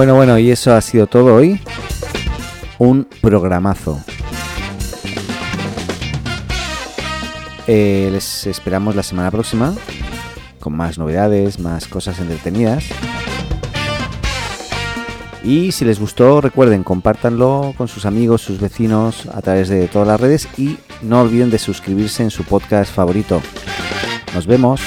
[0.00, 1.60] Bueno, bueno, y eso ha sido todo hoy.
[2.78, 4.02] Un programazo.
[7.66, 9.74] Eh, les esperamos la semana próxima
[10.58, 12.84] con más novedades, más cosas entretenidas.
[15.44, 20.08] Y si les gustó, recuerden, compártanlo con sus amigos, sus vecinos a través de todas
[20.08, 23.42] las redes y no olviden de suscribirse en su podcast favorito.
[24.32, 24.80] Nos vemos.